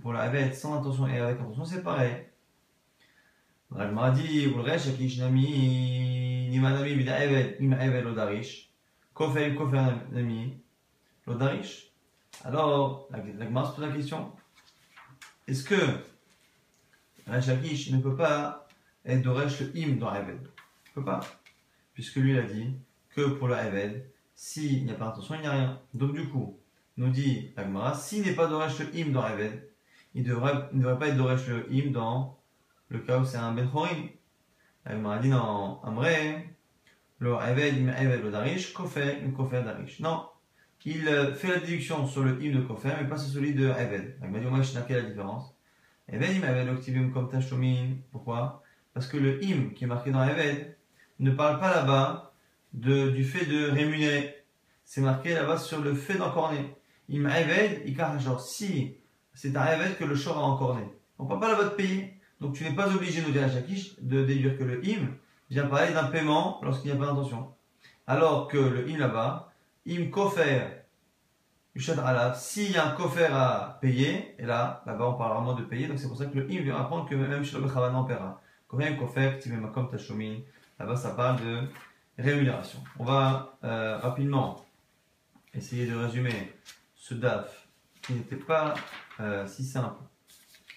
Pour 0.00 0.12
le 0.12 0.18
Ayved 0.18 0.54
sans 0.54 0.78
intention 0.78 1.06
et 1.06 1.18
avec 1.18 1.40
intention, 1.40 1.64
c'est 1.64 1.82
pareil. 1.82 2.14
Ragmar 3.70 4.12
dit, 4.12 4.46
ou 4.46 4.56
le 4.56 4.62
Resh, 4.62 4.88
Akish 4.88 5.18
Nami, 5.18 6.48
Nimanami, 6.50 6.94
Bida 6.94 7.20
Ayved, 7.20 7.56
Im 7.60 7.72
Ayved 7.72 8.04
Lodarish, 8.04 8.70
Kofer, 9.14 9.54
Kofer 9.54 9.92
Nami, 10.12 10.60
Lodarish. 11.26 11.90
Alors, 12.44 13.08
la, 13.10 13.18
la 13.18 13.64
se 13.64 13.74
pose 13.74 13.80
la 13.80 13.92
question 13.92 14.32
est-ce 15.46 15.62
que 15.62 15.76
Rachakish 17.28 17.90
ne 17.92 18.00
peut 18.00 18.16
pas 18.16 18.66
être 19.04 19.22
Doresh 19.22 19.60
le 19.60 19.72
Im 19.76 19.96
dans 19.96 20.12
Eved 20.12 20.40
Il 20.40 20.88
ne 20.88 20.94
peut 20.94 21.04
pas. 21.04 21.20
Puisque 21.94 22.16
lui, 22.16 22.32
il 22.32 22.38
a 22.38 22.42
dit 22.42 22.74
que 23.10 23.28
pour 23.28 23.46
le 23.46 23.54
Eved, 23.54 24.10
s'il 24.34 24.84
n'y 24.84 24.90
a 24.90 24.94
pas 24.94 25.06
d'intention, 25.06 25.36
il 25.36 25.42
n'y 25.42 25.46
a 25.46 25.52
rien. 25.52 25.80
Donc, 25.94 26.14
du 26.14 26.28
coup, 26.28 26.58
nous 26.96 27.10
dit 27.10 27.52
la 27.56 27.94
s'il 27.94 28.24
n'est 28.24 28.34
pas 28.34 28.48
Doresh 28.48 28.80
le 28.80 29.00
Im 29.00 29.12
dans 29.12 29.26
Eved, 29.28 29.68
il 30.16 30.22
ne 30.22 30.28
devrait, 30.30 30.98
pas 30.98 31.08
être 31.08 31.16
Doresh 31.16 31.46
le 31.46 31.66
Im 31.70 31.90
dans 31.92 32.38
le 32.88 33.00
cas 33.00 33.18
où 33.18 33.24
c'est 33.24 33.36
un 33.36 33.52
Ben 33.52 33.68
Chorim. 33.70 34.08
La 34.86 35.18
dit 35.18 35.28
non, 35.28 35.78
Amre, 35.84 36.06
le 37.18 37.34
Eved, 37.34 37.74
Im 37.74 37.88
Eved, 37.88 38.24
le 38.24 38.30
Darish, 38.30 38.72
Kofer, 38.72 39.18
Im 39.22 39.32
Kofer, 39.32 39.62
Darish. 39.62 40.00
Non, 40.00 40.26
il 40.86 41.06
euh, 41.06 41.34
fait 41.34 41.48
la 41.48 41.58
déduction 41.58 42.06
sur 42.06 42.22
le 42.22 42.38
im 42.40 42.54
de 42.54 42.60
Kofer, 42.60 42.92
mais 42.98 43.08
pas 43.08 43.18
sur 43.18 43.30
celui 43.30 43.52
de 43.52 43.68
Eved. 43.68 44.16
Il 44.22 44.30
m'a 44.30 44.38
dit, 44.38 44.46
moi, 44.46 44.62
je 44.62 44.78
quelle 44.86 45.02
la 45.02 45.10
différence 45.10 45.54
Eved, 46.08 46.30
il 46.32 46.40
m'avait 46.40 46.64
l'octivium 46.64 47.12
comme 47.12 47.28
Tashumin. 47.28 47.96
Pourquoi? 48.10 48.62
Parce 48.94 49.08
que 49.08 49.18
le 49.18 49.40
im 49.44 49.74
qui 49.74 49.84
est 49.84 49.86
marqué 49.86 50.12
dans 50.12 50.24
Eved 50.24 50.76
ne 51.18 51.32
parle 51.32 51.60
pas 51.60 51.74
là-bas 51.74 52.32
du 52.72 53.24
fait 53.24 53.44
de 53.44 53.68
rémunérer. 53.68 54.44
C'est 54.84 55.02
marqué 55.02 55.34
là-bas 55.34 55.58
sur 55.58 55.82
le 55.82 55.94
fait 55.94 56.16
d'encorner. 56.16 56.74
Im 57.12 57.26
Eved, 57.26 57.82
il 57.84 57.96
genre 58.20 58.40
si 58.40 58.96
c'est 59.36 59.54
un 59.54 59.66
Eved 59.66 59.98
que 59.98 60.04
le 60.04 60.16
shor 60.16 60.38
a 60.38 60.42
encorné. 60.42 60.82
On 61.18 61.24
ne 61.24 61.28
parle 61.28 61.56
pas 61.56 61.64
de 61.64 61.68
payer. 61.70 62.14
Donc 62.40 62.54
tu 62.54 62.64
n'es 62.64 62.74
pas 62.74 62.88
obligé 62.92 63.22
de 63.22 63.30
dire 63.30 63.44
à 63.44 63.48
de 63.48 64.24
déduire 64.24 64.58
que 64.58 64.64
le 64.64 64.80
im 64.84 65.08
vient 65.50 65.66
parler 65.66 65.92
d'un 65.92 66.04
paiement 66.04 66.58
lorsqu'il 66.62 66.90
n'y 66.90 66.96
a 66.96 67.00
pas 67.00 67.06
d'intention. 67.06 67.54
Alors 68.06 68.48
que 68.48 68.56
le 68.56 68.88
im 68.88 68.98
là-bas, 68.98 69.52
im 69.86 70.10
kofer, 70.10 70.84
s'il 71.76 72.72
y 72.72 72.76
a 72.76 72.86
un 72.86 72.90
kofer 72.92 73.28
à 73.30 73.78
payer, 73.80 74.34
et 74.38 74.46
là, 74.46 74.82
là-bas 74.86 75.08
on 75.08 75.14
parle 75.14 75.34
vraiment 75.36 75.54
de 75.54 75.64
payer, 75.64 75.86
donc 75.86 75.98
c'est 75.98 76.08
pour 76.08 76.16
ça 76.16 76.26
que 76.26 76.38
le 76.38 76.44
im 76.50 76.62
vient 76.62 76.78
apprendre 76.78 77.08
que 77.08 77.14
même 77.14 77.30
le 77.40 77.44
Chavana 77.44 77.98
en 77.98 78.04
paiera. 78.04 78.40
Combien 78.68 78.94
kofer, 78.96 79.38
comme 79.74 79.90
tashumin, 79.90 80.38
là-bas 80.78 80.96
ça 80.96 81.10
parle 81.10 81.40
de 81.40 81.60
rémunération. 82.18 82.80
On 82.98 83.04
va 83.04 83.58
euh, 83.64 83.98
rapidement 83.98 84.64
essayer 85.54 85.86
de 85.86 85.94
résumer 85.94 86.54
ce 86.94 87.14
DAF 87.14 87.65
qui 88.06 88.14
n'était 88.14 88.36
pas 88.36 88.74
euh, 89.20 89.46
si 89.46 89.64
simple 89.64 90.02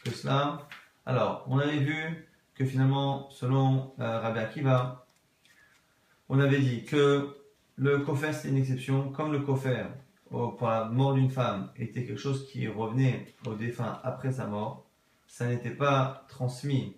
que 0.04 0.12
cela. 0.12 0.68
Alors, 1.06 1.46
on 1.48 1.60
avait 1.60 1.80
vu 1.80 2.28
que 2.56 2.66
finalement, 2.66 3.30
selon 3.30 3.94
euh, 4.00 4.20
Rabbi 4.20 4.40
Akiva, 4.40 5.08
on 6.28 6.40
avait 6.40 6.60
dit 6.60 6.86
que 6.86 7.36
le 7.76 8.00
kofer 8.00 8.34
c'est 8.34 8.50
une 8.50 8.58
exception, 8.58 9.10
comme 9.12 9.32
le 9.32 9.40
kofer 9.40 9.86
pour 10.30 10.68
la 10.68 10.86
mort 10.86 11.16
d'une 11.16 11.30
femme 11.30 11.72
était 11.76 12.06
quelque 12.06 12.20
chose 12.20 12.48
qui 12.48 12.68
revenait 12.68 13.26
au 13.48 13.56
défunt 13.56 14.00
après 14.04 14.32
sa 14.32 14.46
mort, 14.46 14.86
ça 15.28 15.48
n'était 15.48 15.72
pas 15.72 16.26
transmis 16.28 16.98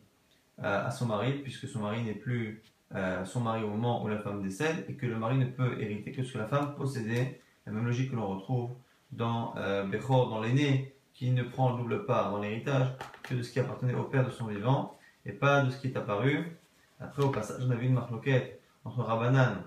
euh, 0.60 0.86
à 0.86 0.92
son 0.92 1.06
mari, 1.06 1.40
puisque 1.44 1.68
son 1.68 1.80
mari 1.80 2.04
n'est 2.04 2.14
plus 2.14 2.62
euh, 2.94 3.24
son 3.24 3.40
mari 3.40 3.64
au 3.64 3.70
moment 3.70 4.04
où 4.04 4.08
la 4.08 4.20
femme 4.20 4.42
décède, 4.42 4.86
et 4.90 4.96
que 4.96 5.06
le 5.06 5.18
mari 5.18 5.38
ne 5.38 5.46
peut 5.46 5.80
hériter 5.80 6.12
que 6.12 6.24
ce 6.24 6.34
que 6.34 6.38
la 6.40 6.48
femme 6.48 6.76
possédait, 6.76 7.42
la 7.66 7.72
même 7.72 7.86
logique 7.86 8.12
que 8.12 8.16
l'on 8.16 8.28
retrouve 8.28 8.72
dans 9.12 9.54
euh, 9.58 9.84
Bechor, 9.84 10.30
dans 10.30 10.42
l'aîné, 10.42 10.96
qui 11.14 11.32
ne 11.32 11.44
prend 11.44 11.72
le 11.72 11.78
double 11.78 12.06
part 12.06 12.32
dans 12.32 12.40
l'héritage 12.40 12.88
que 13.24 13.36
de 13.36 13.44
ce 13.44 13.52
qui 13.52 13.60
appartenait 13.60 13.94
au 13.94 14.04
père 14.04 14.26
de 14.26 14.32
son 14.32 14.48
vivant, 14.48 14.98
et 15.26 15.34
pas 15.34 15.62
de 15.62 15.70
ce 15.70 15.78
qui 15.78 15.88
est 15.88 15.98
apparu. 15.98 16.58
Après, 17.00 17.24
au 17.24 17.30
passage, 17.30 17.62
on 17.66 17.72
a 17.72 17.76
vu 17.76 17.88
une 17.88 17.94
marloquette 17.94 18.62
entre 18.86 19.02
Rabbanan, 19.02 19.64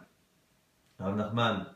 Rav 0.98 1.16
Nachman 1.16 1.66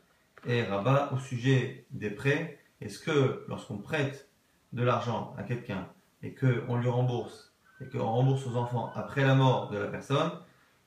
et 0.45 0.63
Rabat 0.63 1.11
au 1.13 1.17
sujet 1.17 1.85
des 1.91 2.09
prêts. 2.09 2.59
Est-ce 2.81 2.99
que 2.99 3.45
lorsqu'on 3.47 3.77
prête 3.77 4.29
de 4.73 4.83
l'argent 4.83 5.33
à 5.37 5.43
quelqu'un 5.43 5.87
et 6.23 6.33
qu'on 6.33 6.77
lui 6.77 6.89
rembourse, 6.89 7.53
et 7.81 7.87
qu'on 7.87 8.05
rembourse 8.05 8.45
aux 8.47 8.55
enfants 8.55 8.91
après 8.95 9.23
la 9.23 9.35
mort 9.35 9.69
de 9.69 9.77
la 9.77 9.87
personne, 9.87 10.31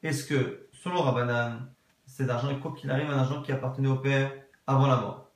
est-ce 0.03 0.25
que, 0.27 0.67
selon 0.73 1.03
Rabbanan, 1.03 1.71
cet 2.07 2.29
argent, 2.29 2.55
quoi 2.61 2.75
qu'il 2.75 2.91
arrive, 2.91 3.11
un 3.11 3.19
argent 3.19 3.43
qui 3.43 3.53
appartenait 3.53 3.89
au 3.89 3.97
père 3.97 4.33
avant 4.67 4.87
la 4.87 4.97
mort? 4.97 5.31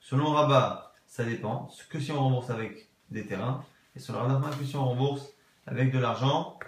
Selon 0.00 0.32
Rabat, 0.32 0.87
ça 1.08 1.24
dépend. 1.24 1.68
Que 1.90 1.98
si 1.98 2.12
on 2.12 2.20
rembourse 2.20 2.50
avec 2.50 2.88
des 3.10 3.26
terrains, 3.26 3.64
et 3.96 3.98
selon 3.98 4.20
Rav 4.20 4.56
que 4.56 4.64
si 4.64 4.76
on 4.76 4.84
rembourse 4.84 5.32
avec 5.66 5.90
de 5.90 5.98
l'argent 5.98 6.58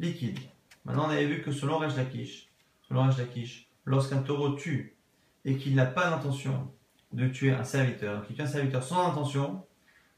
liquide. 0.00 0.40
Maintenant, 0.84 1.06
on 1.06 1.10
avait 1.10 1.26
vu 1.26 1.42
que 1.42 1.52
selon 1.52 1.78
Resh 1.78 1.96
Lakish, 1.96 2.48
selon 2.88 3.08
lorsqu'un 3.84 4.22
taureau 4.22 4.50
tue 4.54 4.96
et 5.44 5.56
qu'il 5.56 5.74
n'a 5.74 5.86
pas 5.86 6.10
l'intention 6.10 6.72
de 7.12 7.28
tuer 7.28 7.52
un 7.52 7.64
serviteur, 7.64 8.26
qu'il 8.26 8.34
tue 8.34 8.42
un 8.42 8.46
serviteur 8.46 8.82
sans 8.82 9.06
intention, 9.06 9.64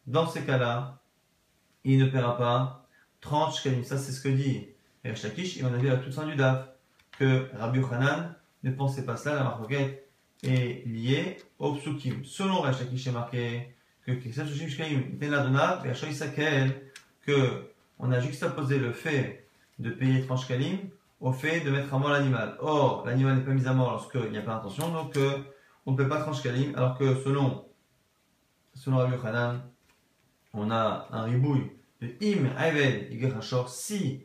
dans 0.06 0.26
ces 0.26 0.42
cas-là, 0.42 1.02
il 1.84 1.98
ne 1.98 2.06
paiera 2.06 2.36
pas 2.36 2.88
30 3.20 3.54
shkalim. 3.54 3.84
Ça, 3.84 3.98
c'est 3.98 4.12
ce 4.12 4.20
que 4.20 4.28
dit 4.28 4.68
Resh 5.04 5.22
Lakish, 5.22 5.58
et 5.58 5.64
on 5.64 5.72
a 5.72 5.76
vu 5.76 5.90
à 5.90 5.96
toute 5.96 6.14
fin 6.14 6.26
du 6.26 6.34
DAF 6.34 6.68
que 7.18 7.50
Rabbi 7.54 7.80
Hanan 7.90 8.34
ne 8.62 8.70
pensait 8.70 9.04
pas 9.04 9.16
cela, 9.16 9.36
la 9.36 9.44
marquette 9.44 10.07
est 10.42 10.86
liée 10.86 11.38
au 11.58 11.74
psukim. 11.74 12.24
Selon 12.24 12.60
Resh 12.60 12.80
Lakish, 12.80 13.04
c'est 13.04 13.12
marqué 13.12 13.74
que 14.06 14.12
que 17.26 17.70
on 17.98 18.12
a 18.12 18.20
juxtaposé 18.20 18.78
le 18.78 18.92
fait 18.92 19.48
de 19.78 19.90
payer 19.90 20.24
30 20.24 20.46
kalim 20.46 20.78
au 21.20 21.32
fait 21.32 21.60
de 21.60 21.70
mettre 21.70 21.92
à 21.92 21.98
mort 21.98 22.10
l'animal. 22.10 22.56
Or, 22.60 23.04
l'animal 23.06 23.38
n'est 23.38 23.44
pas 23.44 23.52
mis 23.52 23.66
à 23.66 23.72
mort 23.72 23.90
lorsqu'il 23.90 24.30
n'y 24.30 24.38
a 24.38 24.42
pas 24.42 24.54
d'intention, 24.54 24.90
donc 24.90 25.16
euh, 25.16 25.38
on 25.84 25.92
ne 25.92 25.96
peut 25.96 26.08
pas 26.08 26.20
30 26.20 26.42
kalim, 26.42 26.74
alors 26.76 26.96
que 26.96 27.16
selon, 27.16 27.64
selon 28.74 28.98
Rabbi 28.98 29.14
Hanan, 29.26 29.60
on 30.54 30.70
a 30.70 31.08
un 31.10 31.22
ribouille 31.24 31.70
de 32.00 32.08
im 32.22 32.46
ayved 32.58 33.12
yigerachor 33.12 33.68
si 33.68 34.22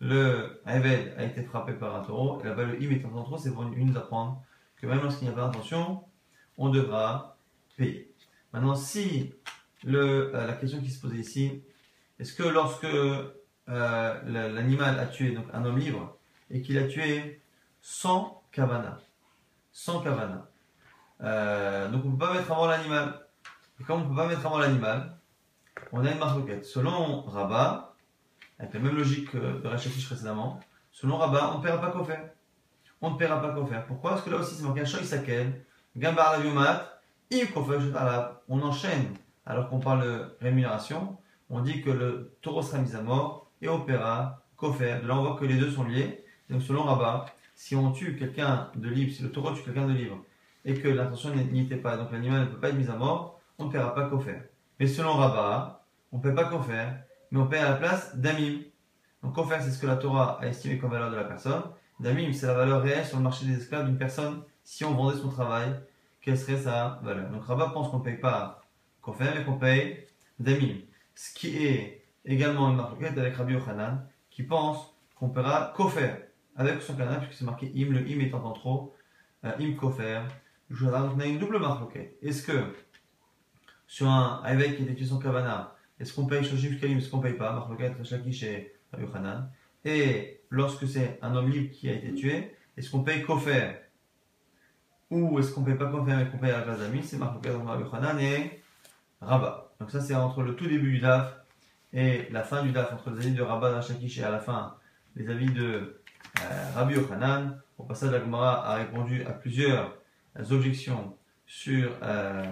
le 0.00 0.62
ayved 0.66 1.14
a 1.18 1.24
été 1.24 1.42
frappé 1.42 1.72
par 1.72 1.96
un 1.96 2.04
taureau, 2.04 2.40
et 2.40 2.44
là-bas 2.44 2.64
le 2.64 2.74
im 2.80 2.92
est 2.92 3.04
en 3.04 3.22
trop, 3.22 3.36
c'est 3.36 3.52
pour 3.52 3.64
nous 3.64 3.96
apprendre 3.96 4.42
que 4.76 4.86
même 4.86 5.02
lorsqu'il 5.02 5.28
n'y 5.28 5.34
a 5.34 5.36
pas 5.36 5.46
d'intention, 5.46 6.04
on 6.58 6.68
devra 6.68 7.38
payer. 7.76 8.12
Maintenant, 8.52 8.74
si 8.74 9.34
le, 9.84 10.34
euh, 10.34 10.46
la 10.46 10.54
question 10.54 10.80
qui 10.80 10.90
se 10.90 11.00
posait 11.00 11.16
ici, 11.16 11.62
est-ce 12.18 12.34
que 12.34 12.42
lorsque 12.42 12.84
euh, 12.84 13.32
l'animal 13.68 14.98
a 14.98 15.06
tué 15.06 15.32
donc 15.32 15.46
un 15.52 15.64
homme 15.64 15.78
libre 15.78 16.16
et 16.50 16.62
qu'il 16.62 16.78
a 16.78 16.86
tué 16.86 17.42
sans 17.80 18.42
kavana, 18.52 18.98
sans 19.72 20.00
kavana, 20.00 20.48
euh, 21.22 21.88
donc 21.88 22.04
on 22.04 22.08
ne 22.08 22.12
peut 22.16 22.26
pas 22.26 22.34
mettre 22.34 22.52
avant 22.52 22.66
l'animal. 22.66 23.26
Et 23.80 23.84
comme 23.84 24.00
on 24.00 24.04
ne 24.04 24.08
peut 24.08 24.16
pas 24.16 24.28
mettre 24.28 24.46
avant 24.46 24.58
l'animal, 24.58 25.18
on 25.92 26.04
a 26.04 26.10
une 26.10 26.18
marloquette. 26.18 26.64
Selon 26.64 27.22
Rabat, 27.22 27.94
avec 28.58 28.72
la 28.74 28.80
même 28.80 28.96
logique 28.96 29.30
que 29.30 29.60
de 29.60 29.66
Rachakish 29.66 30.06
précédemment, 30.06 30.60
selon 30.92 31.18
Rabat, 31.18 31.52
on 31.54 31.58
ne 31.58 31.62
paiera 31.62 31.80
pas 31.80 31.90
qu'au 31.90 32.04
faire. 32.04 32.30
On 33.06 33.10
ne 33.10 33.18
paiera 33.18 33.40
pas 33.40 33.54
faire. 33.66 33.86
Pourquoi? 33.86 34.10
Parce 34.10 34.22
que 34.22 34.30
là 34.30 34.38
aussi 34.38 34.56
c'est 34.56 34.64
marqué 34.64 34.84
Shoisaken, 34.84 35.52
Gambar 35.96 36.40
la 36.40 36.90
on 38.48 38.62
enchaîne, 38.62 39.14
alors 39.46 39.68
qu'on 39.68 39.78
parle 39.78 40.02
de 40.02 40.36
rémunération, 40.40 41.16
on 41.48 41.60
dit 41.60 41.82
que 41.82 41.90
le 41.90 42.36
taureau 42.42 42.62
sera 42.62 42.78
mis 42.78 42.96
à 42.96 43.02
mort 43.02 43.48
et 43.62 43.68
opéra, 43.68 44.42
kofer. 44.56 44.98
De 45.02 45.06
là, 45.06 45.16
on 45.16 45.22
voit 45.22 45.36
que 45.36 45.44
les 45.44 45.56
deux 45.56 45.70
sont 45.70 45.84
liés. 45.84 46.24
Donc, 46.50 46.62
selon 46.62 46.82
Rabat, 46.82 47.26
si 47.54 47.76
on 47.76 47.92
tue 47.92 48.16
quelqu'un 48.16 48.70
de 48.74 48.88
libre, 48.88 49.12
si 49.12 49.22
le 49.22 49.30
taureau 49.30 49.52
tue 49.52 49.62
quelqu'un 49.62 49.86
de 49.86 49.92
libre, 49.92 50.18
et 50.64 50.74
que 50.74 50.88
l'intention 50.88 51.32
n'y 51.32 51.60
était 51.60 51.76
pas, 51.76 51.96
donc 51.96 52.10
l'animal 52.10 52.40
ne 52.40 52.46
peut 52.46 52.58
pas 52.58 52.70
être 52.70 52.76
mis 52.76 52.88
à 52.88 52.96
mort, 52.96 53.40
on 53.58 53.66
ne 53.66 53.70
paiera 53.70 53.94
pas 53.94 54.08
kofer. 54.08 54.42
Mais 54.80 54.88
selon 54.88 55.12
Rabat, 55.12 55.84
on 56.10 56.18
ne 56.18 56.22
paie 56.22 56.34
pas 56.34 56.46
kofer, 56.46 56.88
mais 57.30 57.38
on 57.38 57.46
paie 57.46 57.58
à 57.58 57.70
la 57.70 57.76
place 57.76 58.16
d'amim. 58.16 58.62
Donc, 59.22 59.36
kofer, 59.36 59.58
c'est 59.60 59.70
ce 59.70 59.80
que 59.80 59.86
la 59.86 59.96
Torah 59.96 60.40
a 60.40 60.46
estimé 60.48 60.78
comme 60.78 60.90
valeur 60.90 61.12
de 61.12 61.16
la 61.16 61.24
personne. 61.24 61.62
Damim, 62.00 62.32
c'est 62.32 62.46
la 62.46 62.54
valeur 62.54 62.82
réelle 62.82 63.04
sur 63.04 63.16
le 63.16 63.22
marché 63.22 63.46
des 63.46 63.56
esclaves 63.56 63.86
d'une 63.86 63.98
personne 63.98 64.42
si 64.64 64.84
on 64.84 64.94
vendait 64.94 65.18
son 65.18 65.28
travail 65.28 65.74
quelle 66.26 66.36
serait 66.36 66.58
sa 66.58 66.98
valeur? 67.04 67.30
Donc 67.30 67.44
Rabat 67.44 67.68
pense 67.68 67.88
qu'on 67.88 68.00
paye 68.00 68.16
pas 68.16 68.60
Kofer, 69.00 69.30
mais 69.36 69.44
qu'on 69.44 69.58
paye 69.58 70.08
Damim. 70.40 70.78
Ce 71.14 71.32
qui 71.32 71.64
est 71.64 72.04
également 72.24 72.68
une 72.70 72.76
marque 72.76 73.00
avec 73.00 73.36
Rabbi 73.36 73.52
Yochanan, 73.52 74.04
qui 74.28 74.42
pense 74.42 74.92
qu'on 75.14 75.28
paiera 75.28 75.72
Kofer 75.76 76.10
avec 76.56 76.82
son 76.82 76.96
canal, 76.96 77.20
puisque 77.20 77.34
c'est 77.34 77.44
marqué 77.44 77.72
Im, 77.76 77.92
le 77.92 78.00
Im 78.00 78.20
étant 78.20 78.44
en 78.44 78.52
trop, 78.52 78.92
euh, 79.44 79.52
Im 79.60 79.74
Kofer. 79.74 80.22
Donc 80.68 81.12
on 81.14 81.20
a 81.20 81.26
une 81.26 81.38
double 81.38 81.60
marque. 81.60 81.96
Est-ce 82.20 82.42
que 82.42 82.74
sur 83.86 84.08
un 84.08 84.44
évêque 84.46 84.78
qui 84.78 84.82
était 84.82 84.96
tué 84.96 85.06
son 85.06 85.20
kavana, 85.20 85.76
est-ce 86.00 86.12
qu'on 86.12 86.26
paye 86.26 86.42
Shoshim 86.42 86.76
Kalim, 86.80 86.98
est-ce 86.98 87.08
qu'on 87.08 87.20
paye 87.20 87.34
pas? 87.34 87.52
Marloquet, 87.52 87.94
Shaki 88.02 88.32
chez 88.32 88.74
Rabbi 88.90 89.04
Yochanan. 89.04 89.48
Et 89.84 90.42
lorsque 90.50 90.86
c'est 90.88 91.18
un 91.22 91.34
homme 91.34 91.50
libre 91.50 91.72
qui 91.72 91.88
a 91.88 91.92
été 91.92 92.14
tué, 92.14 92.56
est-ce 92.76 92.90
qu'on 92.90 93.02
paye 93.02 93.22
Kofer? 93.22 93.76
Ou 95.10 95.38
est-ce 95.38 95.52
qu'on 95.52 95.60
ne 95.60 95.66
paye 95.66 95.76
pas 95.76 95.86
confirmer 95.86 96.22
et 96.22 96.26
qu'on 96.26 96.38
paye 96.38 96.52
d'amis 96.52 97.04
C'est 97.04 97.18
marqué 97.18 97.50
dans 97.50 97.64
Rabbi 97.64 97.84
Hanan 97.92 98.18
et 98.18 98.62
Rabat. 99.20 99.72
Donc 99.80 99.90
ça 99.90 100.00
c'est 100.00 100.14
entre 100.14 100.42
le 100.42 100.56
tout 100.56 100.66
début 100.66 100.92
du 100.92 100.98
DAF 101.00 101.36
et 101.92 102.26
la 102.30 102.42
fin 102.42 102.62
du 102.62 102.72
DAF, 102.72 102.92
entre 102.92 103.10
les 103.10 103.26
avis 103.26 103.34
de 103.34 103.42
Rabat 103.42 103.72
d'Achakish 103.72 104.18
et 104.18 104.24
à 104.24 104.30
la 104.30 104.40
fin 104.40 104.76
les 105.14 105.28
avis 105.30 105.46
de 105.46 106.00
euh, 106.40 106.70
Rabbi 106.74 106.94
Yochanan. 106.94 107.60
Au 107.78 107.84
passage, 107.84 108.10
la 108.10 108.20
Gemara 108.20 108.66
a 108.66 108.76
répondu 108.76 109.22
à 109.24 109.32
plusieurs 109.32 109.96
objections 110.50 111.16
sur 111.46 111.90
euh, 112.02 112.44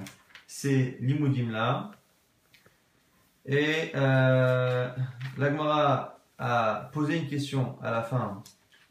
ces 0.46 0.96
limoudim 1.01 1.51
là. 1.51 1.90
Et 3.46 3.90
euh, 3.94 4.88
la 5.38 5.51
Gemara 5.51 6.13
a 6.39 6.91
posé 6.93 7.18
une 7.18 7.28
question 7.28 7.78
à 7.82 7.91
la 7.91 8.03
fin 8.03 8.43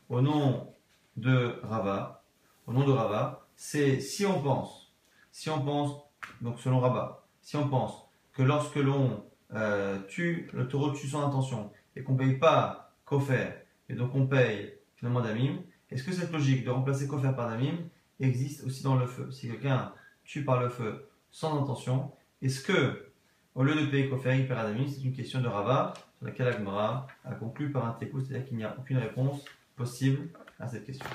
au 0.10 0.22
nom 0.22 0.74
de 1.18 1.60
Rabat, 1.64 2.24
au 2.68 2.74
nom 2.74 2.86
de 2.86 2.92
Rabat, 2.92 3.48
c'est 3.56 4.00
si 4.00 4.26
on 4.26 4.42
pense, 4.42 4.94
si 5.32 5.50
on 5.50 5.62
pense, 5.62 6.02
donc 6.42 6.60
selon 6.60 6.80
Rabat, 6.80 7.26
si 7.42 7.56
on 7.56 7.68
pense 7.68 8.08
que 8.34 8.44
lorsque 8.44 8.76
l'on 8.76 9.24
euh, 9.54 10.00
tue, 10.08 10.50
le 10.54 10.68
taureau 10.68 10.92
tue 10.92 11.08
sans 11.08 11.26
intention 11.28 11.72
et 11.96 12.04
qu'on 12.04 12.14
ne 12.14 12.18
paye 12.18 12.38
pas 12.38 12.96
Kofer, 13.06 13.50
et 13.90 13.94
donc 13.94 14.16
on 14.16 14.26
paye 14.26 14.74
finalement 14.96 15.22
Damim, 15.22 15.60
est-ce 15.92 16.04
que 16.04 16.12
cette 16.12 16.32
logique 16.32 16.66
de 16.66 16.72
remplacer 16.72 17.08
Kofer 17.08 17.34
par 17.36 17.50
Damim 17.50 17.78
existe 18.20 18.64
aussi 18.64 18.84
dans 18.84 18.96
le 18.96 19.06
feu? 19.06 19.30
Si 19.32 19.48
quelqu'un 19.48 19.94
tue 20.24 20.44
par 20.44 20.60
le 20.60 20.70
feu 20.70 21.08
sans 21.30 21.62
intention, 21.62 22.12
est-ce 22.42 22.62
que, 22.62 23.12
au 23.56 23.64
lieu 23.64 23.76
de 23.76 23.86
payer 23.86 24.10
Kofer, 24.10 24.38
il 24.38 24.48
perd 24.48 24.60
Adamim 24.60 24.88
C'est 24.88 25.02
une 25.04 25.14
question 25.14 25.42
de 25.42 25.48
Rava, 25.48 25.94
sur 26.24 26.30
laquelle 26.30 26.48
Agmara 26.48 27.08
a 27.26 27.36
conclu 27.36 27.70
par 27.70 27.86
un 27.86 27.92
tekou, 27.92 28.22
c'est-à-dire 28.22 28.48
qu'il 28.48 28.56
n'y 28.56 28.64
a 28.64 28.74
aucune 28.80 28.98
réponse 28.98 29.44
possible 29.76 30.30
à 30.58 30.68
cette 30.70 30.86
question. 30.86 31.06